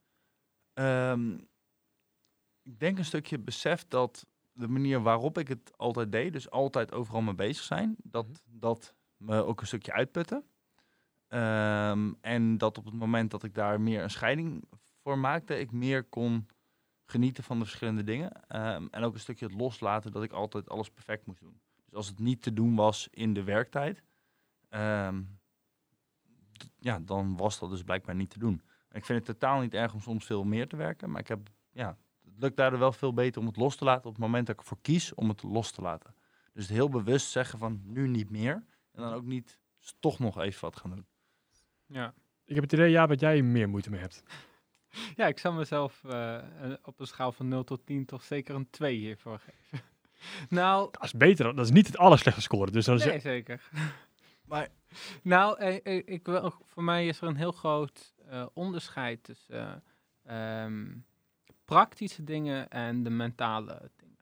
Ehm, 0.73 1.37
ik 2.61 2.79
denk 2.79 2.97
een 2.97 3.05
stukje 3.05 3.39
besef 3.39 3.87
dat 3.87 4.27
de 4.51 4.67
manier 4.67 5.01
waarop 5.01 5.37
ik 5.37 5.47
het 5.47 5.77
altijd 5.77 6.11
deed, 6.11 6.33
dus 6.33 6.49
altijd 6.49 6.91
overal 6.93 7.21
mee 7.21 7.35
bezig 7.35 7.63
zijn, 7.63 7.95
dat 8.03 8.25
Mhm. 8.27 8.59
dat 8.59 8.95
me 9.17 9.43
ook 9.43 9.61
een 9.61 9.67
stukje 9.67 9.93
uitputte. 9.93 10.43
Ehm, 11.27 12.13
en 12.21 12.57
dat 12.57 12.77
op 12.77 12.85
het 12.85 12.93
moment 12.93 13.31
dat 13.31 13.43
ik 13.43 13.53
daar 13.53 13.81
meer 13.81 14.03
een 14.03 14.09
scheiding 14.09 14.63
voor 15.01 15.17
maakte, 15.17 15.59
ik 15.59 15.71
meer 15.71 16.03
kon 16.03 16.47
genieten 17.05 17.43
van 17.43 17.59
de 17.59 17.65
verschillende 17.65 18.03
dingen. 18.03 18.47
Ehm, 18.47 18.87
en 18.91 19.03
ook 19.03 19.13
een 19.13 19.19
stukje 19.19 19.45
het 19.45 19.55
loslaten 19.55 20.11
dat 20.11 20.23
ik 20.23 20.31
altijd 20.31 20.69
alles 20.69 20.89
perfect 20.89 21.25
moest 21.25 21.39
doen. 21.39 21.61
Dus 21.85 21.93
als 21.95 22.07
het 22.07 22.19
niet 22.19 22.41
te 22.41 22.53
doen 22.53 22.75
was 22.75 23.07
in 23.11 23.33
de 23.33 23.43
werktijd, 23.43 24.03
ja, 26.79 26.99
dan 26.99 27.37
was 27.37 27.59
dat 27.59 27.69
dus 27.69 27.83
blijkbaar 27.83 28.15
niet 28.15 28.29
te 28.29 28.39
doen. 28.39 28.61
En 28.89 28.97
ik 28.99 29.05
vind 29.05 29.27
het 29.27 29.39
totaal 29.39 29.61
niet 29.61 29.73
erg 29.73 29.93
om 29.93 30.01
soms 30.01 30.25
veel 30.25 30.43
meer 30.43 30.67
te 30.67 30.75
werken, 30.75 31.11
maar 31.11 31.19
ik 31.21 31.27
heb, 31.27 31.49
ja, 31.71 31.97
het 32.25 32.33
lukt 32.39 32.57
daardoor 32.57 32.79
wel 32.79 32.91
veel 32.91 33.13
beter 33.13 33.41
om 33.41 33.47
het 33.47 33.57
los 33.57 33.75
te 33.75 33.83
laten 33.83 34.05
op 34.05 34.11
het 34.13 34.21
moment 34.21 34.45
dat 34.47 34.55
ik 34.55 34.61
ervoor 34.61 34.77
kies 34.81 35.13
om 35.13 35.29
het 35.29 35.43
los 35.43 35.71
te 35.71 35.81
laten. 35.81 36.15
Dus 36.53 36.63
het 36.63 36.73
heel 36.73 36.89
bewust 36.89 37.29
zeggen 37.31 37.59
van 37.59 37.81
nu 37.83 38.07
niet 38.07 38.29
meer 38.29 38.53
en 38.91 39.01
dan 39.01 39.13
ook 39.13 39.25
niet 39.25 39.59
toch 39.99 40.19
nog 40.19 40.39
even 40.39 40.61
wat 40.61 40.75
gaan 40.77 40.89
doen. 40.89 41.05
Ja. 41.85 42.13
Ik 42.45 42.55
heb 42.55 42.63
het 42.63 42.73
idee, 42.73 42.89
ja, 42.89 43.07
dat 43.07 43.19
jij 43.19 43.41
meer 43.41 43.69
moeite 43.69 43.89
mee 43.89 43.99
hebt. 43.99 44.23
ja, 45.15 45.27
ik 45.27 45.39
zou 45.39 45.55
mezelf 45.55 46.03
eh, 46.03 46.35
eh, 46.37 46.77
op 46.83 46.99
een 46.99 47.07
schaal 47.07 47.31
van 47.31 47.47
0 47.47 47.63
tot 47.63 47.85
10 47.85 48.05
toch 48.05 48.23
zeker 48.23 48.55
een 48.55 48.69
2 48.69 48.97
hiervoor 48.97 49.39
geven. 49.39 49.85
nou, 50.49 50.87
Dat 50.91 51.03
is 51.03 51.13
beter, 51.13 51.45
dan- 51.45 51.55
dat 51.55 51.65
is 51.65 51.71
niet 51.71 51.87
het 51.87 51.97
allerslechtste 51.97 52.43
score. 52.43 52.71
Dus 52.71 52.85
dan 52.85 52.95
is 52.95 53.05
nee, 53.05 53.19
zeker. 53.19 53.69
Maar 54.45 54.69
Nou, 55.23 55.57
eh, 55.59 55.79
eh, 55.83 56.03
ik 56.05 56.25
wil, 56.25 56.53
voor 56.65 56.83
mij 56.83 57.07
is 57.07 57.21
er 57.21 57.27
een 57.27 57.35
heel 57.35 57.51
groot 57.51 58.13
eh, 58.27 58.45
onderscheid 58.53 59.23
tussen 59.23 59.83
eh, 60.23 60.63
ehm, 60.63 60.97
praktische 61.65 62.23
dingen 62.23 62.69
en 62.69 63.03
de 63.03 63.09
mentale 63.09 63.91
dingen. 63.95 64.17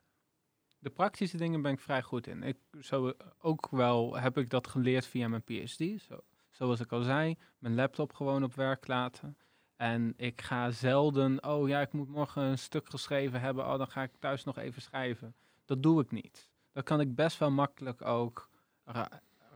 De 0.80 0.90
praktische 0.90 1.38
dingen 1.38 1.62
ben 1.62 1.72
ik 1.72 1.80
vrij 1.80 2.02
goed 2.02 2.28
in. 2.28 2.44
Ik, 2.44 2.58
zo, 2.80 3.14
ook 3.40 3.70
wel 3.70 4.18
heb 4.18 4.38
ik 4.38 4.50
dat 4.50 4.68
geleerd 4.68 5.06
via 5.06 5.28
mijn 5.28 5.44
PhD. 5.44 6.02
Zo, 6.02 6.24
zoals 6.50 6.80
ik 6.80 6.92
al 6.92 7.02
zei, 7.02 7.38
mijn 7.60 7.76
laptop 7.76 8.14
gewoon 8.14 8.44
op 8.44 8.56
werk 8.56 8.88
laten. 8.88 9.38
En 9.76 10.14
ik 10.18 10.42
ga 10.42 10.72
zelden, 10.72 11.44
oh 11.44 11.68
ja, 11.68 11.82
ik 11.82 11.92
moet 11.92 12.10
morgen 12.10 12.44
een 12.44 12.58
stuk 12.58 12.90
geschreven 12.90 13.42
hebben, 13.42 13.66
oh 13.66 13.78
dan 13.78 13.88
ga 13.88 14.04
ik 14.04 14.12
thuis 14.20 14.44
nog 14.44 14.58
even 14.58 14.82
schrijven. 14.82 15.36
Dat 15.66 15.84
doe 15.84 16.02
ik 16.02 16.12
niet. 16.12 16.50
Dat 16.72 16.84
kan 16.84 17.00
ik 17.00 17.16
best 17.16 17.38
wel 17.38 17.52
makkelijk 17.52 18.02
ook 18.02 18.50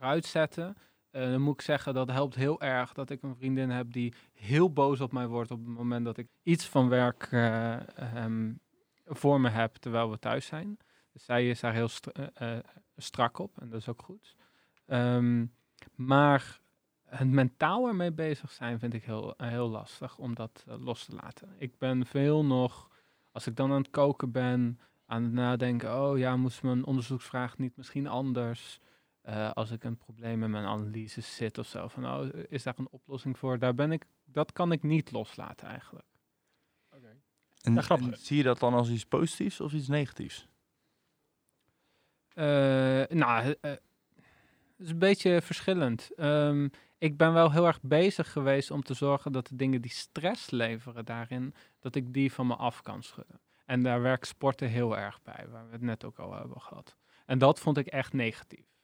ra- 0.06 0.12
eruit 0.12 0.26
zetten. 0.26 0.76
Eh, 1.12 1.22
dan 1.22 1.42
moet 1.42 1.54
ik 1.54 1.62
zeggen, 1.62 1.94
dat 1.94 2.12
helpt 2.12 2.36
heel 2.36 2.62
erg 2.62 2.94
dat 2.94 3.10
ik 3.10 3.22
een 3.22 3.36
vriendin 3.36 3.70
heb 3.70 3.92
die 3.92 4.14
heel 4.34 4.74
boos 4.74 5.02
op 5.02 5.12
mij 5.12 5.28
wordt 5.28 5.52
op 5.52 5.66
het 5.66 5.76
moment 5.76 6.06
dat 6.06 6.18
ik 6.18 6.28
iets 6.44 6.68
van 6.68 6.90
werk 6.90 7.28
eh, 7.32 7.98
ehm, 7.98 8.54
voor 9.06 9.42
me 9.42 9.50
heb 9.50 9.76
terwijl 9.76 10.12
we 10.12 10.20
thuis 10.20 10.46
zijn. 10.46 10.78
Dus 11.12 11.26
zij 11.26 11.50
is 11.50 11.60
daar 11.60 11.74
heel 11.74 11.90
eh, 12.34 12.58
strak 12.98 13.40
op 13.40 13.62
en 13.62 13.70
dat 13.70 13.80
is 13.80 13.90
ook 13.90 14.02
goed. 14.02 14.36
Ehm, 14.86 15.46
maar 15.96 16.60
het 17.06 17.28
mentaal 17.28 17.88
ermee 17.88 18.12
bezig 18.12 18.52
zijn 18.52 18.80
vind 18.80 18.94
ik 18.94 19.04
heel, 19.04 19.34
heel 19.38 19.70
lastig 19.70 20.18
om 20.18 20.36
dat 20.36 20.64
los 20.66 21.06
te 21.06 21.16
laten. 21.16 21.56
Ik 21.58 21.78
ben 21.78 22.06
veel 22.06 22.46
nog, 22.46 22.90
als 23.32 23.48
ik 23.48 23.56
dan 23.56 23.72
aan 23.72 23.78
het 23.78 23.90
koken 23.90 24.32
ben, 24.32 24.80
aan 25.06 25.24
het 25.24 25.32
nadenken, 25.32 26.02
oh 26.02 26.18
ja, 26.18 26.38
moest 26.38 26.64
mijn 26.64 26.86
onderzoeksvraag 26.86 27.58
niet 27.58 27.78
misschien 27.78 28.08
anders? 28.08 28.80
Eh, 29.26 29.52
als 29.52 29.72
ik 29.72 29.84
een 29.84 29.98
probleem 29.98 30.40
met 30.40 30.50
mijn 30.50 30.66
analyse 30.66 31.22
zit 31.22 31.58
of 31.58 31.68
zo, 31.68 31.88
van 31.88 32.06
oh, 32.06 32.28
is 32.50 32.64
daar 32.64 32.74
een 32.78 32.90
oplossing 32.92 33.38
voor? 33.38 33.60
Daar 33.60 33.76
ben 33.76 33.92
ik, 33.92 34.06
dat 34.26 34.52
kan 34.52 34.72
ik 34.72 34.84
niet 34.84 35.12
loslaten 35.12 35.68
eigenlijk. 35.68 36.08
en, 37.62 37.74
Ja, 37.74 37.82
grappig. 37.82 38.08
en 38.08 38.18
zie 38.18 38.38
je 38.38 38.44
dat 38.44 38.60
dan 38.60 38.74
als 38.74 38.90
iets 38.90 39.06
positiefs 39.06 39.62
of 39.62 39.74
iets 39.74 39.88
negatiefs? 39.88 40.48
Eh, 42.34 43.18
nou, 43.18 43.44
eh, 43.44 43.72
eh, 43.72 43.78
het 44.78 44.86
is 44.86 44.90
een 44.90 45.00
beetje 45.00 45.42
verschillend. 45.42 46.10
Ehm, 46.16 46.68
ik 46.98 47.18
ben 47.18 47.34
wel 47.34 47.52
heel 47.52 47.66
erg 47.66 47.82
bezig 47.82 48.32
geweest 48.32 48.72
om 48.72 48.84
te 48.84 48.94
zorgen 48.94 49.32
dat 49.32 49.48
de 49.48 49.56
dingen 49.56 49.82
die 49.82 49.92
stress 49.92 50.50
leveren 50.50 51.06
daarin, 51.06 51.54
dat 51.80 51.96
ik 51.96 52.14
die 52.14 52.34
van 52.34 52.48
me 52.48 52.56
af 52.56 52.82
kan 52.82 53.04
schudden. 53.04 53.40
En 53.66 53.84
daar 53.84 54.02
werkt 54.02 54.28
sporten 54.28 54.68
heel 54.68 54.98
erg 54.98 55.22
bij, 55.22 55.46
waar 55.50 55.66
we 55.66 55.72
het 55.72 55.82
net 55.82 56.04
ook 56.04 56.20
al 56.20 56.34
hebben 56.34 56.62
gehad. 56.62 56.96
En 57.26 57.38
dat 57.38 57.60
vond 57.60 57.78
ik 57.78 57.88
echt 57.88 58.14
negatief. 58.14 58.75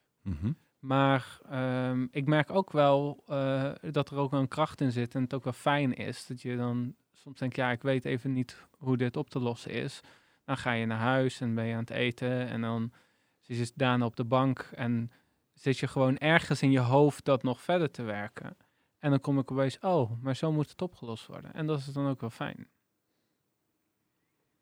Maar 0.78 1.38
ehm, 1.48 2.06
ik 2.10 2.26
merk 2.26 2.50
ook 2.50 2.72
wel 2.72 3.22
eh, 3.26 3.72
dat 3.90 4.10
er 4.10 4.16
ook 4.16 4.30
wel 4.30 4.40
een 4.40 4.48
kracht 4.48 4.80
in 4.80 4.92
zit 4.92 5.14
en 5.14 5.22
het 5.22 5.34
ook 5.34 5.44
wel 5.44 5.52
fijn 5.52 5.94
is. 5.94 6.26
Dat 6.26 6.42
je 6.42 6.56
dan 6.56 6.94
soms 7.12 7.38
denkt, 7.38 7.56
ja, 7.56 7.70
ik 7.70 7.82
weet 7.82 8.04
even 8.04 8.32
niet 8.32 8.62
hoe 8.78 8.96
dit 8.96 9.16
op 9.16 9.30
te 9.30 9.38
lossen 9.40 9.72
is. 9.72 10.00
Dan 10.44 10.56
ga 10.56 10.72
je 10.72 10.86
naar 10.86 10.98
huis 10.98 11.40
en 11.40 11.54
ben 11.54 11.64
je 11.64 11.72
aan 11.74 11.80
het 11.80 11.90
eten 11.90 12.48
en 12.48 12.60
dan 12.60 12.92
zit 13.40 13.56
je 13.56 13.72
daarna 13.74 14.04
op 14.04 14.16
de 14.16 14.24
bank 14.24 14.70
en 14.74 15.10
zit 15.52 15.78
je 15.78 15.88
gewoon 15.88 16.18
ergens 16.18 16.62
in 16.62 16.70
je 16.70 16.80
hoofd 16.80 17.24
dat 17.24 17.42
nog 17.42 17.60
verder 17.60 17.90
te 17.90 18.02
werken. 18.02 18.56
En 18.98 19.10
dan 19.10 19.20
kom 19.20 19.38
ik 19.38 19.50
opeens, 19.50 19.78
oh, 19.78 20.10
maar 20.20 20.36
zo 20.36 20.52
moet 20.52 20.70
het 20.70 20.82
opgelost 20.82 21.26
worden. 21.26 21.54
En 21.54 21.66
dat 21.66 21.78
is 21.78 21.86
dan 21.86 22.08
ook 22.08 22.20
wel 22.20 22.30
fijn. 22.30 22.68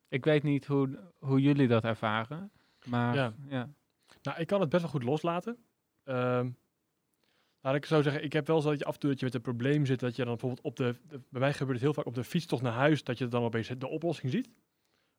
Ik 0.09 0.25
weet 0.25 0.43
niet 0.43 0.67
hoe, 0.67 1.13
hoe 1.19 1.41
jullie 1.41 1.69
dat 1.69 1.85
ervaren, 1.85 2.51
maar 2.85 3.15
Ja. 3.15 3.35
ja. 3.49 3.69
Nou, 4.23 4.41
ik 4.41 4.47
kan 4.47 4.61
het 4.61 4.69
best 4.69 4.83
wel 4.83 4.91
goed 4.91 5.03
loslaten. 5.03 5.59
Laat 7.63 7.75
ik 7.75 7.85
zo 7.85 8.03
zeggen, 8.03 8.25
ik 8.25 8.33
heb 8.33 8.47
wel 8.47 8.61
zo 8.61 8.71
dat 8.71 8.79
je 8.79 8.85
af 8.85 8.95
en 8.95 9.01
toe 9.01 9.11
dat 9.11 9.19
je 9.19 9.25
met 9.25 9.35
een 9.35 9.41
probleem 9.41 9.87
zit, 9.87 10.01
dat 10.01 10.17
je 10.17 10.25
dan 10.25 10.37
bijvoorbeeld 10.37 10.67
op 10.67 10.77
de, 10.77 10.97
bij 11.09 11.41
mij 11.41 11.53
gebeurt 11.53 11.73
het 11.73 11.81
heel 11.81 11.95
vaak 11.95 12.07
op 12.07 12.15
de 12.15 12.25
fietstocht 12.25 12.63
naar 12.63 12.73
huis, 12.73 13.05
dat 13.05 13.19
je 13.19 13.29
dan 13.29 13.43
opeens 13.43 13.69
de 13.69 13.89
oplossing 13.89 14.33
ziet. 14.33 14.51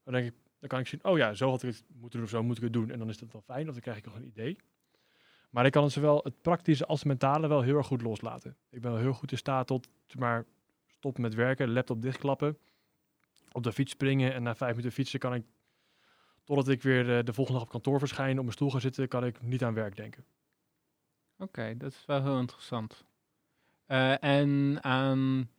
Dan 0.03 0.13
denk 0.13 0.27
ik, 0.27 0.33
dan 0.59 0.69
kan 0.69 0.79
ik 0.79 0.87
zien, 0.87 1.03
oh 1.03 1.17
ja, 1.17 1.33
zo 1.33 1.49
had 1.49 1.63
ik 1.63 1.69
het 1.69 1.83
moeten 1.87 2.19
doen 2.19 2.23
of 2.23 2.29
zo 2.29 2.43
moet 2.43 2.57
ik 2.57 2.63
het 2.63 2.73
doen. 2.73 2.91
En 2.91 2.99
dan 2.99 3.09
is 3.09 3.17
dat 3.17 3.31
wel 3.31 3.41
fijn, 3.41 3.67
of 3.67 3.73
dan 3.73 3.81
krijg 3.81 3.97
ik 3.97 4.05
nog 4.05 4.15
een 4.15 4.27
idee. 4.27 4.57
Maar 5.49 5.65
ik 5.65 5.71
kan 5.71 5.83
het 5.83 5.91
zowel 5.91 6.19
het 6.23 6.41
praktische 6.41 6.85
als 6.85 6.99
het 6.99 7.07
mentale 7.07 7.47
wel 7.47 7.61
heel 7.61 7.77
erg 7.77 7.87
goed 7.87 8.01
loslaten. 8.01 8.57
Ik 8.69 8.81
ben 8.81 8.91
wel 8.91 8.99
heel 8.99 9.13
goed 9.13 9.31
in 9.31 9.37
staat 9.37 9.67
tot, 9.67 9.87
maar, 10.17 10.45
stoppen 10.87 11.21
met 11.21 11.33
werken, 11.33 11.71
laptop 11.73 12.01
dichtklappen, 12.01 12.57
op 13.51 13.63
de 13.63 13.71
fiets 13.71 13.91
springen 13.91 14.33
en 14.33 14.43
na 14.43 14.55
vijf 14.55 14.71
minuten 14.71 14.91
fietsen 14.91 15.19
kan 15.19 15.33
ik, 15.33 15.43
totdat 16.43 16.67
ik 16.67 16.81
weer 16.81 17.17
eh, 17.17 17.23
de 17.23 17.33
volgende 17.33 17.59
dag 17.59 17.67
op 17.67 17.73
kantoor 17.73 17.99
verschijn, 17.99 18.37
op 18.37 18.43
mijn 18.43 18.51
stoel 18.51 18.71
gaan 18.71 18.81
zitten, 18.81 19.07
kan 19.07 19.25
ik 19.25 19.41
niet 19.41 19.63
aan 19.63 19.73
werk 19.73 19.95
denken. 19.95 20.25
Oké, 21.37 21.77
dat 21.77 21.91
is 21.91 22.05
wel 22.05 22.23
heel 22.23 22.39
interessant. 22.39 23.05
Eh, 23.85 24.23
en 24.23 24.77
aan 24.83 25.49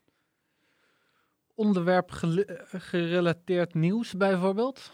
onderwerp 1.54 2.10
gerelateerd 2.72 3.74
nieuws 3.74 4.16
bijvoorbeeld? 4.16 4.92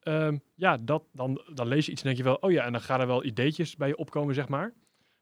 Ehm, 0.00 0.38
ja, 0.54 0.76
dat, 0.76 1.04
dan, 1.12 1.42
dan 1.54 1.66
lees 1.66 1.86
je 1.86 1.92
iets 1.92 2.00
en 2.00 2.06
denk 2.06 2.18
je 2.18 2.24
wel, 2.24 2.34
oh 2.34 2.50
ja, 2.50 2.64
en 2.64 2.72
dan 2.72 2.80
gaan 2.80 3.00
er 3.00 3.06
wel 3.06 3.24
ideetjes 3.24 3.76
bij 3.76 3.88
je 3.88 3.96
opkomen, 3.96 4.34
zeg 4.34 4.48
maar. 4.48 4.74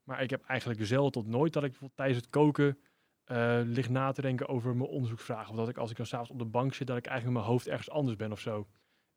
Maar 0.02 0.22
ik 0.22 0.30
heb 0.30 0.42
eigenlijk 0.42 0.86
zelden 0.86 1.12
tot 1.12 1.26
nooit 1.26 1.52
dat 1.52 1.64
ik 1.64 1.74
tijdens 1.94 2.18
het 2.18 2.30
koken 2.30 2.78
eh 3.24 3.60
lig 3.64 3.88
na 3.88 4.12
te 4.12 4.22
denken 4.22 4.48
over 4.48 4.76
mijn 4.76 4.90
onderzoeksvragen. 4.90 5.50
Of 5.50 5.56
dat 5.56 5.68
ik 5.68 5.76
als 5.76 5.90
ik 5.90 5.96
dan 5.96 6.06
s'avonds 6.06 6.30
op 6.30 6.38
de 6.38 6.44
bank 6.44 6.74
zit, 6.74 6.86
dat 6.86 6.96
ik 6.96 7.06
eigenlijk 7.06 7.36
in 7.36 7.42
mijn 7.42 7.52
hoofd 7.52 7.68
ergens 7.68 7.90
anders 7.90 8.16
ben 8.16 8.32
of 8.32 8.40
zo. 8.40 8.66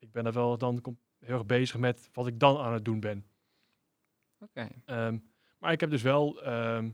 Ik 0.02 0.12
ben 0.12 0.26
er 0.26 0.34
wel 0.34 0.58
dan 0.58 0.97
heel 1.20 1.34
erg 1.34 1.45
bezig 1.45 1.78
met 1.78 2.10
wat 2.14 2.28
ik 2.28 2.39
dan 2.39 2.58
aan 2.58 2.74
het 2.74 2.86
doen 2.86 2.99
ben. 2.99 3.26
Oké. 4.39 4.68
Ehm, 4.86 5.18
maar 5.58 5.72
ik 5.72 5.80
heb 5.80 5.89
dus 5.89 6.02
wel, 6.02 6.43
ehm, 6.43 6.86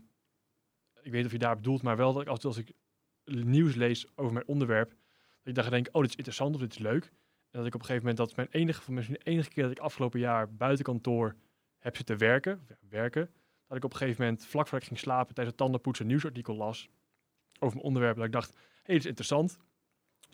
ik 1.01 1.11
weet 1.11 1.13
niet 1.13 1.25
of 1.25 1.31
je 1.31 1.37
daar 1.37 1.55
bedoelt, 1.55 1.81
maar 1.81 1.97
wel 1.97 2.13
dat 2.13 2.21
ik 2.21 2.27
als, 2.27 2.45
als 2.45 2.57
ik 2.57 2.73
nieuws 3.23 3.75
lees 3.75 4.17
over 4.17 4.33
mijn 4.33 4.47
onderwerp, 4.47 4.89
dat 4.89 5.47
ik 5.47 5.55
dan 5.55 5.63
ga 5.63 5.69
denken, 5.69 5.93
oh, 5.93 6.01
dit 6.01 6.09
is 6.09 6.15
interessant 6.15 6.55
of 6.55 6.61
dit 6.61 6.71
is 6.71 6.77
leuk. 6.77 7.05
En 7.49 7.59
dat 7.59 7.65
ik 7.65 7.75
op 7.75 7.79
een 7.79 7.85
gegeven 7.85 8.07
moment, 8.07 8.17
dat 8.17 8.29
is 8.29 8.35
mijn 8.35 8.47
enige, 8.51 8.91
misschien 8.91 9.17
de 9.23 9.31
enige 9.31 9.49
keer 9.49 9.63
dat 9.63 9.71
ik 9.71 9.79
afgelopen 9.79 10.19
jaar 10.19 10.53
buiten 10.53 10.85
kantoor 10.85 11.35
heb 11.77 11.95
zitten 11.95 12.17
werken, 12.17 12.67
werken, 12.89 13.29
dat 13.67 13.77
ik 13.77 13.83
op 13.83 13.91
een 13.91 13.97
gegeven 13.97 14.23
moment, 14.23 14.45
vlak 14.45 14.63
voordat 14.63 14.81
ik 14.81 14.87
ging 14.87 14.99
slapen, 14.99 15.33
tijdens 15.33 15.55
het 15.55 15.57
tandenpoetsen 15.57 16.05
een 16.05 16.11
nieuwsartikel 16.11 16.55
las 16.55 16.89
over 17.59 17.75
mijn 17.75 17.87
onderwerp, 17.87 18.15
dat 18.15 18.25
ik 18.25 18.31
dacht, 18.31 18.53
hé, 18.53 18.59
hey, 18.83 18.93
dit 18.95 19.03
is 19.03 19.05
interessant. 19.05 19.57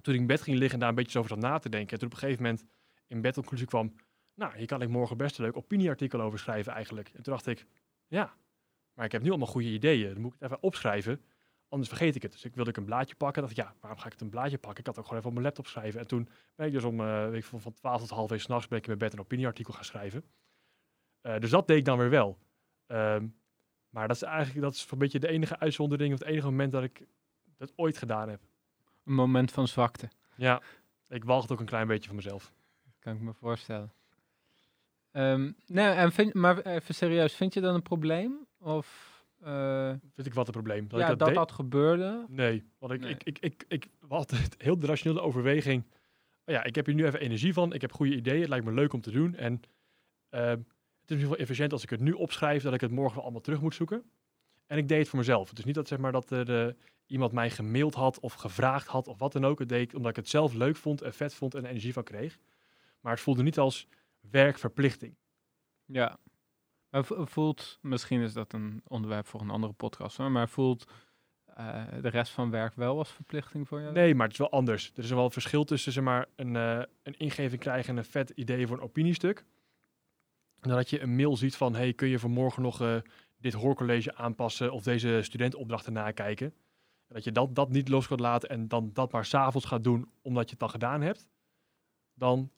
Toen 0.04 0.14
ik 0.14 0.20
in 0.20 0.28
bed 0.28 0.42
ging 0.42 0.58
liggen 0.58 0.74
en 0.74 0.80
daar 0.80 0.90
een 0.90 0.96
beetje 0.96 1.20
over 1.20 1.32
zat 1.32 1.40
na 1.40 1.60
te 1.60 1.70
denken, 1.70 1.92
en 1.92 1.98
toen 2.00 2.08
op 2.08 2.14
een 2.14 2.20
gegeven 2.20 2.44
moment 2.44 2.66
in 3.08 3.22
bed 3.22 3.34
de 3.34 3.40
conclusie 3.40 3.68
kwam, 3.68 3.96
nou, 4.34 4.58
hier 4.58 4.66
kan 4.66 4.82
ik 4.82 4.90
morgen 4.90 5.18
best 5.18 5.38
een 5.38 5.46
leuk 5.46 5.58
opinieartikel 5.58 6.22
over 6.22 6.40
schrijven 6.40 6.74
eigenlijk. 6.74 7.08
En 7.08 7.24
toen 7.24 7.34
dacht 7.34 7.48
ik, 7.48 7.66
ja, 8.08 8.34
maar 8.94 9.06
ik 9.06 9.12
heb 9.12 9.22
nu 9.22 9.30
allemaal 9.30 9.48
goede 9.48 9.68
ideeën. 9.68 10.14
Dan 10.14 10.22
moet 10.22 10.34
ik 10.34 10.40
het 10.40 10.52
even 10.52 10.64
opschrijven, 10.64 11.22
anders 11.68 11.90
vergeet 11.90 12.16
ik 12.16 12.22
het. 12.22 12.32
Dus 12.32 12.46
ik 12.46 12.56
wilde 12.56 12.70
ik 12.70 12.78
een 12.78 12.86
blaadje 12.86 13.16
pakken. 13.16 13.42
dacht 13.42 13.58
ik, 13.58 13.64
ja, 13.64 13.76
waarom 13.80 14.00
ga 14.00 14.06
ik 14.06 14.12
het 14.12 14.22
een 14.22 14.30
blaadje 14.30 14.58
pakken? 14.58 14.80
Ik 14.80 14.86
had 14.86 14.98
ook 14.98 15.04
gewoon 15.04 15.18
even 15.18 15.30
op 15.30 15.36
mijn 15.36 15.46
laptop 15.46 15.68
schrijven. 15.68 16.00
En 16.00 16.08
toen 16.08 16.30
ben 16.56 16.68
ik 16.68 16.74
dus 16.74 16.84
om, 16.84 17.00
eh 17.00 17.34
ik, 17.34 17.46
van 17.46 17.74
12 17.74 18.02
tot 18.02 18.10
half 18.10 18.32
één 18.32 18.40
s'nachts 18.40 18.68
ben 18.68 18.78
ik 18.78 18.88
in 18.88 18.98
bed 18.98 19.14
een 19.14 19.20
opinieartikel 19.20 19.74
gaan 19.74 19.86
schrijven. 19.86 20.24
Eh, 21.22 21.40
dus 21.40 21.50
dat 21.50 21.68
deed 21.68 21.78
ik 21.78 21.86
dan 21.86 21.98
weer 21.98 22.10
wel. 22.10 22.38
Ehm, 22.86 23.28
maar 23.90 24.08
dat 24.08 24.16
is 24.16 24.22
eigenlijk 24.22 24.62
dat 24.62 24.74
is 24.74 24.88
een 24.92 24.98
beetje 24.98 25.20
de 25.20 25.28
enige 25.28 25.60
uitzondering, 25.60 26.14
of 26.14 26.20
het 26.20 26.28
enige 26.28 26.46
moment 26.46 26.72
dat 26.72 26.84
ik 26.84 27.06
dat 27.58 27.74
ooit 27.76 27.98
gedaan 27.98 28.30
heb. 28.30 28.42
Een 29.06 29.14
moment 29.14 29.52
van 29.52 29.68
zwakte, 29.68 30.10
Ja, 30.36 30.62
ik 31.10 31.24
walgde 31.24 31.54
ook 31.54 31.60
een 31.60 31.66
klein 31.66 31.88
beetje 31.88 32.08
van 32.08 32.16
mezelf. 32.16 32.54
kan 33.00 33.16
ik 33.16 33.22
me 33.22 33.34
voorstellen. 33.34 33.94
Ehm, 35.12 35.52
nee, 35.68 35.88
en 35.88 36.12
vind, 36.12 36.34
maar 36.34 36.60
even 36.60 36.96
serieus, 36.96 37.36
vind 37.36 37.54
je 37.54 37.62
dat 37.62 37.76
een 37.76 37.82
probleem? 37.82 38.48
Of 38.60 39.12
eh, 39.40 39.90
Vind 40.14 40.28
ik 40.28 40.34
wat 40.34 40.48
een 40.48 40.54
probleem. 40.54 40.88
Dat 40.88 41.00
ja, 41.00 41.10
ik 41.10 41.20
dat 41.20 41.34
dat, 41.34 41.52
gebeurde? 41.52 42.26
Nee, 42.28 42.64
want 42.78 42.94
ik, 42.94 43.00
Nee. 43.00 43.12
ik, 43.12 43.24
ik, 43.24 43.38
ik, 43.40 43.66
ik 43.68 43.90
had 44.08 44.34
heel 44.58 44.80
de 44.80 44.88
rationele 44.88 45.22
overweging. 45.22 45.84
oh 46.46 46.54
ja, 46.54 46.64
ik 46.64 46.76
heb 46.76 46.86
hier 46.86 46.96
nu 46.96 47.06
even 47.06 47.20
energie 47.20 47.54
van. 47.54 47.74
Ik 47.74 47.82
heb 47.82 47.92
goede 47.92 48.16
ideeën. 48.16 48.40
Het 48.40 48.50
lijkt 48.50 48.66
me 48.66 48.72
leuk 48.72 48.94
om 48.94 49.02
te 49.02 49.12
doen. 49.12 49.36
En 49.36 49.62
ehm, 50.30 50.48
het 50.50 51.12
is 51.12 51.16
misschien 51.16 51.30
wel 51.30 51.38
efficiënt 51.38 51.72
als 51.72 51.84
ik 51.84 51.90
het 51.90 52.00
nu 52.00 52.12
opschrijf, 52.12 52.64
dat 52.64 52.74
ik 52.74 52.82
het 52.82 52.92
morgen 52.92 53.22
allemaal 53.22 53.42
terug 53.42 53.62
moet 53.62 53.76
zoeken. 53.76 54.04
En 54.74 54.80
ik 54.80 54.88
deed 54.88 55.00
het 55.00 55.10
voor 55.10 55.20
mezelf. 55.20 55.50
Het 55.50 55.60
is 55.60 55.66
niet 55.66 55.76
dat 55.76 55.88
zeg 55.88 56.00
maar, 56.00 56.12
dat 56.12 56.32
er 56.32 56.68
eh, 56.68 56.74
iemand 57.06 57.32
mij 57.32 57.50
gemaild 57.50 57.94
had 57.94 58.20
of 58.20 58.34
gevraagd 58.34 58.88
had 58.88 59.08
of 59.08 59.20
wat 59.20 59.32
dan 59.32 59.46
ook. 59.46 59.60
Het 59.60 59.70
deed 59.70 59.82
ik 59.82 59.96
omdat 59.96 60.10
ik 60.10 60.16
het 60.16 60.30
zelf 60.30 60.54
leuk 60.54 60.76
vond 60.76 61.02
en 61.02 61.14
vet 61.14 61.34
vond 61.34 61.56
en 61.56 61.64
er 61.64 61.70
energie 61.70 61.94
van 61.94 62.04
kreeg. 62.04 62.40
Maar 63.00 63.12
het 63.12 63.22
voelde 63.22 63.44
niet 63.44 63.60
als 63.60 63.88
werkverplichting. 64.20 65.16
Ja. 65.86 66.18
Maar 66.90 67.06
vo- 67.06 67.26
voelt, 67.26 67.80
misschien 67.82 68.22
is 68.22 68.34
dat 68.34 68.54
een 68.54 68.82
onderwerp 68.88 69.28
voor 69.28 69.42
een 69.42 69.50
andere 69.50 69.74
podcast, 69.74 70.18
hoor, 70.18 70.32
maar 70.32 70.50
voelt 70.50 70.92
eh, 71.46 71.84
de 72.02 72.10
rest 72.10 72.32
van 72.32 72.50
werk 72.50 72.76
wel 72.76 72.98
als 72.98 73.12
verplichting 73.12 73.68
voor 73.68 73.82
jou? 73.82 73.94
Nee, 73.94 74.16
maar 74.16 74.24
het 74.24 74.34
is 74.34 74.40
wel 74.40 74.52
anders. 74.52 74.92
Er 74.96 75.04
is 75.04 75.10
wel 75.10 75.26
een 75.26 75.32
verschil 75.32 75.64
tussen 75.64 75.92
zeg 75.92 76.04
maar, 76.04 76.28
een, 76.36 76.56
eh, 76.56 76.82
een 77.04 77.18
ingeving 77.18 77.62
krijgen 77.62 77.90
en 77.90 77.98
een 77.98 78.06
vet 78.06 78.30
idee 78.30 78.68
voor 78.68 78.78
een 78.78 78.84
opiniestuk. 78.84 79.38
En 80.60 80.70
dan 80.70 80.78
dat 80.78 80.90
je 80.90 81.02
een 81.02 81.16
mail 81.16 81.38
ziet 81.38 81.56
van, 81.56 81.76
hey, 81.76 81.94
kun 81.94 82.08
je 82.08 82.20
voor 82.20 82.30
morgen 82.30 82.62
nog 82.62 83.02
dit 83.44 83.54
hoorcollege 83.54 84.16
aanpassen 84.16 84.72
of 84.72 84.84
deze 84.84 85.20
studentopdrachten 85.22 85.94
nakijken. 85.94 86.48
En 87.08 87.16
dat 87.16 87.24
je 87.24 87.32
dat, 87.32 87.56
dat 87.56 87.70
niet 87.70 87.90
los 87.90 88.08
kan 88.08 88.20
laten 88.20 88.50
en 88.50 88.68
dan 88.68 88.90
dat 88.94 89.12
maar 89.12 89.26
s'avonds 89.26 89.68
gaat 89.68 89.84
doen 89.84 90.12
omdat 90.22 90.44
je 90.44 90.50
het 90.50 90.60
dan 90.60 90.70
gedaan 90.70 91.02
hebt. 91.02 91.28
Dan 92.14 92.52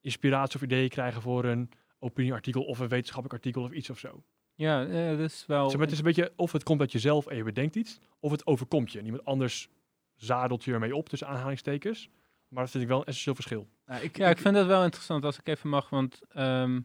inspiratie 0.00 0.56
of 0.56 0.62
ideeën 0.62 0.88
krijgen 0.88 1.22
voor 1.22 1.44
een 1.44 1.70
opinieartikel 1.98 2.62
of 2.62 2.78
een 2.78 2.88
wetenschappelijk 2.88 3.34
artikel 3.34 3.62
of 3.62 3.70
iets 3.70 3.90
of 3.90 3.98
zo. 3.98 4.22
Ja, 4.54 4.86
eh, 4.86 5.08
dat 5.08 5.30
is 5.30 5.46
wel... 5.46 5.64
Zeg 5.64 5.78
maar, 5.78 5.84
het 5.84 5.92
is 5.92 5.98
een 5.98 6.04
beetje 6.04 6.32
of 6.36 6.52
het 6.52 6.62
komt 6.62 6.80
uit 6.80 6.92
jezelf 6.92 7.26
en 7.26 7.36
je 7.36 7.42
bedenkt 7.42 7.76
iets, 7.76 8.00
of 8.20 8.30
het 8.30 8.46
overkomt 8.46 8.92
je. 8.92 8.98
En 8.98 9.04
iemand 9.04 9.24
anders 9.24 9.68
zadelt 10.14 10.64
je 10.64 10.72
ermee 10.72 10.96
op, 10.96 11.08
tussen 11.08 11.28
aanhalingstekens. 11.28 12.08
Maar 12.48 12.62
dat 12.62 12.70
vind 12.70 12.82
ik 12.82 12.88
wel 12.88 12.98
een 12.98 13.04
essentieel 13.04 13.34
verschil. 13.34 13.68
Nou, 13.86 14.02
ik, 14.02 14.16
Ja, 14.16 14.28
ik 14.28 14.38
vind 14.38 14.54
dat 14.54 14.66
wel 14.66 14.84
interessant 14.84 15.24
als 15.24 15.38
ik 15.38 15.48
even 15.48 15.68
mag, 15.68 15.90
want 15.90 16.20
ehm, 16.28 16.80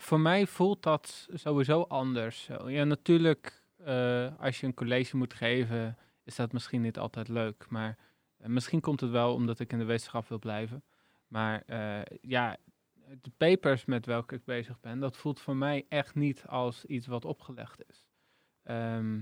voor 0.00 0.20
mij 0.20 0.46
voelt 0.46 0.82
dat 0.82 1.28
sowieso 1.32 1.82
anders. 1.82 2.48
Ja, 2.66 2.84
natuurlijk, 2.84 3.62
eh, 3.76 4.40
als 4.40 4.60
je 4.60 4.66
een 4.66 4.74
college 4.74 5.16
moet 5.16 5.34
geven, 5.34 5.96
is 6.24 6.36
dat 6.36 6.52
misschien 6.52 6.80
niet 6.80 6.98
altijd 6.98 7.28
leuk. 7.28 7.66
Maar 7.68 7.98
eh, 8.36 8.48
misschien 8.48 8.80
komt 8.80 9.00
het 9.00 9.10
wel 9.10 9.34
omdat 9.34 9.60
ik 9.60 9.72
in 9.72 9.78
de 9.78 9.84
wetenschap 9.84 10.28
wil 10.28 10.38
blijven. 10.38 10.84
Maar 11.26 11.62
eh, 11.66 12.18
ja, 12.20 12.56
de 13.20 13.30
papers 13.36 13.84
met 13.84 14.06
welke 14.06 14.34
ik 14.34 14.44
bezig 14.44 14.80
ben, 14.80 15.00
dat 15.00 15.16
voelt 15.16 15.40
voor 15.40 15.56
mij 15.56 15.86
echt 15.88 16.14
niet 16.14 16.46
als 16.46 16.84
iets 16.84 17.06
wat 17.06 17.24
opgelegd 17.24 17.82
is. 17.88 18.06
Ehm, 18.62 19.20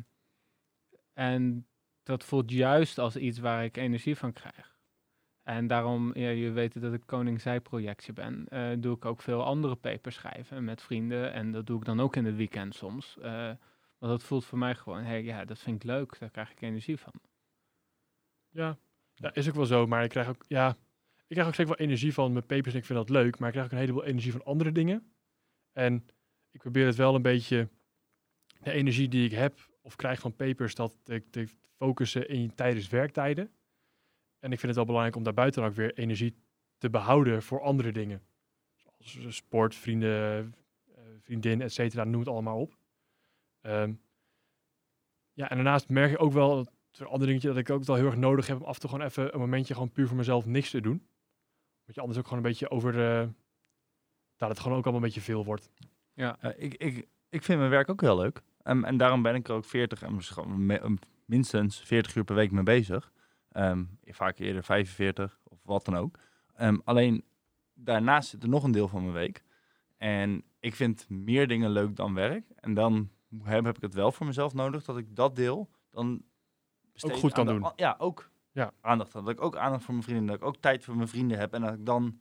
en 1.12 1.66
dat 2.02 2.24
voelt 2.24 2.50
juist 2.50 2.98
als 2.98 3.16
iets 3.16 3.38
waar 3.38 3.64
ik 3.64 3.76
energie 3.76 4.16
van 4.16 4.32
krijg. 4.32 4.75
En 5.46 5.66
daarom, 5.66 6.10
ja, 6.14 6.28
je 6.28 6.50
weet 6.50 6.80
dat 6.80 6.92
ik 6.92 7.02
koning 7.06 7.40
zij-projectje 7.40 8.12
ben, 8.12 8.46
eh, 8.48 8.68
doe 8.78 8.96
ik 8.96 9.04
ook 9.04 9.22
veel 9.22 9.44
andere 9.44 9.74
papers 9.74 10.14
schrijven 10.14 10.64
met 10.64 10.82
vrienden. 10.82 11.32
En 11.32 11.52
dat 11.52 11.66
doe 11.66 11.78
ik 11.78 11.84
dan 11.84 12.00
ook 12.00 12.16
in 12.16 12.24
het 12.24 12.36
weekend 12.36 12.74
soms. 12.74 13.18
Eh 13.18 13.50
want 13.98 14.12
dat 14.12 14.22
voelt 14.22 14.44
voor 14.44 14.58
mij 14.58 14.74
gewoon, 14.74 15.02
hey, 15.02 15.22
ja, 15.22 15.44
dat 15.44 15.58
vind 15.58 15.76
ik 15.76 15.90
leuk, 15.90 16.18
daar 16.18 16.30
krijg 16.30 16.50
ik 16.50 16.60
energie 16.60 16.96
van. 16.96 17.12
Ja, 18.48 18.78
ja 19.14 19.34
is 19.34 19.48
ook 19.48 19.54
wel 19.54 19.66
zo. 19.66 19.86
Maar 19.86 20.04
ik 20.04 20.10
krijg 20.10 20.28
ook, 20.28 20.44
ja, 20.48 20.70
ik 21.16 21.34
krijg 21.34 21.46
ook 21.46 21.54
zeker 21.54 21.76
wel 21.76 21.86
energie 21.86 22.14
van 22.14 22.32
mijn 22.32 22.46
papers 22.46 22.72
en 22.72 22.80
ik 22.80 22.84
vind 22.84 22.98
dat 22.98 23.10
leuk. 23.10 23.38
Maar 23.38 23.48
ik 23.48 23.54
krijg 23.54 23.66
ook 23.66 23.72
een 23.72 23.78
heleboel 23.78 24.04
energie 24.04 24.32
van 24.32 24.44
andere 24.44 24.72
dingen. 24.72 25.12
En 25.72 26.06
ik 26.50 26.60
probeer 26.60 26.86
het 26.86 26.96
wel 26.96 27.14
een 27.14 27.22
beetje, 27.22 27.68
de 28.60 28.72
energie 28.72 29.08
die 29.08 29.24
ik 29.24 29.32
heb 29.32 29.68
of 29.82 29.96
krijg 29.96 30.20
van 30.20 30.36
papers, 30.36 30.74
dat 30.74 30.98
te, 31.02 31.30
te 31.30 31.48
focussen 31.76 32.28
in 32.28 32.54
tijdens 32.54 32.88
werktijden. 32.88 33.50
En 34.38 34.52
ik 34.52 34.58
vind 34.58 34.62
het 34.62 34.74
wel 34.74 34.84
belangrijk 34.84 35.16
om 35.16 35.22
daarbuiten 35.22 35.64
ook 35.64 35.74
weer 35.74 35.94
energie 35.94 36.36
te 36.78 36.90
behouden 36.90 37.42
voor 37.42 37.62
andere 37.62 37.92
dingen. 37.92 38.22
Zoals 38.98 39.18
eh, 39.18 39.30
sport, 39.30 39.74
vrienden, 39.74 40.54
eh, 40.94 41.02
vriendin, 41.20 41.62
et 41.62 41.72
cetera, 41.72 42.04
noem 42.04 42.20
het 42.20 42.28
allemaal 42.28 42.60
op. 42.60 42.78
Ehm, 43.60 43.92
ja, 45.32 45.50
en 45.50 45.56
daarnaast 45.56 45.88
merk 45.88 46.10
je 46.10 46.18
ook 46.18 46.32
wel, 46.32 46.56
dat 46.56 46.72
een 46.98 47.06
ander 47.06 47.26
dingetje 47.26 47.48
dat 47.48 47.56
ik 47.56 47.70
ook 47.70 47.84
wel 47.84 47.96
heel 47.96 48.06
erg 48.06 48.16
nodig 48.16 48.46
heb 48.46 48.60
om 48.60 48.66
af 48.66 48.74
en 48.74 48.80
toe 48.80 48.90
gewoon 48.90 49.06
even 49.06 49.34
een 49.34 49.40
momentje 49.40 49.74
gewoon 49.74 49.92
puur 49.92 50.06
voor 50.06 50.16
mezelf 50.16 50.46
niks 50.46 50.70
te 50.70 50.80
doen. 50.80 51.08
Want 51.84 51.94
je 51.94 52.00
anders 52.00 52.18
ook 52.18 52.26
gewoon 52.26 52.44
een 52.44 52.50
beetje 52.50 52.70
over 52.70 52.92
de, 52.92 53.28
dat 54.36 54.48
het 54.48 54.58
gewoon 54.58 54.78
ook 54.78 54.84
allemaal 54.84 55.02
een 55.02 55.08
beetje 55.08 55.32
veel 55.32 55.44
wordt. 55.44 55.70
Ja, 56.12 56.42
ik, 56.42 56.74
ik, 56.74 57.08
ik 57.28 57.42
vind 57.42 57.58
mijn 57.58 57.70
werk 57.70 57.88
ook 57.88 58.00
heel 58.00 58.16
leuk. 58.16 58.42
En, 58.62 58.84
en 58.84 58.96
daarom 58.96 59.22
ben 59.22 59.34
ik 59.34 59.48
er 59.48 59.54
ook 59.54 59.64
40 59.64 60.02
en 60.02 60.20
um, 60.84 60.98
minstens 61.24 61.80
40 61.80 62.14
uur 62.14 62.24
per 62.24 62.34
week 62.34 62.50
mee 62.50 62.62
bezig. 62.62 63.12
Ehm, 63.56 63.84
vaak 64.04 64.38
eerder 64.38 64.64
45 64.64 65.38
of 65.44 65.58
wat 65.62 65.84
dan 65.84 65.96
ook. 65.96 66.18
Ehm, 66.54 66.78
alleen 66.84 67.24
daarnaast 67.74 68.28
zit 68.28 68.42
er 68.42 68.48
nog 68.48 68.64
een 68.64 68.72
deel 68.72 68.88
van 68.88 69.00
mijn 69.02 69.14
week. 69.14 69.42
En 69.96 70.42
ik 70.60 70.74
vind 70.74 71.08
meer 71.08 71.48
dingen 71.48 71.70
leuk 71.70 71.96
dan 71.96 72.14
werk. 72.14 72.50
En 72.54 72.74
dan 72.74 73.10
heb, 73.42 73.64
heb 73.64 73.76
ik 73.76 73.82
het 73.82 73.94
wel 73.94 74.12
voor 74.12 74.26
mezelf 74.26 74.54
nodig 74.54 74.84
dat 74.84 74.98
ik 74.98 75.16
dat 75.16 75.36
deel 75.36 75.70
dan 75.90 76.22
besteed 76.92 77.12
goed 77.18 77.32
kan 77.32 77.46
de 77.46 77.52
doen. 77.52 77.72
Ja, 77.76 77.94
ook 77.98 78.30
Ja. 78.52 78.72
aandacht. 78.80 79.12
Dat 79.12 79.28
ik 79.28 79.40
ook 79.40 79.56
aandacht 79.56 79.84
voor 79.84 79.94
mijn 79.94 80.06
vrienden, 80.06 80.26
dat 80.26 80.36
ik 80.36 80.44
ook 80.44 80.56
tijd 80.56 80.84
voor 80.84 80.96
mijn 80.96 81.08
vrienden 81.08 81.38
heb 81.38 81.52
en 81.54 81.60
dat 81.60 81.74
ik 81.74 81.86
dan 81.86 82.20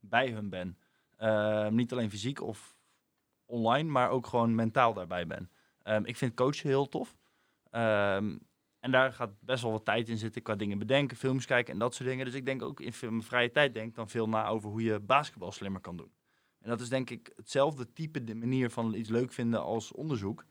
bij 0.00 0.30
hun 0.30 0.48
ben. 0.48 0.78
Ehm, 1.16 1.74
niet 1.74 1.92
alleen 1.92 2.10
fysiek 2.10 2.40
of 2.42 2.76
online, 3.44 3.90
maar 3.90 4.10
ook 4.10 4.26
gewoon 4.26 4.54
mentaal 4.54 4.94
daarbij 4.94 5.26
ben. 5.26 5.50
Ik 6.04 6.16
vind 6.16 6.34
coachen 6.34 6.68
heel 6.68 6.88
tof. 6.88 7.16
En 8.84 8.90
daar 8.90 9.12
gaat 9.12 9.40
best 9.40 9.62
wel 9.62 9.72
wat 9.72 9.84
tijd 9.84 10.08
in 10.08 10.18
zitten 10.18 10.42
qua 10.42 10.54
dingen 10.54 10.78
bedenken, 10.78 11.16
films 11.16 11.46
kijken 11.46 11.72
en 11.72 11.78
dat 11.78 11.94
soort 11.94 12.08
dingen. 12.08 12.24
Dus 12.24 12.34
ik 12.34 12.44
denk 12.44 12.62
ook 12.62 12.80
in 12.80 12.92
mijn 13.00 13.22
vrije 13.22 13.50
tijd 13.50 13.74
denk 13.74 13.94
dan 13.94 14.08
veel 14.08 14.28
na 14.28 14.46
over 14.46 14.70
hoe 14.70 14.82
je 14.82 15.00
basketbal 15.00 15.52
slimmer 15.52 15.80
kan 15.80 15.96
doen. 15.96 16.12
En 16.60 16.68
dat 16.68 16.80
is 16.80 16.88
denk 16.88 17.10
ik 17.10 17.32
hetzelfde 17.36 17.92
type 17.92 18.24
de 18.24 18.34
manier 18.34 18.70
van 18.70 18.94
iets 18.94 19.08
leuk 19.08 19.32
vinden 19.32 19.62
als 19.62 19.92
onderzoek. 19.92 20.44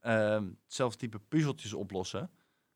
Ehm, 0.00 0.50
hetzelfde 0.64 0.98
type 0.98 1.18
puzzeltjes 1.18 1.74
oplossen. 1.74 2.30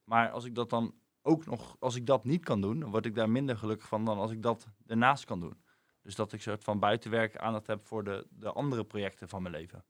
Maar 0.04 0.30
als 0.30 0.44
ik 0.44 0.54
dat 0.54 0.70
dan 0.70 0.94
ook 1.22 1.46
nog, 1.46 1.76
als 1.78 1.94
ik 1.94 2.06
dat 2.06 2.24
niet 2.24 2.44
kan 2.44 2.60
doen, 2.60 2.80
dan 2.80 2.90
word 2.90 3.06
ik 3.06 3.14
daar 3.14 3.30
minder 3.30 3.56
gelukkig 3.56 3.88
van 3.88 4.04
dan 4.04 4.18
als 4.18 4.30
ik 4.30 4.42
dat 4.42 4.68
daarnaast 4.84 5.24
kan 5.24 5.40
doen. 5.40 5.62
Dus 6.02 6.14
dat 6.14 6.32
ik 6.32 6.42
soort 6.42 6.64
van 6.64 6.78
buitenwerk 6.78 7.36
aandacht 7.36 7.66
heb 7.66 7.80
voor 7.80 8.04
de, 8.04 8.26
de 8.30 8.52
andere 8.52 8.84
projecten 8.84 9.28
van 9.28 9.42
mijn 9.42 9.54
leven. 9.54 9.84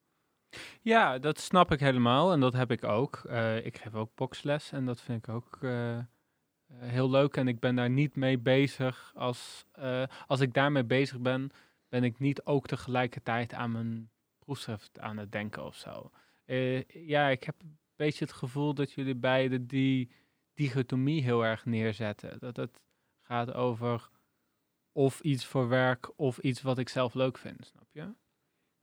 Ja, 0.83 1.19
dat 1.19 1.39
snap 1.39 1.73
ik 1.73 1.81
helemaal 1.81 2.33
en 2.33 2.41
dat 2.41 2.53
heb 2.53 2.71
ik 2.71 2.85
ook. 2.85 3.17
Eh, 3.17 3.67
ik 3.67 3.79
geef 3.79 3.95
ook 3.95 4.15
boxles 4.15 4.73
en 4.73 4.87
dat 4.87 5.01
vind 5.01 5.27
ik 5.27 5.35
ook 5.35 5.59
eh, 5.61 5.99
eh, 5.99 6.05
heel 6.69 7.11
leuk. 7.11 7.37
En 7.37 7.49
ik 7.49 7.61
ben 7.61 7.75
daar 7.75 7.91
niet 7.91 8.17
mee 8.17 8.39
bezig. 8.39 9.13
Als, 9.15 9.65
als 10.27 10.41
ik 10.41 10.55
daarmee 10.55 10.85
bezig 10.85 11.21
ben, 11.21 11.51
ben 11.89 12.05
ik 12.05 12.19
niet 12.19 12.45
ook 12.45 12.67
tegelijkertijd 12.67 13.55
aan 13.55 13.73
mijn 13.73 14.11
proefschrift 14.39 15.01
aan 15.01 15.17
het 15.17 15.33
denken 15.33 15.65
of 15.65 15.77
zo. 15.77 16.11
Ja, 16.87 17.29
ik 17.29 17.45
heb 17.45 17.55
een 17.63 17.79
beetje 17.97 18.25
het 18.25 18.35
gevoel 18.35 18.75
dat 18.75 18.93
jullie 18.93 19.15
beiden 19.15 19.67
die 19.67 20.11
dichotomie 20.55 21.23
heel 21.23 21.45
erg 21.45 21.65
neerzetten. 21.65 22.39
Dat 22.39 22.57
het 22.57 22.81
gaat 23.23 23.53
over 23.53 24.11
of 24.93 25.21
iets 25.21 25.47
voor 25.47 25.69
werk 25.69 26.19
of 26.19 26.39
iets 26.39 26.63
wat 26.63 26.79
ik 26.79 26.89
zelf 26.89 27.15
leuk 27.15 27.39
vind, 27.39 27.67
snap 27.67 27.89
je? 27.93 28.15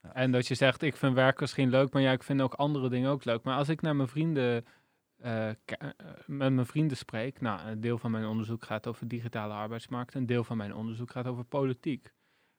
Ja. 0.01 0.13
En 0.13 0.31
dat 0.31 0.47
je 0.47 0.55
zegt, 0.55 0.81
ik 0.81 0.95
vind 0.95 1.13
werk 1.13 1.39
misschien 1.39 1.69
leuk, 1.69 1.93
maar 1.93 2.01
ja, 2.01 2.11
ik 2.11 2.23
vind 2.23 2.41
ook 2.41 2.53
andere 2.53 2.89
dingen 2.89 3.09
ook 3.09 3.25
leuk. 3.25 3.43
Maar 3.43 3.57
als 3.57 3.69
ik 3.69 3.81
naar 3.81 3.95
mijn 3.95 4.07
vrienden, 4.07 4.65
eh, 5.17 5.49
met 6.25 6.53
mijn 6.53 6.65
vrienden 6.65 6.97
spreek, 6.97 7.41
nou, 7.41 7.67
een 7.67 7.81
deel 7.81 7.97
van 7.97 8.11
mijn 8.11 8.25
onderzoek 8.25 8.63
gaat 8.63 8.87
over 8.87 9.07
digitale 9.07 9.53
arbeidsmarkt, 9.53 10.15
een 10.15 10.25
deel 10.25 10.43
van 10.43 10.57
mijn 10.57 10.75
onderzoek 10.75 11.11
gaat 11.11 11.27
over 11.27 11.43
politiek. 11.43 12.13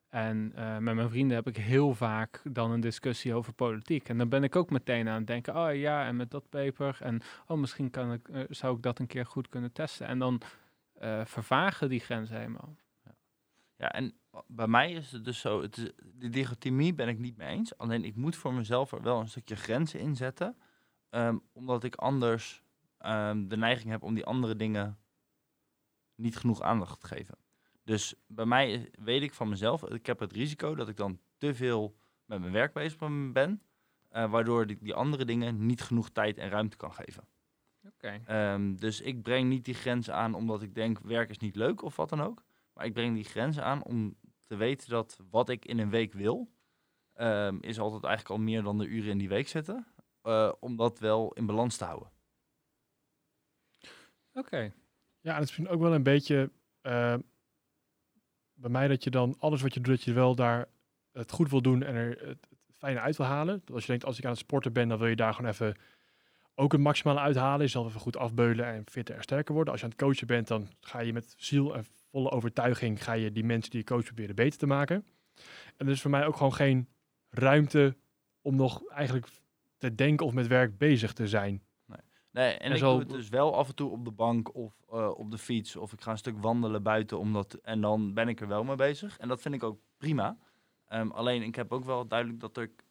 En 0.08 0.52
eh, 0.54 0.78
met 0.78 0.94
mijn 0.94 1.10
vrienden 1.10 1.36
heb 1.36 1.48
ik 1.48 1.56
heel 1.56 1.94
vaak 1.94 2.40
dan 2.44 2.70
een 2.70 2.80
discussie 2.80 3.34
over 3.34 3.52
politiek. 3.52 4.08
En 4.08 4.18
dan 4.18 4.28
ben 4.28 4.44
ik 4.44 4.56
ook 4.56 4.70
meteen 4.70 5.08
aan 5.08 5.18
het 5.18 5.26
denken, 5.26 5.56
oh 5.56 5.74
ja, 5.74 6.06
en 6.06 6.16
met 6.16 6.30
dat 6.30 6.48
paper. 6.48 6.98
En 7.00 7.20
oh, 7.46 7.58
misschien 7.58 7.90
kan 7.90 8.12
ik, 8.12 8.28
zou 8.48 8.76
ik 8.76 8.82
dat 8.82 8.98
een 8.98 9.06
keer 9.06 9.26
goed 9.26 9.48
kunnen 9.48 9.72
testen. 9.72 10.06
En 10.06 10.18
dan 10.18 10.40
vervagen 11.24 11.88
die 11.88 12.00
grenzen 12.00 12.36
helemaal. 12.36 12.76
Ja, 13.76 13.92
en 13.92 14.19
bij 14.46 14.66
mij 14.68 14.92
is 14.92 15.12
het 15.12 15.24
dus 15.24 15.40
zo, 15.40 15.62
het 15.62 15.76
is, 15.76 15.90
de 16.14 16.28
dichotomie 16.28 16.94
ben 16.94 17.08
ik 17.08 17.18
niet 17.18 17.36
mee 17.36 17.48
eens. 17.48 17.78
Alleen 17.78 18.04
ik 18.04 18.16
moet 18.16 18.36
voor 18.36 18.54
mezelf 18.54 18.92
er 18.92 19.02
wel 19.02 19.20
een 19.20 19.28
stukje 19.28 19.56
grenzen 19.56 20.00
in 20.00 20.16
zetten. 20.16 20.56
ehm, 21.10 21.38
omdat 21.52 21.84
ik 21.84 21.94
anders 21.94 22.62
ehm, 22.98 23.48
de 23.48 23.56
neiging 23.56 23.90
heb 23.90 24.02
om 24.02 24.14
die 24.14 24.24
andere 24.24 24.56
dingen 24.56 24.98
niet 26.14 26.36
genoeg 26.36 26.60
aandacht 26.60 27.00
te 27.00 27.06
geven. 27.06 27.38
Dus 27.84 28.14
bij 28.26 28.44
mij 28.46 28.72
is- 28.72 28.86
weet 29.04 29.22
ik 29.22 29.34
van 29.34 29.48
mezelf, 29.48 29.84
ik 29.84 30.06
heb 30.06 30.18
het 30.18 30.32
risico 30.32 30.74
dat 30.74 30.88
ik 30.88 30.96
dan 30.96 31.20
te 31.38 31.54
veel 31.54 31.96
met 32.24 32.40
mijn 32.40 32.52
werk 32.52 32.72
bezig 32.72 32.98
ben. 33.32 33.62
eh, 34.08 34.30
waardoor 34.30 34.70
ik 34.70 34.80
die 34.82 34.94
andere 34.94 35.24
dingen 35.24 35.66
niet 35.66 35.82
genoeg 35.82 36.10
tijd 36.10 36.38
en 36.38 36.48
ruimte 36.48 36.76
kan 36.76 36.92
geven. 36.94 37.24
Oké. 37.86 38.20
Ehm, 38.26 38.74
dus 38.76 39.00
ik 39.00 39.22
breng 39.22 39.48
niet 39.48 39.64
die 39.64 39.74
grens 39.74 40.10
aan 40.10 40.34
omdat 40.34 40.62
ik 40.62 40.74
denk 40.74 40.98
werk 41.00 41.30
is 41.30 41.38
niet 41.38 41.56
leuk 41.56 41.82
of 41.82 41.96
wat 41.96 42.08
dan 42.08 42.20
ook. 42.20 42.44
Ik 42.82 42.92
breng 42.92 43.14
die 43.14 43.24
grens 43.24 43.58
aan 43.58 43.82
om 43.84 44.16
te 44.44 44.56
weten 44.56 44.90
dat 44.90 45.18
wat 45.30 45.48
ik 45.48 45.64
in 45.64 45.78
een 45.78 45.90
week 45.90 46.12
wil, 46.12 46.50
ehm, 47.12 47.58
is 47.60 47.78
altijd 47.78 48.04
eigenlijk 48.04 48.34
al 48.38 48.44
meer 48.44 48.62
dan 48.62 48.78
de 48.78 48.86
uren 48.86 49.10
in 49.10 49.18
die 49.18 49.28
week 49.28 49.48
zitten. 49.48 49.86
eh, 50.22 50.52
om 50.60 50.76
dat 50.76 50.98
wel 50.98 51.32
in 51.32 51.46
balans 51.46 51.76
te 51.76 51.84
houden. 51.84 52.10
Oké. 54.32 54.72
Ja, 55.20 55.34
het 55.34 55.34
is 55.34 55.38
misschien 55.38 55.68
ook 55.68 55.80
wel 55.80 55.94
een 55.94 56.02
beetje 56.02 56.50
eh, 56.80 57.14
bij 58.54 58.70
mij 58.70 58.88
dat 58.88 59.04
je 59.04 59.10
dan 59.10 59.36
alles 59.38 59.62
wat 59.62 59.74
je 59.74 59.80
doet, 59.80 59.94
dat 59.96 60.04
je 60.04 60.12
wel 60.12 60.34
daar 60.34 60.68
het 61.12 61.30
goed 61.30 61.50
wil 61.50 61.62
doen 61.62 61.82
en 61.82 61.94
er 61.94 62.28
het, 62.28 62.48
fijne 62.78 63.00
uit 63.00 63.16
wil 63.16 63.26
halen. 63.26 63.62
Dat 63.64 63.74
als 63.74 63.82
je 63.82 63.88
denkt, 63.90 64.04
als 64.04 64.18
ik 64.18 64.24
aan 64.24 64.30
het 64.30 64.38
sporten 64.40 64.72
ben, 64.72 64.88
dan 64.88 64.98
wil 64.98 65.06
je 65.06 65.16
daar 65.16 65.34
gewoon 65.34 65.50
even 65.50 65.76
ook 66.54 66.72
het 66.72 66.80
maximale 66.80 67.20
uithalen. 67.20 67.60
Je 67.60 67.68
zal 67.70 67.86
even 67.86 68.00
goed 68.00 68.16
afbeulen 68.16 68.66
en 68.66 68.84
fitter 68.90 69.14
en 69.16 69.22
sterker 69.22 69.54
worden. 69.54 69.72
Als 69.72 69.80
je 69.82 69.86
aan 69.86 69.92
het 69.92 70.02
coachen 70.02 70.26
bent, 70.26 70.48
dan 70.48 70.68
ga 70.80 70.98
je 71.00 71.12
met 71.12 71.34
ziel 71.36 71.76
en 71.76 71.84
volle 72.10 72.30
overtuiging 72.30 73.04
ga 73.04 73.12
je 73.12 73.32
die 73.32 73.44
mensen 73.44 73.70
die 73.70 73.78
je 73.80 73.86
coach 73.86 74.04
proberen 74.04 74.34
beter 74.34 74.58
te 74.58 74.66
maken. 74.66 75.06
En 75.76 75.86
er 75.86 75.92
is 75.92 76.00
voor 76.00 76.10
mij 76.10 76.26
ook 76.26 76.36
gewoon 76.36 76.54
geen 76.54 76.88
ruimte 77.30 77.96
om 78.40 78.56
nog 78.56 78.86
eigenlijk 78.88 79.26
te 79.78 79.94
denken 79.94 80.26
of 80.26 80.32
met 80.32 80.46
werk 80.46 80.78
bezig 80.78 81.12
te 81.12 81.28
zijn. 81.28 81.62
Nee, 82.32 82.52
en, 82.52 82.58
En 82.60 82.72
ik 82.72 82.78
zo- 82.78 82.90
doe 82.90 83.00
het 83.00 83.08
dus 83.08 83.28
wel 83.28 83.54
af 83.56 83.68
en 83.68 83.74
toe 83.74 83.90
op 83.90 84.04
de 84.04 84.10
bank 84.10 84.54
of 84.54 84.74
eh, 84.90 85.10
op 85.16 85.30
de 85.30 85.38
fiets. 85.38 85.76
Of 85.76 85.92
ik 85.92 86.00
ga 86.00 86.10
een 86.10 86.18
stuk 86.18 86.38
wandelen 86.38 86.82
buiten. 86.82 87.18
Omdat, 87.18 87.54
en 87.54 87.80
dan 87.80 88.14
ben 88.14 88.28
ik 88.28 88.40
er 88.40 88.48
wel 88.48 88.64
mee 88.64 88.76
bezig. 88.76 89.18
En 89.18 89.28
dat 89.28 89.40
vind 89.40 89.54
ik 89.54 89.62
ook 89.62 89.80
prima. 89.96 90.36
Ehm, 90.86 91.10
alleen 91.10 91.42
ik 91.42 91.54
heb 91.54 91.72
ook 91.72 91.84
wel 91.84 92.06
duidelijk 92.06 92.40
dat 92.40 92.56
ik... 92.58 92.84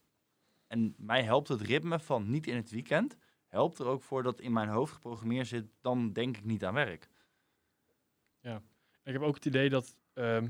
En 0.68 0.94
mij 0.98 1.24
helpt 1.24 1.48
het 1.48 1.62
ritme 1.62 2.00
van 2.00 2.30
niet 2.30 2.48
in 2.48 2.56
het 2.56 2.70
weekend. 2.72 3.18
Helpt 3.48 3.80
er 3.80 3.86
ook 3.86 4.02
voor 4.02 4.24
dat 4.24 4.40
in 4.40 4.54
mijn 4.54 4.68
hoofd 4.70 4.94
geprogrammeerd 4.94 5.48
zit. 5.48 5.66
Dan 5.82 6.14
denk 6.14 6.38
ik 6.38 6.44
niet 6.46 6.66
aan 6.66 6.74
werk. 6.74 7.10
Ik 9.10 9.16
heb 9.16 9.24
ook 9.24 9.36
het 9.36 9.46
idee 9.46 9.70
dat, 9.70 9.96
ehm, 10.14 10.48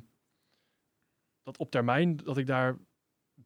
dat 1.44 1.58
op 1.58 1.72
termijn 1.72 2.18
dat 2.18 2.38
ik 2.38 2.46
daar 2.46 2.78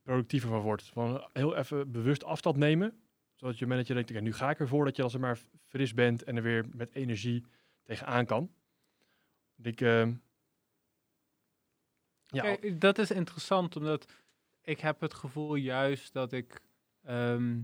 productiever 0.01 0.49
van 0.49 0.61
word. 0.61 0.83
Van 0.83 1.29
heel 1.33 1.55
even 1.55 1.91
bewust 1.91 2.23
afstand 2.23 2.57
nemen. 2.57 3.03
Zodat 3.33 3.59
je 3.59 3.67
manager 3.67 3.95
denkt, 3.95 4.11
oké, 4.11 4.19
nu 4.19 4.33
ga 4.33 4.49
ik 4.49 4.59
ervoor 4.59 4.85
dat 4.85 4.95
je 4.95 5.03
als 5.03 5.13
er 5.13 5.19
maar 5.19 5.39
fris 5.67 5.93
bent 5.93 6.23
en 6.23 6.35
er 6.35 6.43
weer 6.43 6.65
met 6.75 6.93
energie 6.93 7.45
tegenaan 7.83 8.25
kan. 8.25 8.53
Ik, 9.61 9.81
ehm, 9.81 10.13
ja, 12.25 12.41
Kijk, 12.41 12.81
dat 12.81 12.97
is 12.97 13.11
interessant, 13.11 13.75
omdat 13.75 14.11
ik 14.61 14.79
heb 14.79 14.99
het 14.99 15.13
gevoel 15.13 15.55
juist 15.55 16.13
dat 16.13 16.31
ik... 16.31 16.61
ehm, 17.03 17.61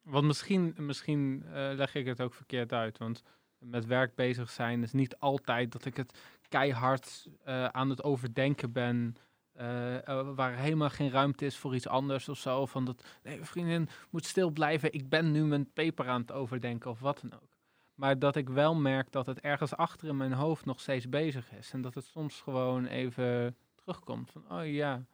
want 0.00 0.26
misschien, 0.26 0.74
misschien 0.78 1.42
eh, 1.44 1.70
leg 1.74 1.94
ik 1.94 2.06
het 2.06 2.20
ook 2.20 2.34
verkeerd 2.34 2.72
uit, 2.72 2.98
want 2.98 3.22
met 3.60 3.86
werk 3.86 4.14
bezig 4.14 4.50
zijn 4.50 4.82
is 4.82 4.92
niet 4.92 5.18
altijd 5.18 5.72
dat 5.72 5.84
ik 5.84 5.96
het 5.96 6.18
keihard 6.48 7.28
eh, 7.44 7.64
aan 7.64 7.90
het 7.90 8.02
overdenken 8.02 8.72
ben, 8.72 9.16
eh, 9.52 10.08
eh, 10.08 10.28
waar 10.34 10.56
helemaal 10.56 10.90
geen 10.90 11.10
ruimte 11.10 11.44
is 11.44 11.56
voor 11.56 11.74
iets 11.74 11.88
anders 11.88 12.28
of 12.28 12.38
zo. 12.38 12.66
Van 12.66 12.84
dat, 12.84 13.04
nee, 13.22 13.44
vriendin 13.44 13.88
moet 14.10 14.26
stil 14.26 14.50
blijven, 14.50 14.92
ik 14.92 15.08
ben 15.08 15.30
nu 15.30 15.44
mijn 15.44 15.72
paper 15.72 16.08
aan 16.08 16.20
het 16.20 16.32
overdenken 16.32 16.90
of 16.90 17.00
wat 17.00 17.20
dan 17.20 17.40
ook. 17.40 17.58
Maar 17.94 18.18
dat 18.18 18.36
ik 18.36 18.48
wel 18.48 18.74
merk 18.74 19.12
dat 19.12 19.26
het 19.26 19.40
ergens 19.40 19.76
achter 19.76 20.08
in 20.08 20.16
mijn 20.16 20.32
hoofd 20.32 20.64
nog 20.64 20.80
steeds 20.80 21.08
bezig 21.08 21.52
is. 21.52 21.72
En 21.72 21.80
dat 21.80 21.94
het 21.94 22.04
soms 22.04 22.40
gewoon 22.40 22.86
even 22.86 23.56
terugkomt. 23.74 24.30
Van, 24.30 24.50
oh 24.50 24.72
ja, 24.72 25.04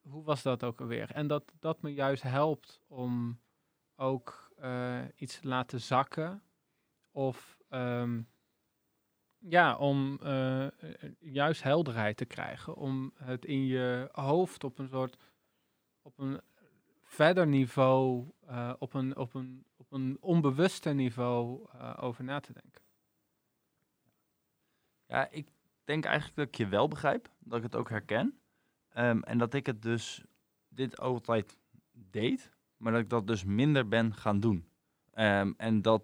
hoe 0.00 0.24
was 0.24 0.42
dat 0.42 0.64
ook 0.64 0.80
alweer? 0.80 1.10
En 1.10 1.26
dat 1.26 1.52
dat 1.58 1.82
me 1.82 1.94
juist 1.94 2.22
helpt 2.22 2.80
om 2.88 3.40
ook 3.96 4.52
iets 5.16 5.40
te 5.40 5.48
laten 5.48 5.80
zakken. 5.80 6.42
Of 7.12 7.58
ehm, 7.68 8.20
ja, 9.48 9.76
om 9.76 10.18
eh, 10.22 10.66
eh, 10.66 10.72
juist 11.18 11.62
helderheid 11.62 12.16
te 12.16 12.24
krijgen. 12.24 12.74
Om 12.74 13.12
het 13.14 13.44
in 13.44 13.66
je 13.66 14.08
hoofd 14.12 14.64
op 14.64 14.78
een 14.78 14.88
soort, 14.88 15.16
op 16.02 16.18
een 16.18 16.40
verder 17.02 17.46
niveau, 17.46 18.30
eh, 18.46 18.72
op, 18.78 18.94
een, 18.94 19.16
op, 19.16 19.34
een, 19.34 19.64
op 19.76 19.92
een 19.92 20.16
onbewuster 20.20 20.94
niveau 20.94 21.66
over 21.96 22.24
na 22.24 22.40
te 22.40 22.52
denken. 22.52 22.82
Ja, 25.06 25.28
ik 25.30 25.48
denk 25.84 26.04
eigenlijk 26.04 26.36
dat 26.36 26.46
ik 26.46 26.54
je 26.54 26.68
wel 26.68 26.88
begrijp. 26.88 27.30
Dat 27.38 27.58
ik 27.58 27.64
het 27.64 27.76
ook 27.76 27.88
herken. 27.88 28.40
Ehm, 28.88 29.20
en 29.20 29.38
dat 29.38 29.54
ik 29.54 29.66
het 29.66 29.82
dus 29.82 30.24
dit 30.68 30.98
altijd 30.98 31.58
deed. 31.92 32.50
Maar 32.76 32.92
dat 32.92 33.00
ik 33.00 33.10
dat 33.10 33.26
dus 33.26 33.44
minder 33.44 33.88
ben 33.88 34.14
gaan 34.14 34.40
doen. 34.40 34.71
Ehm, 35.12 35.52
en 35.56 35.82
dat 35.82 36.02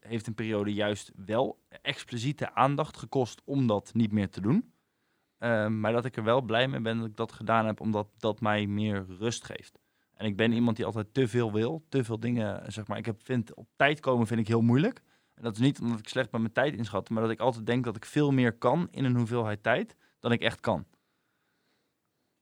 heeft 0.00 0.26
een 0.26 0.34
periode 0.34 0.72
juist 0.72 1.12
wel 1.16 1.62
expliciete 1.82 2.54
aandacht 2.54 2.96
gekost 2.96 3.42
om 3.44 3.66
dat 3.66 3.90
niet 3.94 4.12
meer 4.12 4.30
te 4.30 4.40
doen. 4.40 4.72
Ehm, 5.38 5.80
maar 5.80 5.92
dat 5.92 6.04
ik 6.04 6.16
er 6.16 6.24
wel 6.24 6.40
blij 6.42 6.68
mee 6.68 6.80
ben 6.80 6.98
dat 6.98 7.06
ik 7.06 7.16
dat 7.16 7.32
gedaan 7.32 7.66
heb, 7.66 7.80
omdat 7.80 8.08
dat 8.18 8.40
mij 8.40 8.66
meer 8.66 9.06
rust 9.18 9.44
geeft. 9.44 9.78
En 10.14 10.26
ik 10.26 10.36
ben 10.36 10.52
iemand 10.52 10.76
die 10.76 10.84
altijd 10.86 11.14
te 11.14 11.28
veel 11.28 11.52
wil, 11.52 11.84
te 11.88 12.04
veel 12.04 12.20
dingen, 12.20 12.72
zeg 12.72 12.86
maar. 12.86 12.98
Ik 12.98 13.06
heb, 13.06 13.20
vind, 13.24 13.54
op 13.54 13.68
tijd 13.76 14.00
komen 14.00 14.26
vind 14.26 14.40
ik 14.40 14.48
heel 14.48 14.60
moeilijk. 14.60 15.02
En 15.34 15.42
dat 15.42 15.52
is 15.54 15.60
niet 15.60 15.80
omdat 15.80 15.98
ik 15.98 16.08
slecht 16.08 16.32
met 16.32 16.40
mijn 16.40 16.52
tijd 16.52 16.74
inschat, 16.74 17.10
maar 17.10 17.22
dat 17.22 17.30
ik 17.30 17.40
altijd 17.40 17.66
denk 17.66 17.84
dat 17.84 17.96
ik 17.96 18.04
veel 18.04 18.30
meer 18.30 18.52
kan 18.52 18.88
in 18.90 19.04
een 19.04 19.16
hoeveelheid 19.16 19.62
tijd 19.62 19.96
dan 20.18 20.32
ik 20.32 20.40
echt 20.40 20.60
kan. 20.60 20.86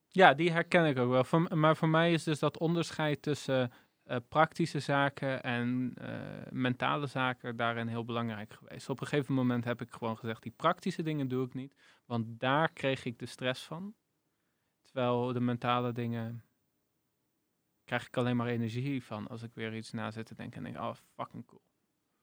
Ja, 0.09 0.35
die 0.35 0.51
herken 0.51 0.87
ik 0.87 0.99
ook 0.99 1.31
wel. 1.31 1.41
Maar 1.49 1.77
voor 1.77 1.89
mij 1.89 2.13
is 2.13 2.25
dus 2.25 2.39
dat 2.39 2.59
onderscheid 2.59 3.23
tussen 3.23 3.73
eh, 4.11 4.17
praktische 4.29 4.81
zaken 4.81 5.43
en 5.43 5.93
eh, 5.95 6.51
mentale 6.51 7.07
zaken 7.07 7.57
daarin 7.57 7.87
heel 7.87 8.05
belangrijk 8.05 8.53
geweest. 8.53 8.89
Op 8.89 9.01
een 9.01 9.07
gegeven 9.07 9.35
moment 9.35 9.65
heb 9.65 9.81
ik 9.81 9.93
gewoon 9.93 10.17
gezegd, 10.19 10.43
die 10.43 10.53
praktische 10.57 11.03
dingen 11.03 11.29
doe 11.29 11.47
ik 11.47 11.55
niet, 11.55 11.75
want 12.07 12.41
daar 12.41 12.73
kreeg 12.73 13.05
ik 13.05 13.19
de 13.19 13.27
stress 13.27 13.65
van. 13.65 13.95
Terwijl 14.83 15.33
de 15.33 15.41
mentale 15.41 15.93
dingen 15.93 16.45
krijg 17.85 18.07
ik 18.07 18.17
alleen 18.17 18.37
maar 18.37 18.47
energie 18.47 19.05
van 19.05 19.29
als 19.29 19.43
ik 19.43 19.55
weer 19.55 19.77
iets 19.77 19.91
na 19.93 20.11
zit 20.11 20.27
te 20.27 20.35
denken 20.35 20.57
en 20.57 20.73
denk, 20.73 20.85
oh, 20.85 20.95
fucking 21.15 21.47
cool. 21.47 21.63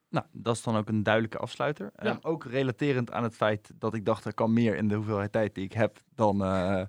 Nou, 0.10 0.26
dat 0.32 0.56
is 0.56 0.64
dan 0.64 0.76
ook 0.78 0.90
een 0.90 1.04
duidelijke 1.04 1.38
afsluiter. 1.38 1.92
Ja. 1.96 2.04
Ehm, 2.04 2.18
ook 2.22 2.46
relaterend 2.46 3.12
aan 3.12 3.24
het 3.24 3.36
feit 3.36 3.72
dat 3.80 3.94
ik 3.94 4.06
dacht 4.06 4.26
er 4.26 4.34
kan 4.34 4.54
meer 4.54 4.76
in 4.76 4.88
de 4.88 4.96
hoeveelheid 4.96 5.32
tijd 5.32 5.56
die 5.56 5.64
ik 5.64 5.74
heb 5.74 6.00
dan, 6.16 6.44
eh, 6.44 6.82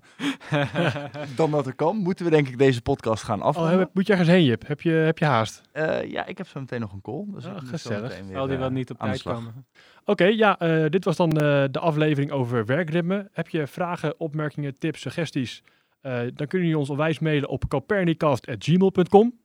dan 1.35 1.51
dat 1.51 1.67
er 1.67 1.75
kan, 1.75 1.97
moeten 1.97 2.25
we 2.25 2.31
denk 2.31 2.47
ik 2.47 2.57
deze 2.57 2.81
podcast 2.81 3.23
gaan 3.23 3.39
oh, 3.39 3.45
afronden. 3.45 3.79
heb- 3.79 3.93
moet 3.93 4.05
je 4.07 4.11
ergens 4.11 4.29
heen, 4.29 4.43
Jip? 4.43 4.67
Heb 4.67 4.81
je, 4.81 4.91
heb 4.91 5.17
je 5.17 5.25
haast? 5.25 5.61
Eh, 5.71 6.11
ja, 6.11 6.25
ik 6.25 6.37
heb 6.37 6.47
zo 6.47 6.59
meteen 6.59 6.79
nog 6.79 6.93
een 6.93 7.01
call. 7.01 7.25
Dus 7.27 7.45
gezellig. 7.55 8.19
weer, 8.19 8.35
Zal 8.35 8.47
die 8.47 8.57
wel 8.57 8.67
eh, 8.67 8.73
niet 8.73 8.89
op 8.91 8.97
tijd 8.99 9.21
komen? 9.21 9.65
Oké, 10.05 10.25
ja, 10.25 10.59
eh, 10.59 10.85
dit 10.89 11.05
was 11.05 11.15
dan 11.15 11.31
eh, 11.31 11.63
de 11.71 11.79
aflevering 11.79 12.31
over 12.31 12.65
werkritme. 12.65 13.29
Heb 13.31 13.49
je 13.49 13.67
vragen, 13.67 14.19
opmerkingen, 14.19 14.79
tips, 14.79 15.01
suggesties? 15.01 15.63
Eh, 16.01 16.13
dan 16.13 16.47
kunnen 16.47 16.67
jullie 16.67 16.77
ons 16.77 16.89
onwijs 16.89 17.19
mailen 17.19 17.49
op 17.49 17.67
copernicast.gmail.com. 17.67 19.39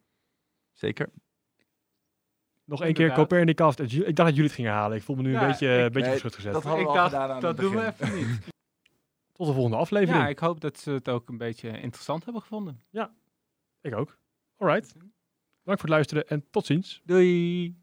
Zeker. 0.73 1.09
Nog 2.65 2.83
één 2.83 2.95
keer. 2.95 3.13
Copernicast. 3.13 3.79
Ik 3.79 3.91
dacht 3.91 4.17
dat 4.17 4.29
jullie 4.29 4.43
het 4.45 4.53
gingen 4.53 4.73
halen. 4.73 4.97
Ik 4.97 5.03
voel 5.03 5.17
me 5.17 5.23
nu 5.23 5.33
Ja, 5.33 5.41
een 5.43 5.47
beetje, 5.49 5.75
ik- 5.79 5.85
een 5.85 5.93
beetje 5.93 6.11
nee, 6.11 6.21
gezet. 6.21 6.53
dat 6.53 6.63
hadden 6.63 6.87
ik 6.87 6.93
dacht, 6.95 7.13
gedaan 7.13 7.31
aan 7.31 7.41
dat 7.41 7.51
het 7.57 7.61
doen 7.67 7.75
we 7.77 7.95
begin. 7.99 8.15
even 8.17 8.29
niet. 8.29 8.39
Tot 9.37 9.47
de 9.47 9.53
volgende 9.53 9.77
aflevering. 9.77 10.23
Ja, 10.25 10.29
ik 10.29 10.39
hoop 10.39 10.61
dat 10.61 10.79
ze 10.79 10.91
het 10.91 11.09
ook 11.09 11.29
een 11.29 11.39
beetje 11.39 11.69
interessant 11.81 12.25
hebben 12.25 12.43
gevonden. 12.43 12.83
Ik 13.81 13.95
ook. 13.95 14.19
Alright. 14.57 14.93
Dank 15.63 15.79
voor 15.81 15.89
het 15.89 15.89
luisteren 15.89 16.27
en 16.29 16.45
tot 16.51 16.67
ziens. 16.67 17.03
Doei! 17.05 17.77